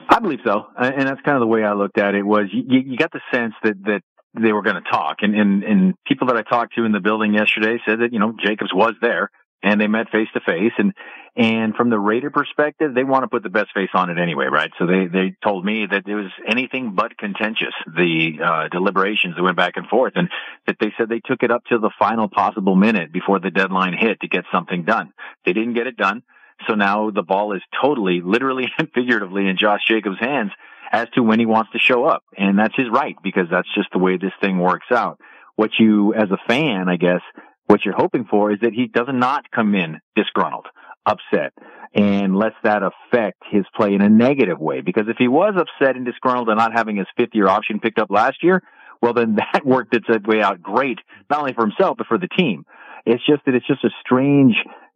I 0.09 0.19
believe 0.19 0.39
so. 0.45 0.65
And 0.77 0.95
and 0.95 1.07
that's 1.07 1.21
kind 1.21 1.35
of 1.35 1.41
the 1.41 1.47
way 1.47 1.63
I 1.63 1.73
looked 1.73 1.97
at 1.97 2.13
it 2.13 2.23
was 2.23 2.45
you, 2.51 2.81
you 2.85 2.97
got 2.97 3.11
the 3.11 3.21
sense 3.33 3.53
that, 3.63 3.75
that 3.83 4.01
they 4.39 4.51
were 4.51 4.61
going 4.61 4.75
to 4.75 4.89
talk 4.89 5.17
and, 5.21 5.35
and, 5.35 5.63
and 5.63 5.93
people 6.05 6.27
that 6.27 6.37
I 6.37 6.43
talked 6.43 6.75
to 6.75 6.85
in 6.85 6.91
the 6.91 6.99
building 6.99 7.33
yesterday 7.33 7.79
said 7.85 7.99
that, 8.01 8.13
you 8.13 8.19
know, 8.19 8.33
Jacobs 8.45 8.71
was 8.73 8.93
there 9.01 9.31
and 9.61 9.79
they 9.79 9.87
met 9.87 10.09
face 10.09 10.27
to 10.33 10.39
face 10.39 10.71
and, 10.77 10.93
and 11.35 11.75
from 11.75 11.89
the 11.89 11.99
Raider 11.99 12.29
perspective, 12.29 12.93
they 12.93 13.03
want 13.03 13.23
to 13.23 13.27
put 13.27 13.43
the 13.43 13.49
best 13.49 13.69
face 13.73 13.89
on 13.93 14.09
it 14.09 14.17
anyway, 14.17 14.45
right? 14.45 14.71
So 14.79 14.85
they, 14.85 15.05
they 15.05 15.35
told 15.43 15.63
me 15.63 15.85
that 15.89 16.07
it 16.07 16.15
was 16.15 16.31
anything 16.47 16.93
but 16.95 17.17
contentious, 17.17 17.73
the, 17.85 18.39
uh, 18.43 18.67
deliberations 18.69 19.35
that 19.35 19.43
went 19.43 19.57
back 19.57 19.73
and 19.75 19.87
forth 19.87 20.13
and 20.15 20.29
that 20.67 20.77
they 20.79 20.91
said 20.97 21.07
they 21.07 21.21
took 21.21 21.43
it 21.43 21.51
up 21.51 21.63
to 21.65 21.77
the 21.77 21.91
final 21.99 22.27
possible 22.27 22.75
minute 22.75 23.13
before 23.13 23.39
the 23.39 23.51
deadline 23.51 23.95
hit 23.97 24.19
to 24.21 24.27
get 24.27 24.45
something 24.51 24.83
done. 24.83 25.13
They 25.45 25.53
didn't 25.53 25.75
get 25.75 25.87
it 25.87 25.97
done. 25.97 26.23
So 26.67 26.75
now 26.75 27.09
the 27.09 27.23
ball 27.23 27.53
is 27.53 27.61
totally, 27.81 28.21
literally 28.21 28.67
and 28.77 28.89
figuratively 28.93 29.47
in 29.47 29.57
Josh 29.57 29.81
Jacobs' 29.87 30.19
hands 30.19 30.51
as 30.91 31.07
to 31.11 31.23
when 31.23 31.39
he 31.39 31.45
wants 31.45 31.71
to 31.71 31.79
show 31.79 32.05
up. 32.05 32.23
And 32.37 32.57
that's 32.57 32.75
his 32.75 32.89
right 32.89 33.15
because 33.23 33.47
that's 33.49 33.73
just 33.75 33.89
the 33.91 33.99
way 33.99 34.17
this 34.17 34.33
thing 34.41 34.59
works 34.59 34.91
out. 34.91 35.19
What 35.55 35.71
you, 35.77 36.13
as 36.13 36.31
a 36.31 36.39
fan, 36.47 36.89
I 36.89 36.95
guess, 36.95 37.21
what 37.69 37.85
you're 37.85 37.95
hoping 37.95 38.25
for 38.25 38.51
is 38.51 38.57
that 38.63 38.73
he 38.73 38.87
does 38.87 39.07
not 39.09 39.51
come 39.51 39.75
in 39.75 39.99
disgruntled, 40.15 40.65
upset, 41.05 41.53
and 41.93 42.35
lets 42.35 42.55
that 42.63 42.81
affect 42.81 43.43
his 43.51 43.63
play 43.75 43.93
in 43.93 44.01
a 44.01 44.09
negative 44.09 44.59
way. 44.59 44.81
Because 44.81 45.05
if 45.07 45.17
he 45.19 45.27
was 45.27 45.53
upset 45.55 45.95
and 45.95 46.03
disgruntled 46.03 46.49
and 46.49 46.57
not 46.57 46.73
having 46.73 46.97
his 46.97 47.05
fifth 47.15 47.29
year 47.33 47.47
option 47.47 47.79
picked 47.79 47.99
up 47.99 48.09
last 48.09 48.43
year, 48.43 48.63
well, 49.03 49.13
then 49.13 49.35
that 49.53 49.63
worked 49.63 49.95
its 49.95 50.07
way 50.25 50.41
out 50.41 50.63
great, 50.63 50.97
not 51.29 51.41
only 51.41 51.53
for 51.53 51.61
himself, 51.61 51.97
but 51.97 52.07
for 52.07 52.17
the 52.17 52.27
team. 52.27 52.65
It's 53.05 53.23
just 53.23 53.45
that 53.45 53.53
it's 53.53 53.67
just 53.67 53.83
a 53.83 53.89
strange, 54.01 54.55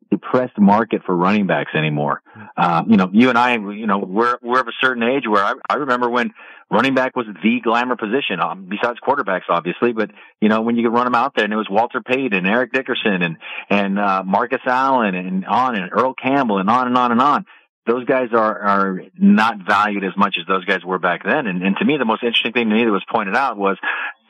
depressed 0.09 0.57
market 0.57 1.01
for 1.05 1.15
running 1.15 1.47
backs 1.47 1.71
anymore. 1.75 2.21
Uh, 2.57 2.83
you 2.87 2.97
know, 2.97 3.09
you 3.11 3.29
and 3.29 3.37
I, 3.37 3.55
you 3.55 3.87
know, 3.87 3.99
we're, 3.99 4.37
we're 4.41 4.59
of 4.59 4.67
a 4.67 4.73
certain 4.81 5.03
age 5.03 5.23
where 5.27 5.43
I, 5.43 5.53
I 5.69 5.75
remember 5.75 6.09
when 6.09 6.31
running 6.71 6.95
back 6.95 7.15
was 7.15 7.27
the 7.43 7.59
glamour 7.63 7.95
position, 7.95 8.39
um, 8.41 8.67
besides 8.69 8.99
quarterbacks, 9.05 9.43
obviously, 9.49 9.93
but, 9.93 10.11
you 10.41 10.49
know, 10.49 10.61
when 10.61 10.75
you 10.75 10.83
could 10.83 10.93
run 10.93 11.05
them 11.05 11.15
out 11.15 11.33
there 11.35 11.45
and 11.45 11.53
it 11.53 11.57
was 11.57 11.67
Walter 11.69 12.01
Payton 12.01 12.33
and 12.33 12.47
Eric 12.47 12.71
Dickerson 12.73 13.21
and, 13.21 13.37
and, 13.69 13.99
uh, 13.99 14.23
Marcus 14.25 14.61
Allen 14.65 15.15
and 15.15 15.45
on 15.45 15.75
and 15.75 15.91
Earl 15.91 16.13
Campbell 16.13 16.57
and 16.57 16.69
on 16.69 16.87
and 16.87 16.97
on 16.97 17.11
and 17.11 17.21
on. 17.21 17.45
Those 17.85 18.05
guys 18.05 18.29
are, 18.31 18.59
are 18.59 19.01
not 19.19 19.57
valued 19.67 20.05
as 20.05 20.15
much 20.15 20.37
as 20.39 20.47
those 20.47 20.63
guys 20.63 20.85
were 20.85 20.99
back 20.99 21.23
then. 21.25 21.47
And, 21.47 21.63
and 21.63 21.75
to 21.77 21.85
me, 21.85 21.97
the 21.97 22.05
most 22.05 22.23
interesting 22.23 22.53
thing 22.53 22.69
to 22.69 22.75
me 22.75 22.85
that 22.85 22.91
was 22.91 23.03
pointed 23.11 23.35
out 23.35 23.57
was 23.57 23.77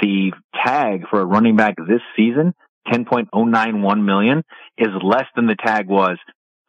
the 0.01 0.31
tag 0.65 1.07
for 1.09 1.21
a 1.21 1.25
running 1.25 1.55
back 1.55 1.75
this 1.77 2.01
season 2.17 2.55
10.091 2.87 4.03
million 4.03 4.43
is 4.77 4.89
less 5.03 5.25
than 5.35 5.47
the 5.47 5.55
tag 5.55 5.87
was 5.87 6.17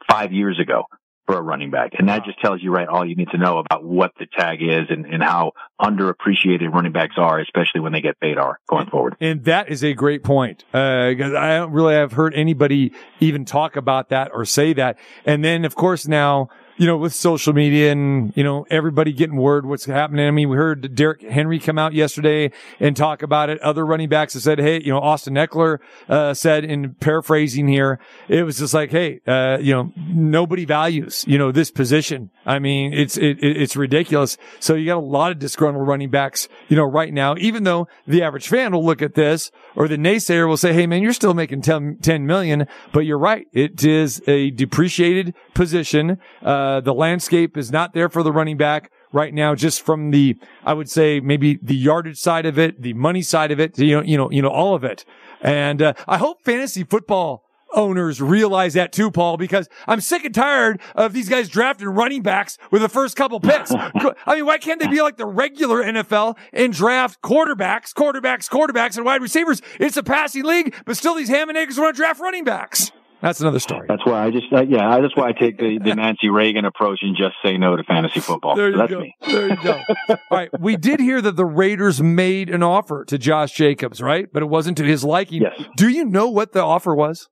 five 0.08 0.32
years 0.32 0.58
ago 0.60 0.84
for 1.26 1.38
a 1.38 1.42
running 1.42 1.70
back. 1.70 1.92
And 1.98 2.08
that 2.08 2.24
just 2.24 2.38
tells 2.40 2.62
you 2.62 2.70
right 2.70 2.86
all 2.86 3.06
you 3.06 3.16
need 3.16 3.30
to 3.30 3.38
know 3.38 3.58
about 3.58 3.82
what 3.82 4.12
the 4.18 4.26
tag 4.26 4.58
is 4.60 4.86
and, 4.90 5.06
and 5.06 5.22
how 5.22 5.52
underappreciated 5.80 6.70
running 6.72 6.92
backs 6.92 7.14
are, 7.16 7.40
especially 7.40 7.80
when 7.80 7.92
they 7.92 8.00
get 8.00 8.20
paid 8.20 8.36
are 8.36 8.60
going 8.68 8.88
forward. 8.90 9.16
And 9.20 9.44
that 9.44 9.70
is 9.70 9.82
a 9.82 9.94
great 9.94 10.22
point. 10.22 10.64
Uh, 10.74 11.12
cause 11.18 11.32
I 11.32 11.56
don't 11.56 11.72
really 11.72 11.94
have 11.94 12.12
heard 12.12 12.34
anybody 12.34 12.92
even 13.20 13.44
talk 13.44 13.76
about 13.76 14.10
that 14.10 14.30
or 14.34 14.44
say 14.44 14.74
that. 14.74 14.98
And 15.24 15.42
then 15.42 15.64
of 15.64 15.74
course 15.74 16.06
now, 16.06 16.48
you 16.76 16.86
know, 16.86 16.96
with 16.96 17.14
social 17.14 17.52
media 17.52 17.92
and, 17.92 18.32
you 18.36 18.42
know, 18.42 18.66
everybody 18.68 19.12
getting 19.12 19.36
word 19.36 19.64
what's 19.64 19.84
happening. 19.84 20.26
I 20.26 20.30
mean, 20.32 20.48
we 20.48 20.56
heard 20.56 20.94
Derrick 20.94 21.22
Henry 21.22 21.58
come 21.60 21.78
out 21.78 21.92
yesterday 21.92 22.50
and 22.80 22.96
talk 22.96 23.22
about 23.22 23.48
it. 23.48 23.60
Other 23.60 23.86
running 23.86 24.08
backs 24.08 24.34
have 24.34 24.42
said, 24.42 24.58
Hey, 24.58 24.80
you 24.80 24.92
know, 24.92 24.98
Austin 24.98 25.34
Ekeler, 25.34 25.78
uh, 26.08 26.34
said 26.34 26.64
in 26.64 26.94
paraphrasing 26.94 27.68
here, 27.68 28.00
it 28.28 28.42
was 28.42 28.58
just 28.58 28.74
like, 28.74 28.90
Hey, 28.90 29.20
uh, 29.26 29.58
you 29.60 29.72
know, 29.72 29.92
nobody 29.96 30.64
values, 30.64 31.24
you 31.28 31.38
know, 31.38 31.52
this 31.52 31.70
position. 31.70 32.30
I 32.44 32.58
mean, 32.58 32.92
it's, 32.92 33.16
it, 33.16 33.38
it's 33.40 33.76
ridiculous. 33.76 34.36
So 34.58 34.74
you 34.74 34.86
got 34.86 34.98
a 34.98 35.00
lot 35.00 35.30
of 35.30 35.38
disgruntled 35.38 35.86
running 35.86 36.10
backs, 36.10 36.48
you 36.68 36.76
know, 36.76 36.84
right 36.84 37.12
now, 37.12 37.36
even 37.38 37.62
though 37.62 37.86
the 38.06 38.22
average 38.22 38.48
fan 38.48 38.72
will 38.72 38.84
look 38.84 39.00
at 39.00 39.14
this 39.14 39.52
or 39.76 39.86
the 39.86 39.96
naysayer 39.96 40.48
will 40.48 40.56
say, 40.56 40.72
Hey, 40.72 40.86
man, 40.86 41.02
you're 41.02 41.12
still 41.12 41.34
making 41.34 41.62
10, 41.62 41.98
10 42.02 42.26
million, 42.26 42.66
but 42.92 43.00
you're 43.00 43.18
right. 43.18 43.46
It 43.52 43.84
is 43.84 44.20
a 44.26 44.50
depreciated 44.50 45.34
position. 45.54 46.18
Uh, 46.42 46.63
uh, 46.64 46.80
the 46.80 46.94
landscape 46.94 47.56
is 47.56 47.70
not 47.70 47.92
there 47.92 48.08
for 48.08 48.22
the 48.22 48.32
running 48.32 48.56
back 48.56 48.90
right 49.12 49.34
now, 49.34 49.54
just 49.54 49.82
from 49.82 50.10
the, 50.10 50.36
I 50.64 50.72
would 50.72 50.88
say 50.88 51.20
maybe 51.20 51.58
the 51.62 51.76
yardage 51.76 52.18
side 52.18 52.46
of 52.46 52.58
it, 52.58 52.80
the 52.80 52.94
money 52.94 53.22
side 53.22 53.50
of 53.50 53.60
it, 53.60 53.78
you 53.78 53.96
know, 53.96 54.02
you 54.02 54.16
know, 54.16 54.30
you 54.30 54.42
know, 54.42 54.48
all 54.48 54.74
of 54.74 54.82
it. 54.82 55.04
And, 55.42 55.82
uh, 55.82 55.92
I 56.08 56.16
hope 56.16 56.42
fantasy 56.42 56.82
football 56.84 57.44
owners 57.74 58.22
realize 58.22 58.74
that 58.74 58.92
too, 58.92 59.10
Paul, 59.10 59.36
because 59.36 59.68
I'm 59.86 60.00
sick 60.00 60.24
and 60.24 60.34
tired 60.34 60.80
of 60.94 61.12
these 61.12 61.28
guys 61.28 61.48
drafting 61.48 61.88
running 61.88 62.22
backs 62.22 62.56
with 62.70 62.80
the 62.82 62.88
first 62.88 63.14
couple 63.16 63.40
picks. 63.40 63.72
I 64.26 64.36
mean, 64.36 64.46
why 64.46 64.58
can't 64.58 64.80
they 64.80 64.86
be 64.86 65.02
like 65.02 65.16
the 65.16 65.26
regular 65.26 65.82
NFL 65.82 66.36
and 66.52 66.72
draft 66.72 67.20
quarterbacks, 67.20 67.92
quarterbacks, 67.92 68.48
quarterbacks, 68.48 68.96
and 68.96 69.04
wide 69.04 69.20
receivers? 69.20 69.60
It's 69.78 69.96
a 69.96 70.02
passing 70.02 70.44
league, 70.44 70.74
but 70.86 70.96
still 70.96 71.14
these 71.14 71.28
ham 71.28 71.48
and 71.48 71.58
eggs 71.58 71.78
want 71.78 71.94
to 71.94 72.00
draft 72.00 72.20
running 72.20 72.44
backs. 72.44 72.90
That's 73.24 73.40
another 73.40 73.58
story. 73.58 73.86
That's 73.88 74.04
why 74.04 74.26
I 74.26 74.30
just, 74.30 74.52
uh, 74.52 74.64
yeah, 74.68 75.00
that's 75.00 75.16
why 75.16 75.28
I 75.28 75.32
take 75.32 75.56
the, 75.56 75.78
the 75.82 75.94
Nancy 75.94 76.28
Reagan 76.28 76.66
approach 76.66 76.98
and 77.00 77.16
just 77.16 77.36
say 77.42 77.56
no 77.56 77.74
to 77.74 77.82
fantasy 77.82 78.20
football. 78.20 78.54
There 78.54 78.68
you 78.68 78.74
so 78.74 78.78
that's 78.78 78.92
go. 78.92 79.00
me. 79.00 79.16
There 79.26 79.48
you 79.48 79.56
go. 79.62 79.80
All 80.10 80.18
right. 80.30 80.50
We 80.60 80.76
did 80.76 81.00
hear 81.00 81.22
that 81.22 81.34
the 81.34 81.46
Raiders 81.46 82.02
made 82.02 82.50
an 82.50 82.62
offer 82.62 83.02
to 83.06 83.16
Josh 83.16 83.52
Jacobs, 83.52 84.02
right? 84.02 84.30
But 84.30 84.42
it 84.42 84.46
wasn't 84.50 84.76
to 84.76 84.84
his 84.84 85.04
liking. 85.04 85.40
Yes. 85.40 85.58
Do 85.78 85.88
you 85.88 86.04
know 86.04 86.28
what 86.28 86.52
the 86.52 86.62
offer 86.62 86.94
was? 86.94 87.30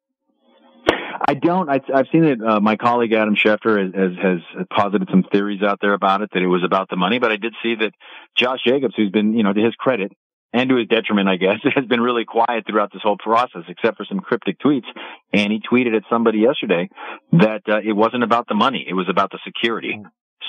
I 1.28 1.34
don't. 1.34 1.68
I, 1.68 1.78
I've 1.94 2.06
seen 2.10 2.24
it. 2.24 2.38
Uh, 2.42 2.58
my 2.58 2.76
colleague 2.76 3.12
Adam 3.12 3.36
Schefter 3.36 3.78
has, 3.84 3.94
has, 3.94 4.40
has 4.56 4.66
posited 4.74 5.08
some 5.10 5.24
theories 5.30 5.62
out 5.62 5.78
there 5.82 5.92
about 5.92 6.22
it 6.22 6.30
that 6.32 6.42
it 6.42 6.46
was 6.46 6.64
about 6.64 6.88
the 6.88 6.96
money, 6.96 7.18
but 7.18 7.30
I 7.30 7.36
did 7.36 7.54
see 7.62 7.74
that 7.74 7.92
Josh 8.34 8.60
Jacobs, 8.64 8.94
who's 8.96 9.10
been, 9.10 9.34
you 9.34 9.42
know, 9.42 9.52
to 9.52 9.60
his 9.60 9.74
credit, 9.74 10.12
and 10.52 10.68
to 10.68 10.76
his 10.76 10.88
detriment, 10.88 11.28
I 11.28 11.36
guess, 11.36 11.58
has 11.74 11.86
been 11.86 12.00
really 12.00 12.24
quiet 12.24 12.64
throughout 12.66 12.92
this 12.92 13.02
whole 13.02 13.18
process, 13.18 13.62
except 13.68 13.96
for 13.96 14.04
some 14.04 14.20
cryptic 14.20 14.58
tweets. 14.60 14.86
And 15.32 15.52
he 15.52 15.60
tweeted 15.60 15.96
at 15.96 16.02
somebody 16.10 16.38
yesterday 16.38 16.88
that 17.32 17.62
uh, 17.68 17.78
it 17.84 17.92
wasn't 17.92 18.24
about 18.24 18.48
the 18.48 18.54
money; 18.54 18.84
it 18.88 18.94
was 18.94 19.08
about 19.08 19.30
the 19.30 19.38
security. 19.44 20.02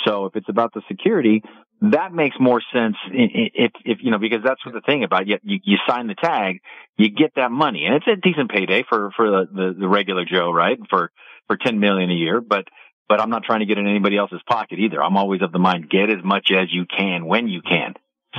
So 0.05 0.25
if 0.25 0.35
it's 0.35 0.49
about 0.49 0.73
the 0.73 0.81
security, 0.87 1.43
that 1.81 2.13
makes 2.13 2.35
more 2.39 2.61
sense 2.73 2.95
if, 3.11 3.71
if, 3.83 3.97
you 4.01 4.11
know, 4.11 4.17
because 4.17 4.39
that's 4.43 4.65
what 4.65 4.73
the 4.73 4.81
thing 4.81 5.03
about 5.03 5.27
you, 5.27 5.37
you, 5.43 5.59
you 5.63 5.77
sign 5.87 6.07
the 6.07 6.15
tag, 6.15 6.59
you 6.97 7.09
get 7.09 7.33
that 7.35 7.51
money 7.51 7.85
and 7.85 7.95
it's 7.95 8.07
a 8.07 8.15
decent 8.15 8.51
payday 8.51 8.83
for, 8.87 9.11
for 9.15 9.29
the, 9.29 9.47
the, 9.51 9.75
the 9.81 9.87
regular 9.87 10.23
Joe, 10.25 10.51
right? 10.51 10.77
For, 10.89 11.11
for 11.47 11.57
10 11.57 11.79
million 11.79 12.09
a 12.09 12.13
year, 12.13 12.39
but, 12.39 12.65
but 13.09 13.19
I'm 13.19 13.29
not 13.29 13.43
trying 13.43 13.59
to 13.59 13.65
get 13.65 13.77
in 13.77 13.87
anybody 13.87 14.17
else's 14.17 14.41
pocket 14.47 14.79
either. 14.79 15.03
I'm 15.03 15.17
always 15.17 15.41
of 15.41 15.51
the 15.51 15.59
mind, 15.59 15.89
get 15.89 16.09
as 16.09 16.23
much 16.23 16.49
as 16.51 16.67
you 16.71 16.85
can 16.85 17.25
when 17.25 17.47
you 17.47 17.61
can. 17.61 17.93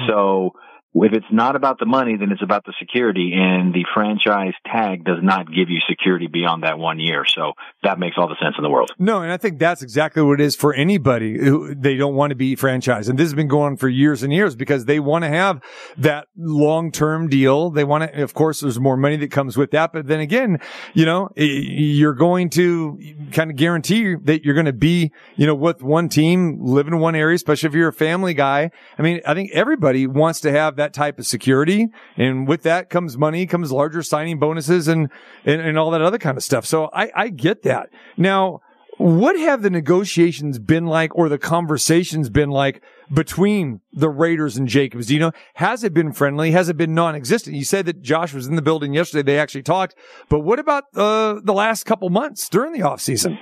So, 0.09 0.53
if 0.95 1.13
it's 1.13 1.27
not 1.33 1.57
about 1.57 1.79
the 1.81 1.87
money, 1.87 2.17
then 2.17 2.31
it's 2.31 2.43
about 2.43 2.65
the 2.65 2.73
security 2.79 3.33
and 3.35 3.75
the 3.75 3.85
franchise 3.93 4.55
tag 4.65 5.05
does 5.05 5.19
not 5.23 5.49
give 5.49 5.69
you 5.69 5.81
security 5.89 6.29
beyond 6.29 6.63
that 6.63 6.79
one 6.79 7.01
year. 7.01 7.25
So 7.25 7.55
that 7.83 7.99
makes 7.99 8.17
all 8.17 8.29
the 8.29 8.37
sense 8.41 8.55
in 8.57 8.63
the 8.63 8.71
world. 8.71 8.91
No, 8.99 9.23
and 9.23 9.33
I 9.33 9.37
think 9.37 9.59
that's 9.59 9.83
exactly 9.83 10.23
what 10.23 10.41
it 10.41 10.45
is 10.45 10.55
for 10.55 10.73
anybody 10.73 11.37
who 11.39 11.75
they 11.75 11.97
don't 11.97 12.15
want 12.15 12.31
to 12.31 12.37
be 12.37 12.55
franchised. 12.55 13.09
And 13.09 13.19
this 13.19 13.27
has 13.27 13.35
been 13.35 13.49
going 13.49 13.73
on 13.73 13.77
for 13.77 13.89
years 13.89 14.23
and 14.23 14.33
years 14.33 14.55
because 14.55 14.85
they 14.85 15.01
want 15.01 15.25
to 15.25 15.29
have 15.29 15.61
that 15.97 16.29
long-term 16.37 17.29
deal. 17.29 17.71
They 17.71 17.85
want 17.85 18.13
to, 18.13 18.23
of 18.23 18.35
course, 18.35 18.61
there's 18.61 18.79
more 18.79 18.97
money 18.97 19.17
that 19.17 19.33
comes 19.33 19.57
with 19.57 19.73
that. 19.73 19.93
But 19.93 20.07
then 20.07 20.21
again, 20.21 20.61
you 20.93 21.07
know, 21.07 21.31
you're 21.35 22.15
going 22.15 22.51
to 22.51 22.99
kind 23.33 23.51
of 23.51 23.57
guarantee 23.57 24.15
that 24.15 24.45
you're 24.45 24.55
going 24.55 24.67
to 24.67 24.73
be, 24.73 25.11
you 25.35 25.47
know, 25.47 25.55
with 25.55 25.83
one 25.83 26.09
team, 26.09 26.59
live 26.61 26.87
in 26.87 26.99
one 27.01 27.17
area, 27.17 27.35
especially 27.35 27.69
if 27.69 27.75
you're 27.75 27.89
a 27.89 27.93
family 27.93 28.35
guy. 28.35 28.71
I 28.99 29.03
mean, 29.03 29.21
I 29.27 29.35
think 29.35 29.51
everybody 29.53 30.07
wants 30.07 30.41
to 30.41 30.53
have 30.53 30.77
that 30.77 30.84
type 30.93 31.19
of 31.19 31.27
security. 31.27 31.89
And 32.17 32.47
with 32.47 32.63
that 32.65 32.91
comes 32.91 33.17
money, 33.17 33.47
comes 33.47 33.73
larger 33.73 34.03
signing 34.03 34.39
bonuses 34.39 34.89
and, 34.89 35.09
and, 35.45 35.61
and 35.61 35.79
all 35.79 35.91
that 35.93 36.03
other 36.03 36.19
kind 36.19 36.37
of 36.37 36.45
stuff. 36.45 36.67
So 36.67 36.91
I, 36.93 37.11
I 37.15 37.29
get 37.29 37.63
that. 37.63 37.89
Now, 38.17 38.61
what 38.97 39.37
have 39.37 39.63
the 39.63 39.71
negotiations 39.71 40.61
been 40.61 40.87
like 40.87 41.17
or 41.17 41.29
the 41.29 41.39
conversations 41.39 42.31
been 42.31 42.51
like 42.51 42.81
between 43.13 43.81
the 43.93 44.09
Raiders 44.09 44.57
and 44.57 44.69
Jacobs? 44.69 45.11
You 45.11 45.19
know, 45.19 45.33
has 45.55 45.83
it 45.83 45.93
been 45.93 46.13
friendly? 46.13 46.53
Has 46.53 46.69
it 46.69 46.77
been 46.77 46.95
non-existent? 46.95 47.57
You 47.57 47.65
said 47.65 47.87
that 47.87 48.03
Josh 48.03 48.33
was 48.33 48.47
in 48.47 48.55
the 48.55 48.63
building 48.63 48.95
yesterday. 48.95 49.23
They 49.23 49.39
actually 49.39 49.65
talked, 49.65 49.97
but 50.29 50.41
what 50.41 50.61
about, 50.61 50.85
uh, 50.95 51.41
the 51.43 51.53
last 51.53 51.87
couple 51.87 52.09
months 52.09 52.49
during 52.49 52.73
the 52.73 52.81
offseason? 52.81 53.37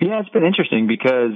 Yeah, 0.00 0.20
it's 0.20 0.28
been 0.30 0.44
interesting 0.44 0.88
because 0.88 1.34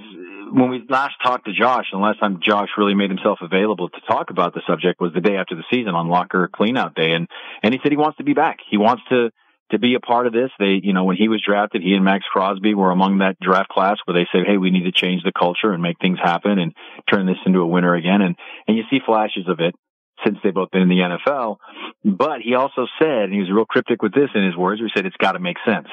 when 0.53 0.71
we 0.71 0.85
last 0.89 1.15
talked 1.23 1.47
to 1.47 1.53
Josh, 1.53 1.87
and 1.93 2.01
the 2.01 2.05
last 2.05 2.21
time 2.21 2.41
Josh 2.43 2.69
really 2.77 2.95
made 2.95 3.11
himself 3.11 3.39
available 3.41 3.89
to 3.89 4.01
talk 4.07 4.31
about 4.31 4.53
the 4.53 4.61
subject 4.67 5.01
was 5.01 5.13
the 5.15 5.21
day 5.21 5.37
after 5.37 5.55
the 5.55 5.65
season 5.71 5.95
on 5.95 6.09
locker 6.09 6.51
cleanout 6.55 6.95
day. 6.95 7.13
And, 7.13 7.27
and 7.63 7.73
he 7.73 7.81
said 7.83 7.91
he 7.91 7.97
wants 7.97 8.19
to 8.19 8.25
be 8.25 8.35
back. 8.35 8.59
He 8.69 8.77
wants 8.77 9.03
to, 9.09 9.31
to 9.71 9.79
be 9.79 9.95
a 9.95 10.01
part 10.01 10.27
of 10.27 10.35
this. 10.35 10.51
They, 10.59 10.81
you 10.83 10.93
know, 10.93 11.05
when 11.05 11.17
he 11.17 11.29
was 11.29 11.43
drafted, 11.45 11.83
he 11.83 11.95
and 11.95 12.05
Maxx 12.05 12.27
Crosby 12.31 12.75
were 12.75 12.91
among 12.91 13.19
that 13.19 13.41
draft 13.41 13.71
class 13.71 13.97
where 14.05 14.15
they 14.15 14.29
said, 14.31 14.47
Hey, 14.47 14.59
we 14.59 14.71
need 14.71 14.85
to 14.85 14.93
change 14.93 15.23
the 15.23 15.33
culture 15.33 15.73
and 15.73 15.83
make 15.83 15.99
things 16.01 16.19
happen 16.23 16.59
and 16.59 16.75
turn 17.11 17.27
this 17.27 17.39
into 17.47 17.61
a 17.61 17.67
winner 17.67 17.95
again. 17.95 18.21
And, 18.21 18.37
and 18.69 18.77
you 18.77 18.85
see 18.91 19.01
flashes 19.05 19.49
of 19.49 19.61
it 19.61 19.75
since 20.25 20.39
they've 20.45 20.55
both 20.55 20.71
been 20.71 20.83
in 20.83 20.89
the 20.89 21.19
NFL. 21.27 21.57
But 22.05 22.43
he 22.43 22.55
also 22.55 22.87
said, 23.01 23.25
and 23.25 23.33
he 23.33 23.41
was 23.41 23.51
real 23.51 23.65
cryptic 23.65 24.03
with 24.03 24.13
this 24.13 24.29
in 24.35 24.45
his 24.45 24.57
words, 24.57 24.81
he 24.81 24.89
said, 24.95 25.07
it's 25.07 25.17
got 25.17 25.33
to 25.33 25.41
make 25.41 25.57
sense. 25.67 25.89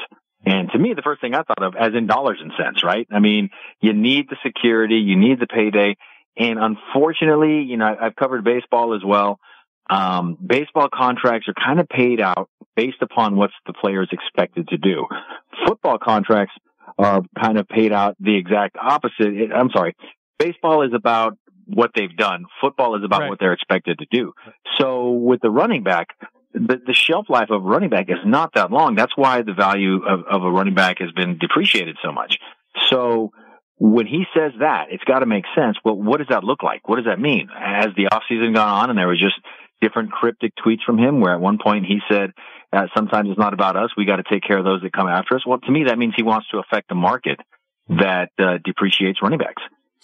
And 0.45 0.69
to 0.71 0.79
me, 0.79 0.93
the 0.93 1.01
first 1.01 1.21
thing 1.21 1.33
I 1.35 1.43
thought 1.43 1.61
of, 1.61 1.75
as 1.75 1.93
in 1.93 2.07
dollars 2.07 2.39
and 2.41 2.51
cents, 2.57 2.83
right? 2.83 3.07
I 3.11 3.19
mean, 3.19 3.49
you 3.81 3.93
need 3.93 4.29
the 4.29 4.37
security, 4.45 4.95
you 4.95 5.15
need 5.17 5.39
the 5.39 5.47
payday. 5.47 5.95
And 6.37 6.57
unfortunately, 6.59 7.61
you 7.63 7.77
know, 7.77 7.93
I've 7.99 8.15
covered 8.15 8.43
baseball 8.43 8.95
as 8.95 9.01
well. 9.05 9.39
Um, 9.89 10.37
baseball 10.45 10.87
contracts 10.93 11.47
are 11.49 11.53
kind 11.53 11.79
of 11.79 11.89
paid 11.89 12.21
out 12.21 12.49
based 12.75 13.01
upon 13.01 13.35
what 13.35 13.49
the 13.65 13.73
player 13.73 14.01
is 14.03 14.09
expected 14.11 14.69
to 14.69 14.77
do. 14.77 15.05
Football 15.67 15.97
contracts 15.97 16.53
are 16.97 17.21
kind 17.39 17.57
of 17.57 17.67
paid 17.67 17.91
out 17.91 18.15
the 18.19 18.35
exact 18.35 18.77
opposite. 18.81 19.51
I'm 19.53 19.69
sorry. 19.71 19.95
Baseball 20.37 20.83
is 20.83 20.93
about 20.93 21.37
what 21.65 21.91
they've 21.95 22.15
done. 22.15 22.45
Football 22.61 22.95
is 22.95 23.03
about 23.03 23.21
Right. 23.21 23.29
what 23.29 23.39
they're 23.39 23.53
expected 23.53 23.99
to 23.99 24.05
do. 24.09 24.33
So 24.79 25.11
with 25.11 25.41
the 25.41 25.49
running 25.51 25.83
back, 25.83 26.07
the, 26.53 26.79
the 26.85 26.93
shelf 26.93 27.27
life 27.29 27.49
of 27.49 27.63
a 27.63 27.67
running 27.67 27.89
back 27.89 28.09
is 28.09 28.17
not 28.25 28.53
that 28.55 28.71
long. 28.71 28.95
That's 28.95 29.15
why 29.15 29.41
the 29.41 29.53
value 29.53 30.03
of, 30.03 30.21
of 30.29 30.43
a 30.43 30.49
running 30.49 30.75
back 30.75 30.99
has 30.99 31.11
been 31.11 31.37
depreciated 31.37 31.97
so 32.03 32.11
much. 32.11 32.37
So 32.89 33.31
when 33.77 34.07
he 34.07 34.25
says 34.35 34.53
that, 34.59 34.87
it's 34.89 35.03
got 35.03 35.19
to 35.19 35.25
make 35.25 35.45
sense. 35.55 35.77
Well, 35.83 35.95
what 35.95 36.17
does 36.17 36.27
that 36.29 36.43
look 36.43 36.63
like? 36.63 36.87
What 36.87 36.97
does 36.97 37.05
that 37.05 37.19
mean? 37.19 37.49
Has 37.53 37.89
the 37.95 38.07
offseason 38.11 38.53
gone 38.53 38.67
on 38.67 38.89
and 38.89 38.97
there 38.97 39.07
was 39.07 39.19
just 39.19 39.35
different 39.81 40.11
cryptic 40.11 40.53
tweets 40.55 40.83
from 40.85 40.97
him 40.97 41.21
where 41.21 41.33
at 41.33 41.39
one 41.39 41.59
point 41.63 41.85
he 41.85 41.99
said, 42.09 42.31
uh, 42.71 42.87
sometimes 42.95 43.29
it's 43.29 43.39
not 43.39 43.53
about 43.53 43.75
us. 43.75 43.91
We 43.97 44.05
got 44.05 44.17
to 44.17 44.23
take 44.29 44.43
care 44.43 44.57
of 44.57 44.65
those 44.65 44.81
that 44.81 44.93
come 44.93 45.07
after 45.07 45.35
us. 45.35 45.45
Well, 45.45 45.59
to 45.59 45.71
me, 45.71 45.85
that 45.85 45.97
means 45.97 46.13
he 46.15 46.23
wants 46.23 46.49
to 46.49 46.59
affect 46.59 46.89
the 46.89 46.95
market 46.95 47.39
that 47.89 48.29
uh, 48.37 48.57
depreciates 48.63 49.21
running 49.21 49.39
backs. 49.39 49.61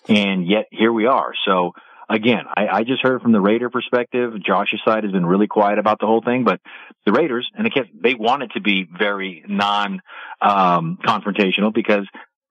And 0.08 0.48
yet 0.48 0.66
here 0.72 0.94
we 0.94 1.06
are. 1.06 1.34
So 1.46 1.74
again, 2.10 2.44
I, 2.48 2.68
I 2.68 2.84
just 2.84 3.02
heard 3.02 3.22
from 3.22 3.32
the 3.32 3.42
Raider 3.42 3.70
perspective. 3.70 4.34
Josh's 4.46 4.82
side 4.86 5.04
has 5.04 5.12
been 5.12 5.26
really 5.26 5.48
quiet 5.48 5.80
about 5.80 6.00
the 6.00 6.08
whole 6.08 6.22
thing, 6.22 6.44
but 6.44 6.60
the 7.06 7.12
Raiders, 7.12 7.50
and 7.56 7.66
again, 7.68 7.90
they 8.02 8.14
want 8.14 8.44
it 8.44 8.52
to 8.54 8.62
be 8.62 8.88
very 8.98 9.44
non, 9.48 10.02
um, 10.42 10.98
confrontational 11.04 11.74
because 11.74 12.08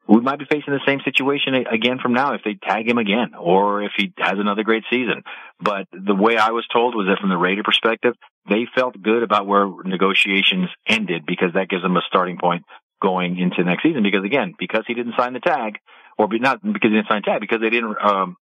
we 0.06 0.20
might 0.20 0.38
be 0.38 0.44
facing 0.44 0.74
the 0.74 0.80
same 0.86 1.00
situation 1.04 1.54
again 1.54 1.98
from 1.98 2.12
now 2.12 2.34
if 2.34 2.42
they 2.44 2.54
tag 2.54 2.88
him 2.88 2.98
again 2.98 3.32
or 3.38 3.82
if 3.82 3.92
he 3.96 4.12
has 4.18 4.34
another 4.38 4.62
great 4.62 4.84
season. 4.90 5.22
But 5.60 5.86
the 5.92 6.14
way 6.14 6.36
I 6.36 6.50
was 6.50 6.66
told 6.70 6.94
was 6.94 7.06
that 7.06 7.20
from 7.20 7.30
the 7.30 7.38
Raider 7.38 7.62
perspective, 7.62 8.14
they 8.48 8.66
felt 8.74 9.00
good 9.00 9.22
about 9.22 9.46
where 9.46 9.66
negotiations 9.84 10.68
ended 10.86 11.24
because 11.26 11.54
that 11.54 11.70
gives 11.70 11.82
them 11.82 11.96
a 11.96 12.02
starting 12.06 12.38
point 12.38 12.64
going 13.00 13.38
into 13.38 13.64
next 13.64 13.82
season. 13.82 14.02
Because 14.02 14.24
again, 14.24 14.54
because 14.58 14.84
he 14.86 14.94
didn't 14.94 15.14
sign 15.16 15.32
the 15.32 15.40
tag, 15.40 15.78
or 16.18 16.28
not 16.32 16.62
because 16.62 16.90
he 16.90 16.96
didn't 16.96 17.08
sign 17.08 17.22
the 17.24 17.30
tag, 17.30 17.40
because 17.40 17.60
they 17.60 17.70
didn't 17.70 17.96
um, 18.02 18.36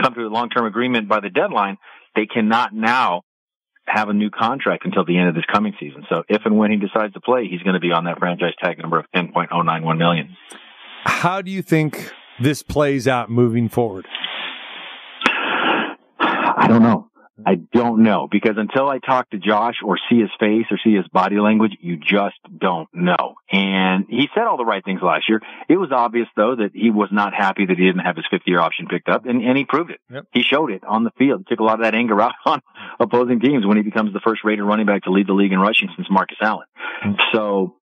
come 0.00 0.14
to 0.14 0.20
a 0.20 0.28
long-term 0.28 0.66
agreement 0.66 1.08
by 1.08 1.20
the 1.20 1.30
deadline, 1.30 1.76
they 2.14 2.26
cannot 2.26 2.74
now 2.74 3.22
have 3.86 4.08
a 4.08 4.12
new 4.12 4.30
contract 4.30 4.84
until 4.84 5.04
the 5.04 5.18
end 5.18 5.28
of 5.28 5.34
this 5.34 5.44
coming 5.52 5.74
season. 5.80 6.04
So 6.08 6.22
if 6.28 6.42
and 6.44 6.56
when 6.56 6.70
he 6.70 6.76
decides 6.76 7.12
to 7.14 7.20
play, 7.20 7.48
he's 7.48 7.62
going 7.62 7.74
to 7.74 7.80
be 7.80 7.92
on 7.92 8.04
that 8.04 8.18
franchise 8.18 8.54
tag 8.62 8.78
number 8.78 8.98
of 8.98 9.06
10.091 9.14 9.98
million. 9.98 10.36
How 11.04 11.42
do 11.42 11.50
you 11.50 11.62
think 11.62 12.12
this 12.40 12.62
plays 12.62 13.08
out 13.08 13.30
moving 13.30 13.68
forward? 13.68 14.06
I 16.20 16.66
don't 16.68 16.82
know. 16.82 17.09
Mm-hmm. 17.40 17.48
I 17.48 17.78
don't 17.78 18.02
know 18.02 18.28
because 18.30 18.56
until 18.56 18.88
I 18.88 18.98
talk 18.98 19.30
to 19.30 19.38
Josh 19.38 19.76
or 19.84 19.98
see 20.08 20.20
his 20.20 20.30
face 20.38 20.66
or 20.70 20.78
see 20.82 20.94
his 20.94 21.06
body 21.08 21.38
language, 21.38 21.72
you 21.80 21.96
just 21.96 22.36
don't 22.56 22.88
know. 22.92 23.34
And 23.50 24.06
he 24.08 24.28
said 24.34 24.44
all 24.44 24.56
the 24.56 24.64
right 24.64 24.84
things 24.84 25.00
last 25.02 25.28
year. 25.28 25.40
It 25.68 25.76
was 25.76 25.90
obvious 25.92 26.28
though 26.36 26.56
that 26.56 26.70
he 26.74 26.90
was 26.90 27.08
not 27.12 27.34
happy 27.34 27.66
that 27.66 27.76
he 27.76 27.84
didn't 27.84 28.04
have 28.04 28.16
his 28.16 28.26
fifth 28.30 28.42
year 28.46 28.60
option 28.60 28.86
picked 28.88 29.08
up 29.08 29.26
and, 29.26 29.42
and 29.42 29.56
he 29.56 29.64
proved 29.64 29.90
it. 29.90 30.00
Yep. 30.10 30.24
He 30.32 30.42
showed 30.42 30.70
it 30.70 30.84
on 30.84 31.04
the 31.04 31.10
field. 31.18 31.46
Took 31.48 31.60
a 31.60 31.64
lot 31.64 31.80
of 31.80 31.84
that 31.84 31.94
anger 31.94 32.20
out 32.20 32.34
on 32.44 32.60
opposing 32.98 33.40
teams 33.40 33.66
when 33.66 33.76
he 33.76 33.82
becomes 33.82 34.12
the 34.12 34.20
first 34.20 34.44
Raider 34.44 34.64
running 34.64 34.86
back 34.86 35.04
to 35.04 35.10
lead 35.10 35.26
the 35.26 35.32
league 35.32 35.52
in 35.52 35.58
rushing 35.58 35.88
since 35.96 36.08
Marcus 36.10 36.38
Allen. 36.40 36.66
Mm-hmm. 37.04 37.14
So 37.32 37.76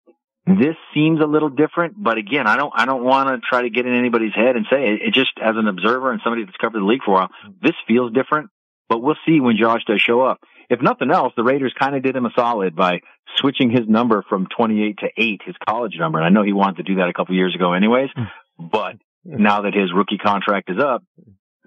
this 0.56 0.76
seems 0.94 1.20
a 1.20 1.26
little 1.26 1.50
different, 1.50 1.94
but 2.02 2.16
again, 2.16 2.46
I 2.46 2.56
don't, 2.56 2.72
I 2.74 2.86
don't 2.86 3.04
want 3.04 3.28
to 3.28 3.46
try 3.46 3.62
to 3.62 3.70
get 3.70 3.86
in 3.86 3.94
anybody's 3.94 4.34
head 4.34 4.56
and 4.56 4.64
say 4.70 4.94
it, 4.94 5.02
it 5.08 5.14
just 5.14 5.32
as 5.42 5.56
an 5.56 5.68
observer 5.68 6.10
and 6.10 6.20
somebody 6.24 6.44
that's 6.44 6.56
covered 6.56 6.80
the 6.80 6.86
league 6.86 7.02
for 7.04 7.10
a 7.10 7.14
while, 7.14 7.28
this 7.60 7.74
feels 7.86 8.12
different, 8.12 8.48
but 8.88 9.02
we'll 9.02 9.16
see 9.26 9.40
when 9.40 9.56
Josh 9.56 9.82
does 9.86 10.00
show 10.00 10.20
up. 10.22 10.40
If 10.70 10.82
nothing 10.82 11.10
else, 11.10 11.32
the 11.36 11.42
Raiders 11.42 11.74
kind 11.78 11.96
of 11.96 12.02
did 12.02 12.14
him 12.14 12.26
a 12.26 12.30
solid 12.36 12.76
by 12.76 13.00
switching 13.36 13.70
his 13.70 13.88
number 13.88 14.22
from 14.28 14.46
28 14.54 14.98
to 14.98 15.08
8, 15.16 15.40
his 15.44 15.54
college 15.66 15.94
number. 15.98 16.18
And 16.18 16.26
I 16.26 16.30
know 16.30 16.42
he 16.44 16.52
wanted 16.52 16.78
to 16.78 16.82
do 16.82 16.96
that 16.96 17.08
a 17.08 17.12
couple 17.12 17.34
years 17.34 17.54
ago 17.54 17.72
anyways, 17.72 18.10
but 18.58 18.96
now 19.24 19.62
that 19.62 19.74
his 19.74 19.92
rookie 19.94 20.18
contract 20.18 20.70
is 20.70 20.78
up, 20.78 21.02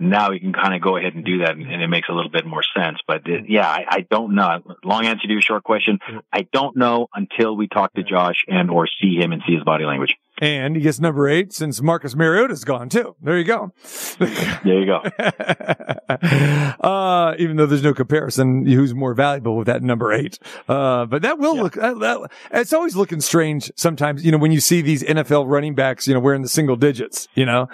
now 0.02 0.32
he 0.32 0.40
can 0.40 0.52
kind 0.52 0.74
of 0.74 0.82
go 0.82 0.98
ahead 0.98 1.14
and 1.14 1.24
do 1.24 1.40
that 1.40 1.52
and, 1.52 1.82
it 1.82 1.88
makes 1.88 2.10
a 2.10 2.12
little 2.12 2.32
bit 2.32 2.46
more 2.46 2.64
sense. 2.76 2.98
But 3.08 3.28
uh, 3.28 3.44
yeah, 3.48 3.68
I, 3.68 3.86
I 3.88 4.06
don't 4.10 4.34
know. 4.34 4.60
Long 4.84 5.06
answer 5.06 5.28
to 5.28 5.32
your 5.32 5.42
short 5.42 5.64
question. 5.64 6.00
I 6.34 6.48
don't 6.52 6.76
know 6.76 7.08
until 7.14 7.56
we 7.56 7.68
talk 7.68 7.94
to 7.94 8.04
Josh 8.04 8.46
and 8.48 8.72
or 8.72 8.88
see 9.02 9.16
him 9.16 9.32
and 9.32 9.44
see 9.48 9.54
his 9.54 9.64
body 9.64 9.86
language. 9.86 10.16
And 10.42 10.76
he 10.76 10.82
gets 10.82 11.00
number 11.00 11.30
eight 11.30 11.54
since 11.54 11.84
Marcus 11.84 12.16
Mariota's 12.16 12.64
gone 12.64 12.90
too. 12.90 13.16
There 13.22 13.38
you 13.38 13.44
go. 13.44 13.72
There 14.18 14.82
you 14.82 14.88
go. 14.88 14.98
uh, 16.82 17.36
even 17.38 17.58
though 17.58 17.68
there's 17.68 17.84
no 17.84 17.94
comparison, 17.94 18.66
who's 18.66 18.96
more 18.96 19.14
valuable 19.14 19.56
with 19.56 19.68
that 19.68 19.84
number 19.84 20.12
eight? 20.12 20.40
Uh, 20.68 21.06
but 21.06 21.22
that 21.22 21.38
will 21.38 21.56
look, 21.56 21.74
that, 21.74 22.00
that, 22.00 22.32
it's 22.52 22.74
always 22.74 22.96
looking 22.96 23.22
strange 23.22 23.72
sometimes, 23.76 24.26
you 24.26 24.32
know, 24.32 24.40
when 24.40 24.52
you 24.52 24.60
see 24.60 24.82
these 24.82 25.04
NFL 25.04 25.48
running 25.48 25.76
backs, 25.76 26.08
you 26.08 26.16
know, 26.16 26.20
wearing 26.20 26.42
the 26.42 26.50
single 26.50 26.76
digits, 26.76 27.28
you 27.36 27.46
know, 27.46 27.68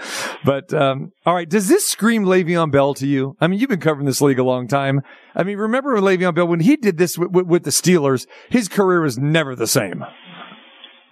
but, 0.43 0.73
um, 0.73 1.13
all 1.25 1.33
right. 1.33 1.47
Does 1.47 1.69
this 1.69 1.87
scream 1.87 2.25
Le'Veon 2.25 2.69
Bell 2.69 2.93
to 2.95 3.07
you? 3.07 3.37
I 3.39 3.47
mean, 3.47 3.61
you've 3.61 3.69
been 3.69 3.79
covering 3.79 4.05
this 4.05 4.19
league 4.19 4.39
a 4.39 4.43
long 4.43 4.67
time. 4.67 5.03
I 5.33 5.43
mean, 5.43 5.57
remember 5.57 5.95
Le'Veon 6.01 6.35
Bell 6.35 6.47
when 6.47 6.59
he 6.59 6.75
did 6.75 6.97
this 6.97 7.17
with, 7.17 7.31
with, 7.31 7.45
with 7.45 7.63
the 7.63 7.69
Steelers, 7.69 8.27
his 8.49 8.67
career 8.67 8.99
was 8.99 9.17
never 9.17 9.55
the 9.55 9.67
same. 9.67 10.03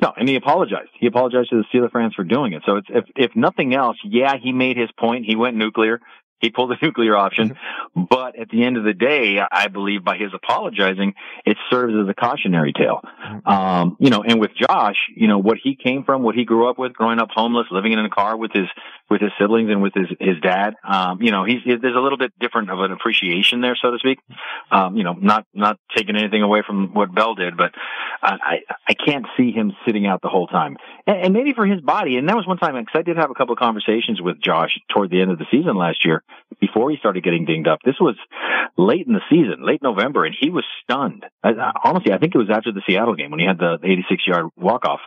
No, 0.05 0.13
and 0.15 0.29
he 0.29 0.35
apologized. 0.35 0.91
He 0.99 1.07
apologized 1.07 1.49
to 1.49 1.57
the 1.57 1.63
Steeler 1.73 1.91
France 1.91 2.13
for 2.13 2.23
doing 2.23 2.53
it. 2.53 2.61
So 2.63 2.75
it's, 2.75 2.87
if, 2.91 3.05
if 3.15 3.35
nothing 3.35 3.73
else, 3.73 3.97
yeah, 4.03 4.35
he 4.39 4.51
made 4.51 4.77
his 4.77 4.91
point. 4.99 5.25
He 5.25 5.35
went 5.35 5.57
nuclear. 5.57 5.99
He 6.39 6.51
pulled 6.51 6.69
the 6.69 6.77
nuclear 6.81 7.17
option. 7.17 7.57
But 7.95 8.37
at 8.37 8.49
the 8.49 8.63
end 8.63 8.77
of 8.77 8.83
the 8.83 8.93
day, 8.93 9.39
I 9.51 9.67
believe 9.67 10.03
by 10.03 10.17
his 10.17 10.31
apologizing, 10.31 11.15
it 11.43 11.57
serves 11.71 11.95
as 11.99 12.07
a 12.07 12.13
cautionary 12.13 12.71
tale. 12.71 13.01
Um, 13.47 13.97
you 13.99 14.11
know, 14.11 14.21
and 14.21 14.39
with 14.39 14.51
Josh, 14.55 14.97
you 15.15 15.27
know, 15.27 15.39
what 15.39 15.57
he 15.63 15.75
came 15.75 16.03
from, 16.03 16.21
what 16.21 16.35
he 16.35 16.45
grew 16.45 16.69
up 16.69 16.77
with, 16.77 16.93
growing 16.93 17.19
up 17.19 17.29
homeless, 17.33 17.65
living 17.71 17.93
in 17.93 17.97
a 17.97 18.09
car 18.09 18.37
with 18.37 18.51
his, 18.53 18.67
with 19.09 19.21
his 19.21 19.31
siblings 19.39 19.69
and 19.69 19.81
with 19.81 19.93
his, 19.93 20.07
his 20.19 20.39
dad. 20.41 20.75
Um, 20.83 21.21
you 21.21 21.31
know, 21.31 21.43
he's, 21.43 21.59
there's 21.65 21.95
a 21.95 21.99
little 21.99 22.17
bit 22.17 22.33
different 22.39 22.71
of 22.71 22.79
an 22.79 22.91
appreciation 22.91 23.61
there, 23.61 23.77
so 23.79 23.91
to 23.91 23.99
speak. 23.99 24.19
Um, 24.71 24.97
you 24.97 25.03
know, 25.03 25.13
not, 25.13 25.45
not 25.53 25.77
taking 25.95 26.15
anything 26.15 26.41
away 26.41 26.63
from 26.65 26.93
what 26.93 27.13
Bell 27.13 27.35
did, 27.35 27.55
but 27.57 27.71
I, 28.21 28.37
I, 28.41 28.75
I 28.89 28.93
can't 28.93 29.25
see 29.37 29.51
him 29.51 29.73
sitting 29.85 30.07
out 30.07 30.21
the 30.21 30.29
whole 30.29 30.47
time. 30.47 30.77
And, 31.05 31.17
and 31.17 31.33
maybe 31.33 31.53
for 31.53 31.65
his 31.65 31.81
body. 31.81 32.17
And 32.17 32.27
that 32.29 32.35
was 32.35 32.47
one 32.47 32.57
time, 32.57 32.75
because 32.75 32.99
I 32.99 33.03
did 33.03 33.17
have 33.17 33.29
a 33.29 33.35
couple 33.35 33.53
of 33.53 33.59
conversations 33.59 34.21
with 34.21 34.41
Josh 34.41 34.79
toward 34.91 35.11
the 35.11 35.21
end 35.21 35.31
of 35.31 35.37
the 35.37 35.45
season 35.51 35.75
last 35.75 36.05
year 36.05 36.23
before 36.59 36.89
he 36.89 36.97
started 36.97 37.23
getting 37.23 37.45
dinged 37.45 37.67
up. 37.67 37.79
This 37.85 37.99
was 37.99 38.15
late 38.77 39.05
in 39.07 39.13
the 39.13 39.21
season, 39.29 39.65
late 39.65 39.81
November, 39.83 40.25
and 40.25 40.35
he 40.39 40.49
was 40.49 40.65
stunned. 40.83 41.25
I, 41.43 41.49
I, 41.49 41.71
honestly, 41.83 42.13
I 42.13 42.17
think 42.17 42.33
it 42.33 42.39
was 42.39 42.49
after 42.49 42.71
the 42.71 42.81
Seattle 42.87 43.15
game 43.15 43.31
when 43.31 43.39
he 43.39 43.45
had 43.45 43.59
the 43.59 43.77
86 43.83 44.27
yard 44.27 44.45
walk 44.57 44.85
off. 44.85 45.01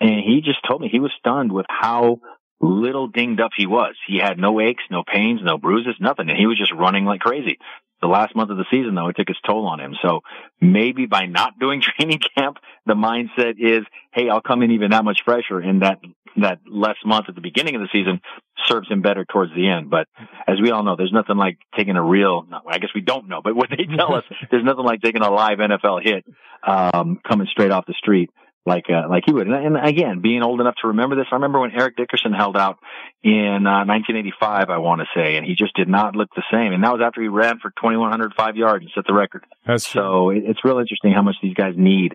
And 0.00 0.20
he 0.20 0.40
just 0.44 0.58
told 0.68 0.80
me 0.80 0.88
he 0.88 1.00
was 1.00 1.12
stunned 1.18 1.52
with 1.52 1.66
how 1.68 2.20
little 2.60 3.08
dinged 3.08 3.40
up 3.40 3.52
he 3.56 3.66
was. 3.66 3.94
He 4.06 4.18
had 4.18 4.38
no 4.38 4.60
aches, 4.60 4.82
no 4.90 5.02
pains, 5.02 5.40
no 5.42 5.58
bruises, 5.58 5.94
nothing. 6.00 6.28
And 6.28 6.38
he 6.38 6.46
was 6.46 6.58
just 6.58 6.72
running 6.72 7.04
like 7.04 7.20
crazy. 7.20 7.58
The 8.02 8.06
last 8.06 8.34
month 8.34 8.50
of 8.50 8.56
the 8.56 8.64
season, 8.70 8.94
though, 8.94 9.08
it 9.08 9.16
took 9.16 9.28
its 9.28 9.40
toll 9.46 9.66
on 9.66 9.78
him. 9.78 9.94
So 10.02 10.20
maybe 10.60 11.06
by 11.06 11.26
not 11.26 11.58
doing 11.58 11.82
training 11.98 12.20
camp, 12.36 12.58
the 12.86 12.94
mindset 12.94 13.54
is, 13.58 13.84
hey, 14.12 14.28
I'll 14.30 14.40
come 14.40 14.62
in 14.62 14.70
even 14.72 14.90
that 14.90 15.04
much 15.04 15.20
fresher. 15.24 15.58
And 15.58 15.82
that, 15.82 16.00
that 16.36 16.60
less 16.66 16.96
month 17.04 17.26
at 17.28 17.34
the 17.34 17.42
beginning 17.42 17.76
of 17.76 17.82
the 17.82 17.88
season 17.92 18.20
serves 18.66 18.88
him 18.88 19.02
better 19.02 19.24
towards 19.24 19.54
the 19.54 19.68
end. 19.68 19.90
But 19.90 20.06
as 20.46 20.60
we 20.62 20.70
all 20.70 20.82
know, 20.82 20.96
there's 20.96 21.12
nothing 21.12 21.36
like 21.36 21.58
taking 21.76 21.96
a 21.96 22.02
real, 22.02 22.46
I 22.66 22.78
guess 22.78 22.90
we 22.94 23.00
don't 23.00 23.28
know, 23.28 23.40
but 23.42 23.54
what 23.54 23.68
they 23.70 23.84
tell 23.96 24.14
us, 24.14 24.24
there's 24.50 24.64
nothing 24.64 24.84
like 24.84 25.02
taking 25.02 25.22
a 25.22 25.30
live 25.30 25.58
NFL 25.58 26.02
hit, 26.02 26.24
um, 26.66 27.20
coming 27.26 27.48
straight 27.50 27.70
off 27.70 27.86
the 27.86 27.94
street 27.94 28.30
like 28.66 28.84
uh, 28.90 29.08
like 29.08 29.24
he 29.26 29.32
would. 29.32 29.46
And, 29.46 29.76
and, 29.76 29.88
again, 29.88 30.20
being 30.20 30.42
old 30.42 30.60
enough 30.60 30.74
to 30.82 30.88
remember 30.88 31.16
this, 31.16 31.26
I 31.30 31.36
remember 31.36 31.60
when 31.60 31.72
Eric 31.72 31.96
Dickerson 31.96 32.32
held 32.32 32.56
out 32.56 32.78
in 33.22 33.66
uh, 33.66 33.84
1985, 33.86 34.70
I 34.70 34.78
want 34.78 35.00
to 35.00 35.06
say, 35.14 35.36
and 35.36 35.46
he 35.46 35.54
just 35.54 35.74
did 35.74 35.88
not 35.88 36.14
look 36.14 36.28
the 36.34 36.44
same. 36.52 36.72
And 36.72 36.84
that 36.84 36.92
was 36.92 37.00
after 37.04 37.22
he 37.22 37.28
ran 37.28 37.58
for 37.58 37.70
2,105 37.70 38.56
yards 38.56 38.84
and 38.84 38.92
set 38.94 39.06
the 39.06 39.14
record. 39.14 39.44
That's 39.66 39.86
so 39.86 40.30
it, 40.30 40.44
it's 40.46 40.64
real 40.64 40.78
interesting 40.78 41.12
how 41.12 41.22
much 41.22 41.36
these 41.42 41.54
guys 41.54 41.74
need 41.76 42.14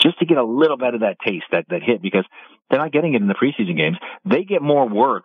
just 0.00 0.18
to 0.18 0.26
get 0.26 0.38
a 0.38 0.44
little 0.44 0.76
bit 0.76 0.94
of 0.94 1.00
that 1.00 1.16
taste, 1.24 1.44
that 1.52 1.66
that 1.68 1.82
hit, 1.82 2.02
because 2.02 2.24
they're 2.68 2.80
not 2.80 2.92
getting 2.92 3.14
it 3.14 3.22
in 3.22 3.28
the 3.28 3.34
preseason 3.34 3.76
games. 3.76 3.96
They 4.24 4.44
get 4.44 4.62
more 4.62 4.88
work 4.88 5.24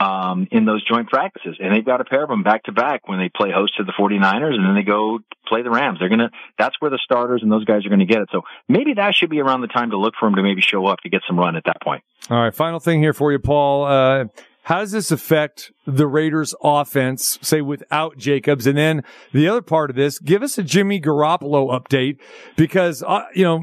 um, 0.00 0.48
in 0.50 0.64
those 0.64 0.84
joint 0.84 1.08
practices. 1.08 1.56
And 1.60 1.72
they've 1.72 1.84
got 1.84 2.00
a 2.00 2.04
pair 2.04 2.22
of 2.22 2.28
them 2.28 2.42
back 2.42 2.64
to 2.64 2.72
back 2.72 3.08
when 3.08 3.18
they 3.18 3.28
play 3.28 3.50
host 3.52 3.76
to 3.76 3.84
the 3.84 3.92
49ers 3.92 4.54
and 4.54 4.64
then 4.64 4.74
they 4.74 4.82
go 4.82 5.20
play 5.46 5.62
the 5.62 5.70
Rams. 5.70 5.98
They're 5.98 6.08
going 6.08 6.20
to, 6.20 6.30
that's 6.58 6.76
where 6.80 6.90
the 6.90 7.00
starters 7.02 7.42
and 7.42 7.50
those 7.50 7.64
guys 7.64 7.86
are 7.86 7.88
going 7.88 8.00
to 8.00 8.06
get 8.06 8.22
it. 8.22 8.28
So 8.32 8.42
maybe 8.68 8.94
that 8.94 9.14
should 9.14 9.30
be 9.30 9.40
around 9.40 9.60
the 9.60 9.68
time 9.68 9.90
to 9.90 9.96
look 9.96 10.14
for 10.18 10.26
them 10.26 10.36
to 10.36 10.42
maybe 10.42 10.60
show 10.60 10.86
up 10.86 11.00
to 11.00 11.08
get 11.08 11.22
some 11.26 11.38
run 11.38 11.56
at 11.56 11.64
that 11.64 11.80
point. 11.82 12.02
All 12.30 12.42
right. 12.42 12.54
Final 12.54 12.80
thing 12.80 13.00
here 13.00 13.12
for 13.12 13.32
you, 13.32 13.38
Paul. 13.38 13.84
Uh, 13.84 14.24
how 14.64 14.80
does 14.80 14.92
this 14.92 15.10
affect 15.10 15.72
the 15.86 16.06
Raiders 16.06 16.54
offense, 16.62 17.38
say 17.42 17.60
without 17.60 18.16
Jacobs? 18.16 18.66
And 18.66 18.78
then 18.78 19.04
the 19.32 19.46
other 19.46 19.60
part 19.60 19.90
of 19.90 19.96
this, 19.96 20.18
give 20.18 20.42
us 20.42 20.56
a 20.56 20.62
Jimmy 20.62 21.00
Garoppolo 21.00 21.68
update 21.68 22.18
because, 22.56 23.02
uh, 23.02 23.24
you 23.34 23.44
know, 23.44 23.56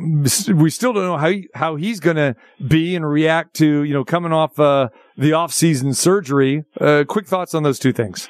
we 0.53 0.69
still 0.69 0.93
don't 0.93 1.03
know 1.03 1.17
how, 1.17 1.29
he, 1.29 1.49
how 1.55 1.75
he's 1.75 1.99
going 1.99 2.17
to 2.17 2.35
be 2.65 2.95
and 2.95 3.07
react 3.09 3.55
to, 3.55 3.83
you 3.83 3.93
know, 3.93 4.05
coming 4.05 4.31
off, 4.31 4.59
uh, 4.59 4.89
the 5.17 5.33
off-season 5.33 5.95
surgery. 5.95 6.65
Uh, 6.79 7.03
quick 7.07 7.27
thoughts 7.27 7.55
on 7.55 7.63
those 7.63 7.79
two 7.79 7.91
things. 7.91 8.29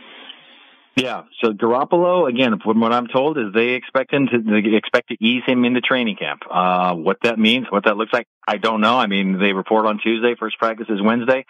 Yeah. 0.97 1.23
So 1.41 1.51
Garoppolo, 1.53 2.29
again, 2.29 2.59
from 2.61 2.81
what 2.81 2.91
I'm 2.91 3.07
told, 3.07 3.37
is 3.37 3.53
they 3.53 3.69
expect 3.69 4.13
him 4.13 4.27
to 4.27 4.39
they 4.39 4.75
expect 4.75 5.07
to 5.07 5.15
ease 5.23 5.41
him 5.47 5.63
into 5.63 5.79
training 5.79 6.17
camp. 6.17 6.41
Uh, 6.49 6.95
what 6.95 7.17
that 7.23 7.39
means, 7.39 7.67
what 7.69 7.85
that 7.85 7.95
looks 7.95 8.11
like, 8.11 8.27
I 8.45 8.57
don't 8.57 8.81
know. 8.81 8.97
I 8.97 9.07
mean, 9.07 9.39
they 9.39 9.53
report 9.53 9.85
on 9.85 9.99
Tuesday. 10.03 10.35
First 10.37 10.57
practice 10.59 10.87
is 10.89 11.01
Wednesday. 11.01 11.45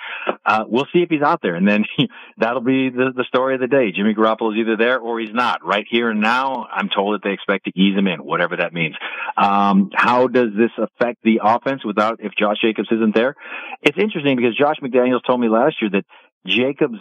Uh, 0.46 0.66
we'll 0.68 0.86
see 0.94 1.00
if 1.00 1.10
he's 1.10 1.24
out 1.24 1.42
there, 1.42 1.56
and 1.56 1.68
then 1.68 1.86
he, 1.98 2.08
that'll 2.38 2.62
be 2.62 2.89
the, 2.89 3.14
the 3.16 3.24
story 3.28 3.56
of 3.56 3.62
the 3.62 3.68
day. 3.68 3.92
Jimmy 3.92 4.14
Garoppolo 4.14 4.54
is 4.54 4.60
either 4.60 4.78
there 4.78 5.00
or 5.00 5.20
he's 5.20 5.34
not. 5.34 5.66
Right 5.66 5.86
here 5.89 6.12
and 6.12 6.22
now, 6.22 6.68
I'm 6.72 6.89
told 6.89 7.16
that 7.16 7.28
they 7.28 7.34
expect 7.34 7.66
to 7.66 7.72
ease 7.76 7.98
him 7.98 8.08
in, 8.08 8.20
whatever 8.20 8.58
that 8.58 8.74
means. 8.74 8.96
Um, 9.38 9.89
how 9.96 10.28
does 10.28 10.50
this 10.56 10.72
affect 10.78 11.24
the 11.24 11.39
offense 11.44 11.84
without 11.84 12.20
if 12.22 12.34
Josh 12.38 12.58
Jacobs 12.62 12.89
isn't 12.92 13.16
there? 13.16 13.36
It's 13.82 13.98
interesting 13.98 14.36
because 14.36 14.56
Josh 14.56 14.78
McDaniels 14.84 15.26
told 15.26 15.39
me 15.39 15.50
last 15.50 15.82
year 15.82 15.89
that 15.92 16.06
Jacobs 16.46 17.00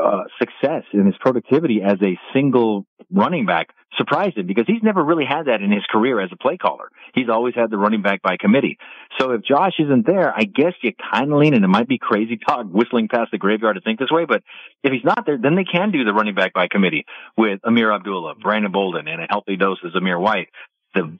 uh, 0.00 0.24
success 0.38 0.84
in 0.92 1.06
his 1.06 1.14
productivity 1.20 1.82
as 1.82 1.96
a 2.02 2.18
single 2.32 2.86
running 3.10 3.46
back 3.46 3.68
surprised 3.96 4.36
him 4.36 4.46
because 4.46 4.66
he's 4.66 4.82
never 4.82 5.02
really 5.02 5.24
had 5.24 5.44
that 5.46 5.62
in 5.62 5.70
his 5.70 5.84
career 5.90 6.20
as 6.20 6.30
a 6.32 6.36
play 6.36 6.56
caller. 6.56 6.90
He's 7.14 7.28
always 7.28 7.54
had 7.54 7.70
the 7.70 7.78
running 7.78 8.02
back 8.02 8.22
by 8.22 8.36
committee. 8.36 8.78
So 9.18 9.32
if 9.32 9.42
Josh 9.42 9.74
isn't 9.78 10.06
there, 10.06 10.32
I 10.34 10.44
guess 10.44 10.74
you 10.82 10.92
kind 11.12 11.32
of 11.32 11.38
lean, 11.38 11.54
and 11.54 11.64
it 11.64 11.68
might 11.68 11.88
be 11.88 11.98
crazy 11.98 12.36
talk 12.36 12.66
whistling 12.66 13.08
past 13.08 13.30
the 13.30 13.38
graveyard 13.38 13.76
to 13.76 13.80
think 13.80 13.98
this 13.98 14.10
way, 14.10 14.24
but 14.26 14.42
if 14.82 14.92
he's 14.92 15.04
not 15.04 15.24
there, 15.24 15.38
then 15.40 15.54
they 15.56 15.64
can 15.64 15.90
do 15.90 16.04
the 16.04 16.12
running 16.12 16.34
back 16.34 16.52
by 16.52 16.68
committee 16.68 17.06
with 17.36 17.60
Ameer 17.64 17.94
Abdullah, 17.94 18.34
Brandon 18.34 18.72
Bolden, 18.72 19.08
and 19.08 19.22
a 19.22 19.26
healthy 19.28 19.56
dose 19.56 19.78
of 19.82 19.94
Amir 19.94 20.18
White. 20.18 20.48
The 20.94 21.18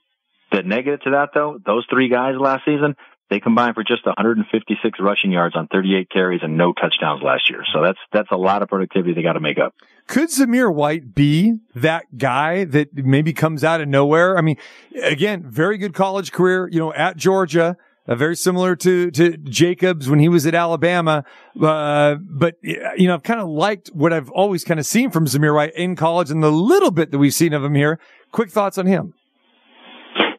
the 0.53 0.63
negative 0.63 1.01
to 1.03 1.11
that 1.11 1.31
though, 1.35 1.59
those 1.65 1.85
three 1.91 2.09
guys 2.09 2.35
last 2.39 2.65
season, 2.65 2.95
they 3.29 3.41
combined 3.41 3.75
for 3.75 3.83
just 3.83 4.07
156 4.07 5.01
rushing 5.01 5.33
yards 5.33 5.57
on 5.57 5.67
38 5.69 6.09
carries 6.11 6.41
and 6.43 6.57
no 6.57 6.73
touchdowns 6.73 7.23
last 7.23 7.51
year. 7.51 7.63
So 7.73 7.83
that's 7.83 7.99
that's 8.13 8.31
a 8.31 8.37
lot 8.37 8.63
of 8.63 8.69
productivity 8.69 9.15
they 9.15 9.23
got 9.23 9.33
to 9.33 9.41
make 9.41 9.59
up. 9.59 9.75
Could 10.07 10.29
Zamir 10.29 10.73
White 10.73 11.15
be 11.15 11.59
that 11.75 12.17
guy 12.17 12.65
that 12.65 12.95
maybe 12.95 13.33
comes 13.33 13.65
out 13.65 13.81
of 13.81 13.89
nowhere? 13.89 14.39
I 14.39 14.41
mean, 14.41 14.57
again, 15.03 15.45
very 15.45 15.79
good 15.79 15.95
college 15.95 16.31
career, 16.31 16.69
you 16.71 16.79
know, 16.79 16.93
at 16.93 17.17
Georgia. 17.17 17.77
uh, 18.07 18.15
very 18.15 18.37
similar 18.37 18.77
to, 18.77 19.11
to 19.11 19.37
Jacobs 19.37 20.09
when 20.09 20.21
he 20.21 20.29
was 20.29 20.47
at 20.47 20.55
Alabama. 20.55 21.25
Uh, 21.61 22.17
but, 22.21 22.55
you 22.63 23.09
know, 23.09 23.15
I've 23.15 23.25
kind 23.25 23.41
of 23.41 23.49
liked 23.49 23.89
what 23.89 24.13
I've 24.13 24.31
always 24.31 24.63
kind 24.63 24.79
of 24.79 24.87
seen 24.87 25.11
from 25.11 25.27
Zamir 25.27 25.55
White 25.55 25.75
in 25.75 25.97
college 25.97 26.31
and 26.31 26.41
the 26.41 26.53
little 26.53 26.93
bit 26.93 27.11
that 27.11 27.19
we've 27.19 27.35
seen 27.35 27.53
of 27.53 27.65
him 27.65 27.75
here. 27.75 27.99
Quick 28.31 28.51
thoughts 28.51 28.79
on 28.79 28.87
him. 28.87 29.13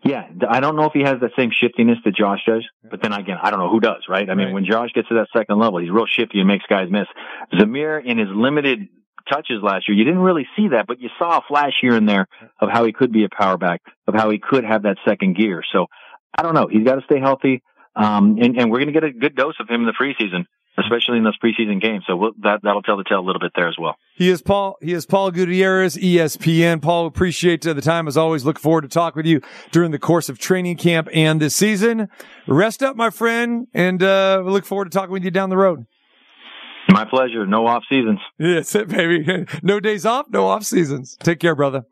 Yeah, 0.07 0.27
I 0.49 0.59
don't 0.59 0.75
know 0.75 0.85
if 0.85 0.93
he 0.93 1.01
has 1.01 1.19
that 1.21 1.31
same 1.37 1.51
shiftiness 1.51 1.97
that 2.05 2.15
Josh 2.15 2.39
does, 2.45 2.65
but 2.89 3.01
then 3.01 3.13
again, 3.13 3.37
I 3.41 3.49
don't 3.49 3.59
know 3.59 3.69
who 3.69 3.79
does, 3.79 4.03
right? 4.07 4.29
I 4.29 4.35
mean, 4.35 4.47
Right. 4.47 4.53
when 4.53 4.65
Josh 4.65 4.91
gets 4.93 5.07
to 5.09 5.15
that 5.15 5.27
second 5.35 5.59
level, 5.59 5.79
he's 5.79 5.89
real 5.89 6.05
shifty 6.05 6.39
and 6.39 6.47
makes 6.47 6.65
guys 6.69 6.89
miss. 6.89 7.07
Zamir, 7.53 8.03
in 8.03 8.17
his 8.17 8.29
limited 8.29 8.87
touches 9.29 9.61
last 9.61 9.87
year, 9.87 9.97
you 9.97 10.05
didn't 10.05 10.21
really 10.21 10.47
see 10.55 10.69
that, 10.69 10.87
but 10.87 11.01
you 11.01 11.09
saw 11.19 11.37
a 11.39 11.41
flash 11.47 11.73
here 11.81 11.95
and 11.95 12.07
there 12.07 12.27
of 12.61 12.69
how 12.69 12.85
he 12.85 12.93
could 12.93 13.11
be 13.11 13.25
a 13.25 13.29
power 13.29 13.57
back, 13.57 13.81
of 14.07 14.13
how 14.15 14.29
he 14.29 14.39
could 14.39 14.63
have 14.63 14.83
that 14.83 14.97
second 15.05 15.35
gear. 15.35 15.63
So 15.73 15.87
I 16.37 16.43
don't 16.43 16.53
know. 16.53 16.67
He's 16.67 16.83
got 16.85 16.95
to 16.95 17.01
stay 17.05 17.19
healthy. 17.19 17.61
Um, 17.95 18.37
and, 18.39 18.57
and 18.57 18.71
we're 18.71 18.77
going 18.79 18.93
to 18.93 18.99
get 18.99 19.03
a 19.03 19.11
good 19.11 19.35
dose 19.35 19.55
of 19.59 19.67
him 19.67 19.81
in 19.81 19.87
the 19.87 19.93
preseason, 19.93 20.45
especially 20.77 21.17
in 21.17 21.23
those 21.23 21.37
preseason 21.39 21.81
games. 21.81 22.03
So 22.07 22.15
we'll, 22.15 22.31
that, 22.43 22.61
that'll 22.63 22.81
tell 22.81 22.97
the 22.97 23.03
tale 23.03 23.19
a 23.19 23.25
little 23.25 23.39
bit 23.39 23.51
there 23.55 23.67
as 23.67 23.75
well. 23.79 23.95
He 24.15 24.29
is 24.29 24.41
Paul. 24.41 24.77
He 24.81 24.93
is 24.93 25.05
Paul 25.05 25.31
Gutierrez, 25.31 25.97
ESPN. 25.97 26.81
Paul, 26.81 27.07
appreciate 27.07 27.65
uh, 27.65 27.73
the 27.73 27.81
time 27.81 28.07
as 28.07 28.17
always. 28.17 28.45
Look 28.45 28.59
forward 28.59 28.81
to 28.81 28.87
talk 28.87 29.15
with 29.15 29.25
you 29.25 29.41
during 29.71 29.91
the 29.91 29.99
course 29.99 30.29
of 30.29 30.37
training 30.39 30.77
camp 30.77 31.07
and 31.13 31.41
this 31.41 31.55
season. 31.55 32.09
Rest 32.47 32.83
up, 32.83 32.95
my 32.95 33.09
friend, 33.09 33.67
and 33.73 34.01
uh, 34.03 34.41
we 34.45 34.51
look 34.51 34.65
forward 34.65 34.85
to 34.85 34.91
talking 34.91 35.11
with 35.11 35.23
you 35.23 35.31
down 35.31 35.49
the 35.49 35.57
road. 35.57 35.85
My 36.89 37.05
pleasure. 37.05 37.45
No 37.45 37.67
off 37.67 37.83
seasons. 37.89 38.19
Yeah, 38.39 38.55
that's 38.55 38.73
it, 38.75 38.87
baby. 38.87 39.45
no 39.63 39.79
days 39.79 40.05
off, 40.05 40.27
no 40.29 40.47
off 40.47 40.63
seasons. 40.63 41.17
Take 41.21 41.39
care, 41.39 41.55
brother. 41.55 41.85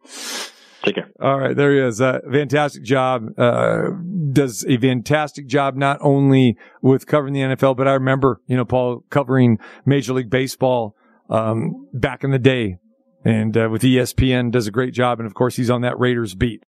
Take 0.86 0.96
care. 0.96 1.10
All 1.20 1.40
right, 1.40 1.56
there 1.56 1.74
he 1.74 1.80
is. 1.80 2.00
Uh, 2.00 2.20
fantastic 2.32 2.84
job. 2.84 3.38
Uh, 3.38 3.90
does 4.32 4.64
a 4.68 4.78
fantastic 4.78 5.48
job 5.48 5.76
not 5.76 5.98
only 6.02 6.58
with 6.82 7.08
covering 7.08 7.34
the 7.34 7.42
NFL, 7.42 7.76
but 7.76 7.88
I 7.88 7.94
remember, 7.94 8.42
you 8.48 8.56
know, 8.56 8.66
Paul 8.66 9.04
covering 9.10 9.58
Major 9.86 10.14
League 10.14 10.30
Baseball 10.30 10.96
um, 11.30 11.88
back 11.94 12.24
in 12.24 12.32
the 12.32 12.40
day. 12.40 12.78
And 13.24 13.58
uh, 13.58 13.70
with 13.72 13.82
ESPN, 13.82 14.52
does 14.52 14.68
a 14.68 14.72
great 14.72 14.94
job. 14.94 15.20
And 15.20 15.26
of 15.26 15.34
course, 15.34 15.56
he's 15.56 15.72
on 15.72 15.82
that 15.82 16.00
Raiders 16.00 16.36
beat. 16.36 16.64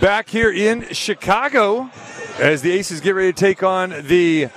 Back 0.00 0.30
here 0.30 0.50
in 0.50 0.94
Chicago, 0.94 1.90
as 2.38 2.62
the 2.62 2.72
Aces 2.72 3.02
get 3.02 3.14
ready 3.14 3.34
to 3.34 3.38
take 3.38 3.62
on 3.62 3.90
the 4.06 4.48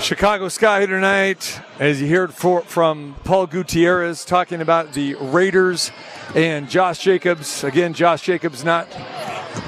Chicago 0.00 0.48
Sky 0.48 0.86
tonight, 0.86 1.60
as 1.78 2.00
you 2.00 2.08
heard 2.08 2.32
for, 2.34 2.62
from 2.62 3.14
Paul 3.24 3.46
Gutierrez 3.46 4.24
talking 4.24 4.60
about 4.60 4.92
the 4.92 5.14
Raiders 5.14 5.90
and 6.34 6.68
Josh 6.68 6.98
Jacobs. 6.98 7.64
Again, 7.64 7.94
Josh 7.94 8.22
Jacobs 8.22 8.64
not 8.64 8.92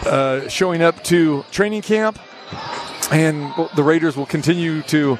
uh, 0.07 0.49
showing 0.49 0.83
up 0.83 1.03
to 1.05 1.45
training 1.51 1.83
camp, 1.83 2.18
and 3.11 3.53
the 3.74 3.83
Raiders 3.83 4.16
will 4.16 4.27
continue 4.27 4.83
to 4.83 5.18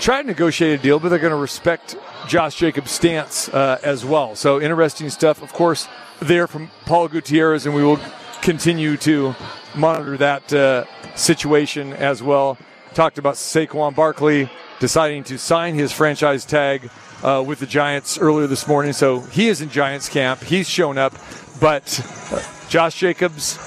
try 0.00 0.22
to 0.22 0.26
negotiate 0.26 0.78
a 0.78 0.82
deal, 0.82 0.98
but 0.98 1.08
they're 1.08 1.18
going 1.18 1.32
to 1.32 1.36
respect 1.36 1.96
Josh 2.28 2.56
Jacobs' 2.56 2.90
stance 2.90 3.48
uh, 3.48 3.78
as 3.82 4.04
well. 4.04 4.36
So 4.36 4.60
interesting 4.60 5.10
stuff, 5.10 5.42
of 5.42 5.52
course, 5.52 5.88
there 6.20 6.46
from 6.46 6.70
Paul 6.86 7.08
Gutierrez, 7.08 7.66
and 7.66 7.74
we 7.74 7.82
will 7.82 8.00
continue 8.42 8.96
to 8.98 9.34
monitor 9.74 10.16
that 10.16 10.52
uh, 10.52 10.84
situation 11.16 11.92
as 11.92 12.22
well. 12.22 12.56
Talked 12.94 13.18
about 13.18 13.34
Saquon 13.34 13.94
Barkley 13.94 14.50
deciding 14.80 15.22
to 15.24 15.38
sign 15.38 15.74
his 15.74 15.92
franchise 15.92 16.44
tag 16.44 16.90
uh, 17.22 17.42
with 17.46 17.60
the 17.60 17.66
Giants 17.66 18.18
earlier 18.18 18.48
this 18.48 18.66
morning, 18.66 18.92
so 18.92 19.20
he 19.20 19.46
is 19.46 19.60
in 19.60 19.70
Giants 19.70 20.08
camp. 20.08 20.42
He's 20.42 20.68
shown 20.68 20.98
up, 20.98 21.14
but 21.60 22.00
uh, 22.32 22.42
Josh 22.68 22.98
Jacobs, 22.98 23.58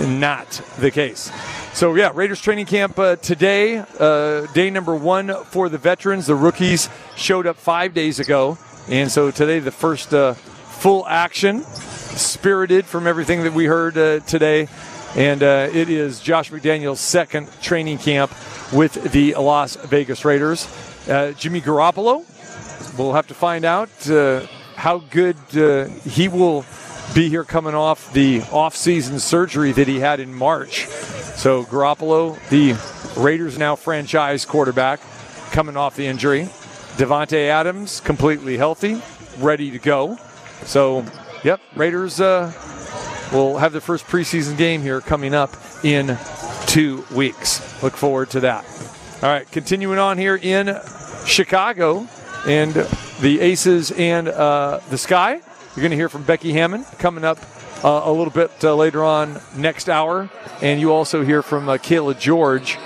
not 0.00 0.48
the 0.78 0.92
case. 0.92 1.32
So 1.72 1.96
yeah, 1.96 2.12
Raiders 2.14 2.40
training 2.40 2.66
camp 2.66 2.96
uh, 2.96 3.16
today, 3.16 3.78
uh, 3.98 4.46
day 4.52 4.70
number 4.70 4.94
one 4.94 5.34
for 5.46 5.68
the 5.68 5.78
veterans. 5.78 6.26
The 6.26 6.36
rookies 6.36 6.88
showed 7.16 7.48
up 7.48 7.56
five 7.56 7.92
days 7.92 8.20
ago, 8.20 8.56
and 8.88 9.10
so 9.10 9.32
today 9.32 9.58
the 9.58 9.72
first 9.72 10.14
uh, 10.14 10.34
full 10.34 11.06
action, 11.08 11.62
spirited 11.64 12.84
from 12.84 13.08
everything 13.08 13.42
that 13.42 13.52
we 13.52 13.64
heard 13.64 13.98
uh, 13.98 14.20
today, 14.20 14.68
and 15.16 15.42
uh, 15.42 15.68
it 15.72 15.88
is 15.88 16.20
Josh 16.20 16.50
McDaniel's 16.50 17.00
second 17.00 17.48
training 17.60 17.98
camp 17.98 18.32
with 18.72 19.12
the 19.12 19.34
Las 19.34 19.76
Vegas 19.76 20.24
Raiders. 20.24 20.68
Uh, 21.08 21.32
Jimmy 21.32 21.60
Garoppolo, 21.60 22.24
we'll 22.98 23.12
have 23.14 23.26
to 23.26 23.34
find 23.34 23.64
out 23.64 23.88
uh, 24.08 24.46
how 24.76 24.98
good 24.98 25.36
uh, 25.56 25.86
he 26.08 26.28
will 26.28 26.64
be 27.14 27.28
here 27.28 27.44
coming 27.44 27.74
off 27.74 28.12
the 28.12 28.42
off-season 28.52 29.18
surgery 29.18 29.72
that 29.72 29.88
he 29.88 29.98
had 29.98 30.20
in 30.20 30.32
March. 30.32 30.86
So 30.86 31.64
Garoppolo, 31.64 32.38
the 32.50 32.76
Raiders 33.20 33.58
now 33.58 33.74
franchise 33.74 34.44
quarterback, 34.44 35.00
coming 35.50 35.76
off 35.76 35.96
the 35.96 36.06
injury. 36.06 36.48
Davante 36.96 37.48
Adams 37.48 38.00
completely 38.00 38.56
healthy, 38.56 39.02
ready 39.38 39.70
to 39.70 39.78
go. 39.78 40.18
So, 40.64 41.04
yep, 41.42 41.60
Raiders 41.74 42.20
uh, 42.20 42.52
will 43.32 43.58
have 43.58 43.72
their 43.72 43.80
first 43.80 44.06
preseason 44.06 44.56
game 44.56 44.82
here 44.82 45.00
coming 45.00 45.34
up 45.34 45.50
in 45.84 46.18
two 46.66 47.04
weeks. 47.14 47.82
Look 47.82 47.96
forward 47.96 48.30
to 48.30 48.40
that. 48.40 48.64
All 49.22 49.28
right, 49.28 49.50
continuing 49.50 49.98
on 49.98 50.18
here 50.18 50.36
in 50.36 50.76
Chicago 51.26 52.06
and 52.46 52.72
the 53.20 53.40
Aces 53.40 53.90
and 53.90 54.28
uh, 54.28 54.80
the 54.88 54.98
Sky. 54.98 55.34
You're 55.34 55.82
going 55.82 55.90
to 55.90 55.96
hear 55.96 56.08
from 56.08 56.22
Becky 56.22 56.52
Hammon 56.52 56.84
coming 56.98 57.24
up 57.24 57.38
uh, 57.84 58.02
a 58.04 58.12
little 58.12 58.32
bit 58.32 58.50
uh, 58.64 58.74
later 58.74 59.04
on 59.04 59.40
next 59.56 59.88
hour. 59.88 60.28
And 60.62 60.80
you 60.80 60.92
also 60.92 61.24
hear 61.24 61.42
from 61.42 61.68
uh, 61.68 61.76
Cayla 61.76 62.18
George, 62.18 62.78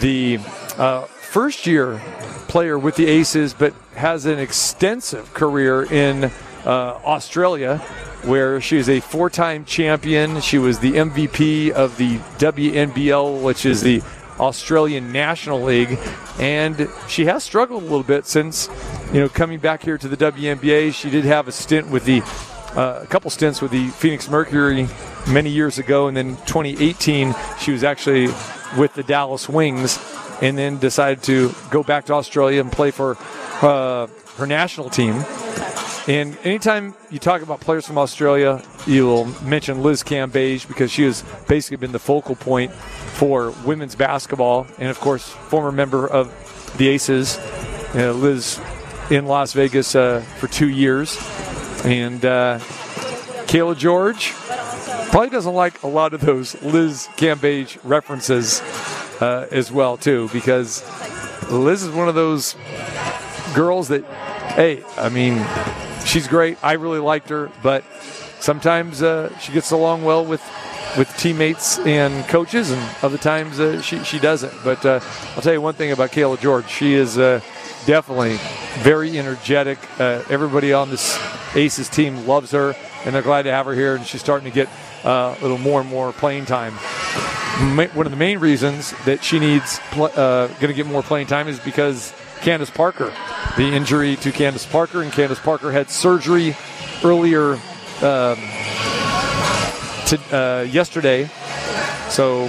the 0.00 0.38
uh, 0.76 1.02
first 1.02 1.66
year 1.66 2.00
player 2.48 2.78
with 2.78 2.96
the 2.96 3.06
Aces, 3.06 3.54
but 3.54 3.74
has 3.94 4.26
an 4.26 4.38
extensive 4.38 5.32
career 5.34 5.84
in 5.84 6.24
uh, 6.24 7.00
Australia, 7.04 7.82
where 8.26 8.60
she 8.60 8.76
is 8.76 8.88
a 8.88 9.00
four 9.00 9.30
time 9.30 9.64
champion. 9.64 10.40
She 10.40 10.58
was 10.58 10.80
the 10.80 10.92
MVP 10.92 11.70
of 11.70 11.96
the 11.96 12.18
WNBL, 12.38 13.42
which 13.42 13.64
is 13.64 13.80
the 13.80 14.02
Australian 14.38 15.12
National 15.12 15.62
League, 15.62 15.98
and 16.38 16.88
she 17.08 17.24
has 17.26 17.42
struggled 17.42 17.82
a 17.82 17.86
little 17.86 18.02
bit 18.02 18.26
since, 18.26 18.68
you 19.12 19.20
know, 19.20 19.28
coming 19.28 19.58
back 19.58 19.82
here 19.82 19.96
to 19.96 20.08
the 20.08 20.16
WNBA. 20.16 20.92
She 20.92 21.08
did 21.08 21.24
have 21.24 21.48
a 21.48 21.52
stint 21.52 21.88
with 21.88 22.04
the, 22.04 22.20
uh, 22.78 23.00
a 23.02 23.06
couple 23.06 23.30
stints 23.30 23.62
with 23.62 23.70
the 23.70 23.88
Phoenix 23.90 24.28
Mercury 24.28 24.88
many 25.28 25.50
years 25.50 25.78
ago, 25.78 26.08
and 26.08 26.16
then 26.16 26.36
2018 26.46 27.34
she 27.60 27.72
was 27.72 27.82
actually 27.82 28.26
with 28.76 28.92
the 28.94 29.02
Dallas 29.02 29.48
Wings, 29.48 29.98
and 30.42 30.58
then 30.58 30.78
decided 30.78 31.22
to 31.24 31.54
go 31.70 31.82
back 31.82 32.04
to 32.06 32.12
Australia 32.12 32.60
and 32.60 32.70
play 32.70 32.90
for 32.90 33.16
uh, 33.62 34.06
her 34.36 34.46
national 34.46 34.90
team. 34.90 35.24
And 36.08 36.38
anytime 36.44 36.94
you 37.10 37.18
talk 37.18 37.42
about 37.42 37.60
players 37.60 37.84
from 37.84 37.98
Australia, 37.98 38.62
you'll 38.86 39.24
mention 39.42 39.82
Liz 39.82 40.04
Cambage 40.04 40.68
because 40.68 40.92
she 40.92 41.02
has 41.02 41.24
basically 41.48 41.78
been 41.78 41.90
the 41.90 41.98
focal 41.98 42.36
point 42.36 42.72
for 42.72 43.50
women's 43.64 43.96
basketball, 43.96 44.68
and 44.78 44.88
of 44.88 45.00
course, 45.00 45.28
former 45.28 45.72
member 45.72 46.06
of 46.06 46.32
the 46.78 46.88
Aces. 46.88 47.38
Uh, 47.92 48.12
Liz 48.12 48.60
in 49.10 49.26
Las 49.26 49.52
Vegas 49.52 49.96
uh, 49.96 50.20
for 50.38 50.46
two 50.46 50.68
years, 50.68 51.16
and 51.84 52.24
uh, 52.24 52.58
Cayla 53.46 53.76
George 53.76 54.32
probably 55.10 55.30
doesn't 55.30 55.54
like 55.54 55.82
a 55.82 55.88
lot 55.88 56.14
of 56.14 56.20
those 56.20 56.60
Liz 56.62 57.08
Cambage 57.16 57.78
references 57.82 58.60
uh, 59.20 59.48
as 59.50 59.72
well 59.72 59.96
too, 59.96 60.28
because 60.32 60.84
Liz 61.50 61.82
is 61.82 61.90
one 61.90 62.08
of 62.08 62.14
those 62.14 62.54
girls 63.54 63.88
that, 63.88 64.04
hey, 64.54 64.84
I 64.96 65.08
mean, 65.08 65.44
she's 66.16 66.28
great. 66.28 66.56
I 66.64 66.72
really 66.72 66.98
liked 66.98 67.28
her, 67.28 67.50
but 67.62 67.84
sometimes 68.40 69.02
uh, 69.02 69.36
she 69.38 69.52
gets 69.52 69.70
along 69.70 70.02
well 70.02 70.24
with 70.24 70.40
with 70.96 71.14
teammates 71.18 71.78
and 71.80 72.26
coaches, 72.26 72.70
and 72.70 72.82
other 73.02 73.18
times 73.18 73.60
uh, 73.60 73.82
she 73.82 74.02
she 74.02 74.18
doesn't. 74.18 74.54
But 74.64 74.82
uh, 74.86 75.00
I'll 75.34 75.42
tell 75.42 75.52
you 75.52 75.60
one 75.60 75.74
thing 75.74 75.92
about 75.92 76.12
Cayla 76.12 76.40
George: 76.40 76.70
she 76.70 76.94
is 76.94 77.18
uh, 77.18 77.40
definitely 77.84 78.38
very 78.82 79.18
energetic. 79.18 79.78
Uh, 80.00 80.22
everybody 80.30 80.72
on 80.72 80.88
this 80.88 81.20
Aces 81.54 81.90
team 81.90 82.26
loves 82.26 82.50
her, 82.52 82.74
and 83.04 83.14
they're 83.14 83.20
glad 83.20 83.42
to 83.42 83.50
have 83.50 83.66
her 83.66 83.74
here. 83.74 83.94
And 83.94 84.06
she's 84.06 84.22
starting 84.22 84.50
to 84.50 84.54
get 84.54 84.70
uh, 85.04 85.36
a 85.38 85.42
little 85.42 85.58
more 85.58 85.82
and 85.82 85.90
more 85.90 86.12
playing 86.12 86.46
time. 86.46 86.72
One 87.92 88.06
of 88.06 88.10
the 88.10 88.16
main 88.16 88.38
reasons 88.38 88.94
that 89.04 89.22
she 89.22 89.38
needs 89.38 89.80
going 89.94 90.10
to 90.58 90.72
get 90.74 90.86
more 90.86 91.02
playing 91.02 91.26
time 91.26 91.46
is 91.46 91.60
because 91.60 92.14
Candace 92.42 92.70
Parker, 92.70 93.12
the 93.56 93.64
injury 93.64 94.16
to 94.16 94.32
Candace 94.32 94.66
Parker, 94.66 95.02
and 95.02 95.12
Candace 95.12 95.40
Parker 95.40 95.72
had 95.72 95.90
surgery 95.90 96.56
earlier 97.02 97.54
um, 98.02 98.38
to, 100.06 100.18
uh, 100.30 100.66
yesterday. 100.68 101.28
So, 102.08 102.48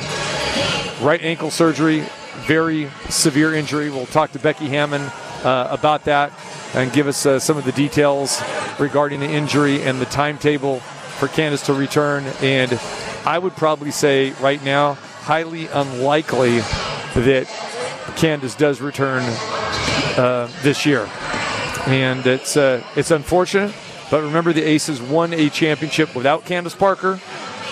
right 1.02 1.22
ankle 1.22 1.52
surgery, 1.52 2.04
very 2.46 2.90
severe 3.10 3.54
injury. 3.54 3.90
We'll 3.90 4.06
talk 4.06 4.32
to 4.34 4.40
Becky 4.40 4.68
Hammon 4.68 5.02
uh, 5.44 5.68
about 5.72 6.06
that 6.06 6.32
and 6.74 6.92
give 6.92 7.08
us 7.08 7.26
uh, 7.26 7.40
some 7.40 7.58
of 7.58 7.66
the 7.66 7.72
details 7.72 8.42
regarding 8.80 9.20
the 9.20 9.30
injury 9.30 9.82
and 9.84 10.00
the 10.00 10.06
timetable 10.06 10.80
for 10.80 11.28
Candace 11.28 11.66
to 11.66 11.74
return. 11.74 12.26
And 12.42 12.80
I 13.26 13.40
would 13.40 13.56
probably 13.56 13.92
say 13.92 14.32
right 14.34 14.64
now, 14.64 14.94
highly 14.94 15.68
unlikely 15.68 16.60
that 16.60 17.48
Candace 18.16 18.56
does 18.56 18.80
return 18.82 19.24
uh, 20.18 20.50
this 20.64 20.86
year, 20.86 21.08
and 21.86 22.26
it's 22.26 22.58
uh, 22.58 22.84
it's 22.96 23.12
unfortunate. 23.12 23.74
But 24.10 24.24
remember, 24.24 24.54
the 24.54 24.64
Aces 24.64 25.02
won 25.02 25.34
a 25.34 25.50
championship 25.50 26.16
without 26.16 26.46
Candace 26.46 26.76
Parker, 26.76 27.20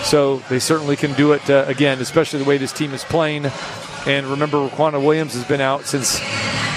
so 0.02 0.38
they 0.50 0.58
certainly 0.58 0.96
can 0.96 1.12
do 1.14 1.32
it 1.32 1.48
uh, 1.48 1.64
again, 1.66 2.00
especially 2.00 2.38
the 2.40 2.44
way 2.44 2.58
this 2.58 2.72
team 2.72 2.92
is 2.92 3.04
playing. 3.04 3.46
And 4.06 4.26
remember, 4.26 4.68
Riquna 4.68 5.02
Williams 5.02 5.34
has 5.34 5.44
been 5.44 5.60
out 5.60 5.86
since 5.86 6.18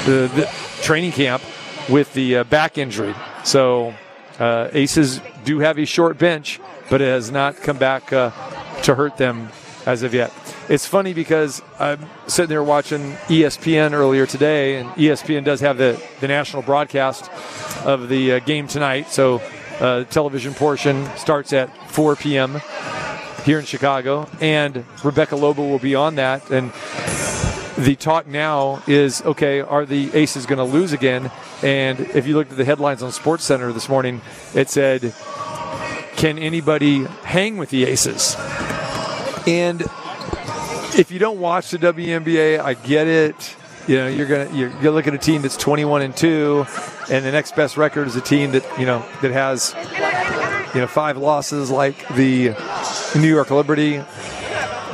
the, 0.05 0.31
the 0.35 0.49
training 0.81 1.11
camp 1.11 1.43
with 1.89 2.13
the 2.13 2.37
uh, 2.37 2.43
back 2.45 2.77
injury. 2.77 3.13
So 3.43 3.93
uh, 4.39 4.69
Aces 4.71 5.21
do 5.43 5.59
have 5.59 5.77
a 5.77 5.85
short 5.85 6.17
bench, 6.17 6.59
but 6.89 7.01
it 7.01 7.07
has 7.07 7.29
not 7.29 7.57
come 7.57 7.77
back 7.77 8.07
to 8.07 8.95
hurt 8.95 9.17
them 9.17 9.49
as 9.85 10.03
of 10.03 10.13
yet. 10.13 10.31
It's 10.69 10.85
funny 10.85 11.13
because 11.13 11.63
I'm 11.79 12.05
sitting 12.27 12.49
there 12.49 12.63
watching 12.63 13.13
ESPN 13.27 13.93
earlier 13.93 14.27
today, 14.27 14.75
and 14.75 14.87
ESPN 14.91 15.43
does 15.43 15.61
have 15.61 15.79
the, 15.79 15.99
the 16.19 16.27
national 16.27 16.61
broadcast 16.61 17.27
of 17.87 18.07
the 18.07 18.33
uh, 18.33 18.39
game 18.41 18.67
tonight. 18.67 19.07
So 19.07 19.41
uh, 19.79 19.99
the 19.99 20.05
television 20.05 20.53
portion 20.53 21.07
starts 21.17 21.53
at 21.53 21.75
4 21.91 22.17
p.m. 22.17 22.61
here 23.45 23.57
in 23.57 23.65
Chicago, 23.65 24.29
and 24.41 24.85
Rebecca 25.03 25.35
Lobo 25.35 25.67
will 25.67 25.79
be 25.79 25.95
on 25.95 26.13
that. 26.15 26.51
And 26.51 26.71
the 27.75 27.95
talk 27.95 28.27
now 28.27 28.83
is 28.85 29.23
okay, 29.23 29.61
are 29.61 29.87
the 29.87 30.13
Aces 30.13 30.45
going 30.45 30.59
to 30.59 30.71
lose 30.71 30.93
again? 30.93 31.31
And 31.63 31.99
if 31.99 32.27
you 32.27 32.35
looked 32.35 32.51
at 32.51 32.57
the 32.57 32.65
headlines 32.65 33.01
on 33.01 33.11
Sports 33.11 33.43
Center 33.43 33.73
this 33.73 33.89
morning, 33.89 34.21
it 34.53 34.69
said, 34.69 35.15
Can 36.15 36.37
anybody 36.37 37.05
hang 37.23 37.57
with 37.57 37.71
the 37.71 37.85
Aces? 37.85 38.35
And 39.47 39.83
if 40.97 41.11
you 41.11 41.19
don't 41.19 41.39
watch 41.39 41.71
the 41.71 41.77
WNBA, 41.77 42.59
I 42.59 42.73
get 42.73 43.07
it. 43.07 43.55
You 43.87 43.97
know, 43.97 44.07
you're 44.07 44.27
gonna 44.27 44.49
you're, 44.55 44.71
you 44.81 44.91
look 44.91 45.07
at 45.07 45.13
a 45.13 45.17
team 45.17 45.41
that's 45.41 45.57
21 45.57 46.01
and 46.01 46.15
two, 46.15 46.65
and 47.09 47.25
the 47.25 47.31
next 47.31 47.55
best 47.55 47.77
record 47.77 48.07
is 48.07 48.15
a 48.15 48.21
team 48.21 48.51
that 48.51 48.63
you 48.79 48.85
know 48.85 49.03
that 49.21 49.31
has 49.31 49.73
you 50.73 50.81
know 50.81 50.87
five 50.87 51.17
losses 51.17 51.71
like 51.71 52.07
the 52.15 52.55
New 53.15 53.27
York 53.27 53.49
Liberty. 53.49 54.03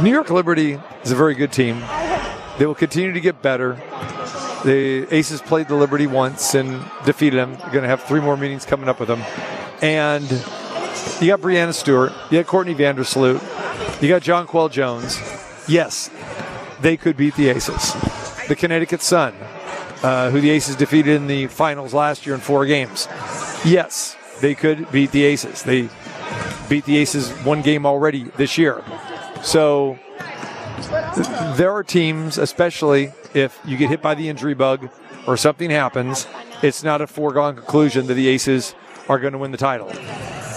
New 0.01 0.11
York 0.11 0.29
Liberty 0.29 0.79
is 1.03 1.11
a 1.11 1.15
very 1.15 1.35
good 1.35 1.51
team. 1.51 1.81
They 2.57 2.65
will 2.65 2.75
continue 2.75 3.11
to 3.11 3.21
get 3.21 3.41
better. 3.41 3.73
The 4.63 5.07
Aces 5.13 5.41
played 5.41 5.67
the 5.67 5.75
Liberty 5.75 6.07
once 6.07 6.55
and 6.55 6.83
defeated 7.05 7.37
them. 7.37 7.51
They're 7.51 7.69
going 7.69 7.83
to 7.83 7.87
have 7.87 8.03
three 8.03 8.19
more 8.19 8.35
meetings 8.35 8.65
coming 8.65 8.89
up 8.89 8.99
with 8.99 9.09
them. 9.09 9.21
And 9.81 10.23
you 11.21 11.27
got 11.27 11.41
Breanna 11.41 11.73
Stewart, 11.73 12.11
you 12.31 12.39
got 12.39 12.47
Courtney 12.47 12.73
Vandersloot, 12.73 13.41
you 14.01 14.09
got 14.09 14.21
Jonquel 14.21 14.71
Jones. 14.71 15.19
Yes, 15.67 16.09
they 16.81 16.97
could 16.97 17.17
beat 17.17 17.35
the 17.35 17.49
Aces. 17.49 17.93
The 18.47 18.55
Connecticut 18.55 19.01
Sun, 19.01 19.33
uh, 20.03 20.29
who 20.29 20.39
the 20.39 20.51
Aces 20.51 20.75
defeated 20.75 21.15
in 21.15 21.27
the 21.27 21.47
finals 21.47 21.93
last 21.93 22.25
year 22.25 22.35
in 22.35 22.41
four 22.41 22.65
games. 22.65 23.07
Yes, 23.65 24.15
they 24.41 24.53
could 24.53 24.91
beat 24.91 25.11
the 25.11 25.23
Aces. 25.23 25.63
They 25.63 25.89
beat 26.69 26.85
the 26.85 26.97
Aces 26.97 27.31
one 27.43 27.61
game 27.61 27.85
already 27.85 28.25
this 28.37 28.57
year. 28.57 28.83
So 29.41 29.97
there 31.55 31.73
are 31.73 31.83
teams, 31.83 32.37
especially 32.37 33.13
if 33.33 33.59
you 33.65 33.77
get 33.77 33.89
hit 33.89 34.01
by 34.01 34.15
the 34.15 34.29
injury 34.29 34.53
bug 34.53 34.89
or 35.27 35.37
something 35.37 35.69
happens, 35.69 36.27
it's 36.61 36.83
not 36.83 37.01
a 37.01 37.07
foregone 37.07 37.55
conclusion 37.55 38.07
that 38.07 38.13
the 38.13 38.27
Aces 38.27 38.75
are 39.09 39.19
going 39.19 39.33
to 39.33 39.39
win 39.39 39.51
the 39.51 39.57
title. 39.57 39.91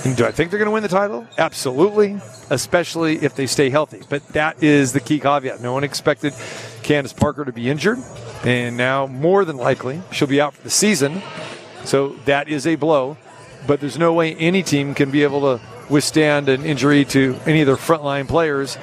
Do 0.05 0.24
I 0.24 0.32
think 0.32 0.51
they're 0.51 0.59
going 0.59 0.66
to 0.66 0.72
win 0.72 0.82
the 0.82 0.88
title? 0.88 1.26
Absolutely, 1.36 2.20
especially 2.51 3.16
if 3.16 3.34
they 3.34 3.46
stay 3.46 3.68
healthy. 3.68 4.01
But 4.09 4.26
that 4.28 4.62
is 4.62 4.92
the 4.92 5.01
key 5.01 5.18
caveat. 5.18 5.61
No 5.61 5.72
one 5.72 5.84
expected 5.84 6.34
Candace 6.82 7.12
Parker 7.12 7.44
to 7.44 7.53
be 7.53 7.68
injured, 7.68 7.99
and 8.44 8.76
now 8.76 9.07
more 9.07 9.44
than 9.44 9.57
likely 9.57 10.01
she'll 10.12 10.28
be 10.28 10.40
out 10.40 10.55
for 10.55 10.62
the 10.62 10.70
season. 10.70 11.20
So 11.84 12.11
that 12.24 12.49
is 12.49 12.66
a 12.66 12.76
blow. 12.76 13.16
But 13.66 13.80
there's 13.80 13.99
no 13.99 14.12
way 14.12 14.34
any 14.36 14.62
team 14.62 14.94
can 14.94 15.11
be 15.11 15.24
able 15.24 15.40
to 15.40 15.61
withstand 15.90 16.49
an 16.49 16.64
injury 16.64 17.05
to 17.07 17.36
any 17.44 17.61
of 17.61 17.66
their 17.66 17.76
frontline 17.76 18.28
players. 18.28 18.78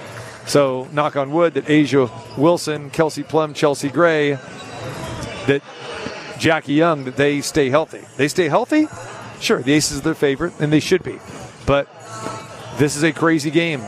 So 0.46 0.88
knock 0.92 1.16
on 1.16 1.32
wood 1.32 1.56
that 1.56 1.66
A'ja 1.66 2.38
Wilson, 2.38 2.90
Kelsey 2.92 3.24
Plum, 3.24 3.54
Chelsea 3.54 3.90
Gray, 3.90 4.34
that 5.48 5.62
Jackie 6.38 6.74
Young, 6.74 7.06
that 7.06 7.16
they 7.16 7.42
stay 7.42 7.70
healthy. 7.70 8.02
They 8.18 8.28
stay 8.28 8.48
healthy? 8.50 8.88
Sure, 9.40 9.62
the 9.62 9.74
Aces 9.74 10.00
are 10.00 10.02
their 10.02 10.16
favorite, 10.16 10.54
and 10.60 10.72
they 10.72 10.80
should 10.80 11.04
be. 11.04 11.20
But 11.66 11.88
this 12.78 12.96
is 12.96 13.04
a 13.04 13.12
crazy 13.12 13.52
game. 13.52 13.82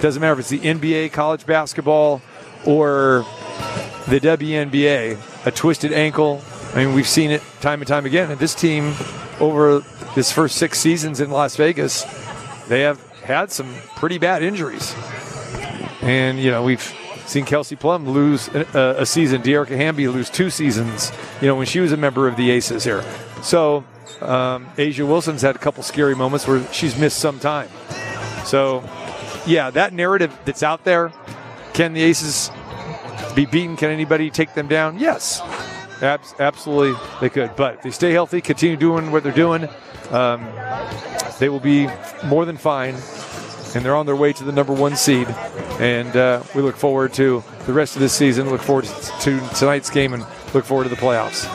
Doesn't 0.00 0.20
matter 0.20 0.32
if 0.32 0.40
it's 0.40 0.48
the 0.48 0.60
NBA, 0.60 1.12
college 1.12 1.46
basketball, 1.46 2.22
or 2.64 3.26
the 4.08 4.20
WNBA. 4.20 5.46
A 5.46 5.50
twisted 5.50 5.92
ankle. 5.92 6.42
I 6.74 6.84
mean, 6.84 6.94
we've 6.94 7.08
seen 7.08 7.30
it 7.30 7.42
time 7.60 7.80
and 7.80 7.88
time 7.88 8.06
again. 8.06 8.30
And 8.30 8.40
this 8.40 8.54
team, 8.54 8.94
over 9.40 9.82
this 10.14 10.32
first 10.32 10.56
six 10.56 10.78
seasons 10.78 11.20
in 11.20 11.30
Las 11.30 11.56
Vegas, 11.56 12.04
they 12.68 12.80
have 12.80 13.00
had 13.22 13.50
some 13.50 13.74
pretty 13.96 14.18
bad 14.18 14.42
injuries. 14.42 14.94
And, 16.02 16.38
you 16.38 16.50
know, 16.50 16.62
we've 16.62 16.94
seen 17.26 17.44
Kelsey 17.44 17.76
Plum 17.76 18.08
lose 18.08 18.48
a, 18.48 18.96
a 18.98 19.06
season, 19.06 19.42
Dearica 19.42 19.76
Hamby 19.76 20.08
lose 20.08 20.30
two 20.30 20.50
seasons, 20.50 21.12
you 21.40 21.46
know, 21.46 21.54
when 21.54 21.66
she 21.66 21.80
was 21.80 21.92
a 21.92 21.96
member 21.96 22.26
of 22.26 22.36
the 22.36 22.50
Aces 22.50 22.84
here. 22.84 23.04
So, 23.42 23.84
um, 24.22 24.66
A'ja 24.76 25.06
Wilson's 25.06 25.42
had 25.42 25.56
a 25.56 25.58
couple 25.58 25.82
scary 25.82 26.14
moments 26.14 26.46
where 26.46 26.66
she's 26.72 26.98
missed 26.98 27.18
some 27.18 27.38
time. 27.38 27.68
So, 28.44 28.82
yeah, 29.46 29.70
that 29.70 29.92
narrative 29.92 30.36
that's 30.44 30.62
out 30.62 30.84
there 30.84 31.12
can 31.72 31.92
the 31.92 32.02
Aces 32.02 32.50
be 33.34 33.46
beaten? 33.46 33.76
Can 33.76 33.90
anybody 33.90 34.30
take 34.30 34.54
them 34.54 34.68
down? 34.68 34.98
Yes, 34.98 35.40
Abs- 36.02 36.34
absolutely 36.38 36.98
they 37.20 37.28
could. 37.28 37.54
But 37.56 37.76
if 37.76 37.82
they 37.82 37.90
stay 37.90 38.12
healthy, 38.12 38.40
continue 38.40 38.76
doing 38.76 39.10
what 39.12 39.22
they're 39.22 39.32
doing, 39.32 39.68
um, 40.10 40.46
they 41.38 41.48
will 41.48 41.60
be 41.60 41.88
more 42.24 42.44
than 42.44 42.56
fine. 42.56 42.96
And 43.74 43.84
they're 43.84 43.94
on 43.94 44.04
their 44.04 44.16
way 44.16 44.32
to 44.32 44.42
the 44.42 44.50
number 44.50 44.72
one 44.72 44.96
seed. 44.96 45.28
And 45.78 46.16
uh, 46.16 46.42
we 46.56 46.62
look 46.62 46.76
forward 46.76 47.12
to 47.14 47.44
the 47.66 47.72
rest 47.72 47.94
of 47.94 48.00
this 48.02 48.12
season. 48.12 48.50
Look 48.50 48.62
forward 48.62 48.86
to 48.86 49.40
tonight's 49.54 49.90
game 49.90 50.12
and 50.12 50.26
look 50.52 50.64
forward 50.64 50.84
to 50.84 50.90
the 50.90 50.96
playoffs. 50.96 51.46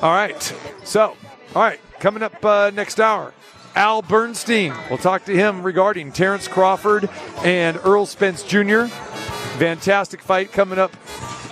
All 0.00 0.12
right. 0.12 0.40
So, 0.84 1.16
all 1.54 1.62
right, 1.62 1.80
coming 2.00 2.22
up 2.22 2.44
uh, 2.44 2.70
next 2.74 2.98
hour. 2.98 3.32
Al 3.76 4.02
Bernstein. 4.02 4.74
We'll 4.88 4.98
talk 4.98 5.24
to 5.26 5.32
him 5.32 5.62
regarding 5.62 6.10
Terrence 6.10 6.48
Crawford 6.48 7.08
and 7.44 7.76
Errol 7.78 8.06
Spence 8.06 8.42
Jr. 8.42 8.86
Fantastic 9.58 10.20
fight 10.20 10.50
coming 10.50 10.78
up 10.78 10.92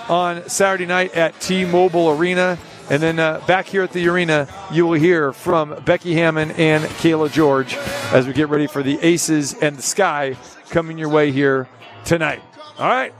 on 0.08 0.48
Saturday 0.48 0.86
night 0.86 1.14
at 1.14 1.38
T 1.40 1.64
Mobile 1.64 2.10
Arena. 2.10 2.58
And 2.90 3.02
then 3.02 3.18
uh, 3.18 3.44
back 3.46 3.66
here 3.66 3.82
at 3.82 3.92
the 3.92 4.08
arena, 4.08 4.48
you 4.72 4.86
will 4.86 4.98
hear 4.98 5.32
from 5.32 5.80
Becky 5.84 6.14
Hammon 6.14 6.52
and 6.52 6.82
Cayla 6.84 7.30
George 7.30 7.76
as 8.12 8.26
we 8.26 8.32
get 8.32 8.48
ready 8.48 8.66
for 8.66 8.82
the 8.82 8.98
Aces 9.00 9.54
and 9.54 9.76
the 9.76 9.82
Sky 9.82 10.36
coming 10.70 10.96
your 10.96 11.10
way 11.10 11.30
here 11.30 11.68
tonight. 12.06 12.40
All 12.78 12.88
right, 12.88 13.12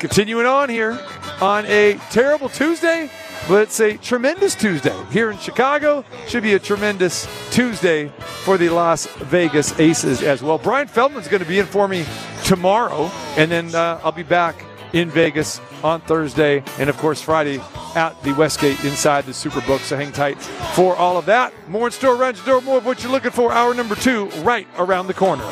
continuing 0.00 0.46
on 0.46 0.68
here 0.68 0.98
on 1.40 1.66
a 1.66 2.00
terrible 2.10 2.48
Tuesday, 2.48 3.10
but 3.48 3.62
it's 3.62 3.80
a 3.80 3.96
tremendous 3.96 4.54
Tuesday 4.54 4.96
here 5.10 5.30
in 5.30 5.38
Chicago. 5.38 6.04
Should 6.28 6.42
be 6.42 6.54
a 6.54 6.58
tremendous 6.58 7.26
Tuesday 7.50 8.08
for 8.44 8.56
the 8.56 8.68
Las 8.68 9.06
Vegas 9.06 9.78
Aces 9.78 10.22
as 10.22 10.42
well. 10.42 10.58
Brian 10.58 10.88
Feldman's 10.88 11.28
going 11.28 11.42
to 11.42 11.48
be 11.48 11.58
in 11.58 11.66
for 11.66 11.88
me 11.88 12.04
tomorrow, 12.44 13.10
and 13.36 13.50
then 13.50 13.74
uh, 13.74 14.00
I'll 14.02 14.12
be 14.12 14.22
back 14.22 14.64
in 14.92 15.10
Vegas 15.10 15.60
on 15.82 16.00
Thursday, 16.02 16.62
and 16.78 16.88
of 16.88 16.96
course 16.98 17.20
Friday 17.20 17.60
at 17.94 18.20
the 18.22 18.32
Westgate 18.34 18.82
inside 18.84 19.24
the 19.24 19.32
Superbook. 19.32 19.80
So 19.80 19.96
hang 19.96 20.12
tight 20.12 20.40
for 20.74 20.96
all 20.96 21.16
of 21.16 21.26
that. 21.26 21.52
More 21.68 21.86
in 21.86 21.92
store 21.92 22.14
around 22.14 22.36
your 22.36 22.46
door. 22.46 22.60
More 22.60 22.78
of 22.78 22.86
what 22.86 23.02
you're 23.02 23.12
looking 23.12 23.30
for. 23.30 23.52
Hour 23.52 23.74
number 23.74 23.94
two, 23.94 24.26
right 24.42 24.66
around 24.78 25.06
the 25.06 25.14
corner. 25.14 25.44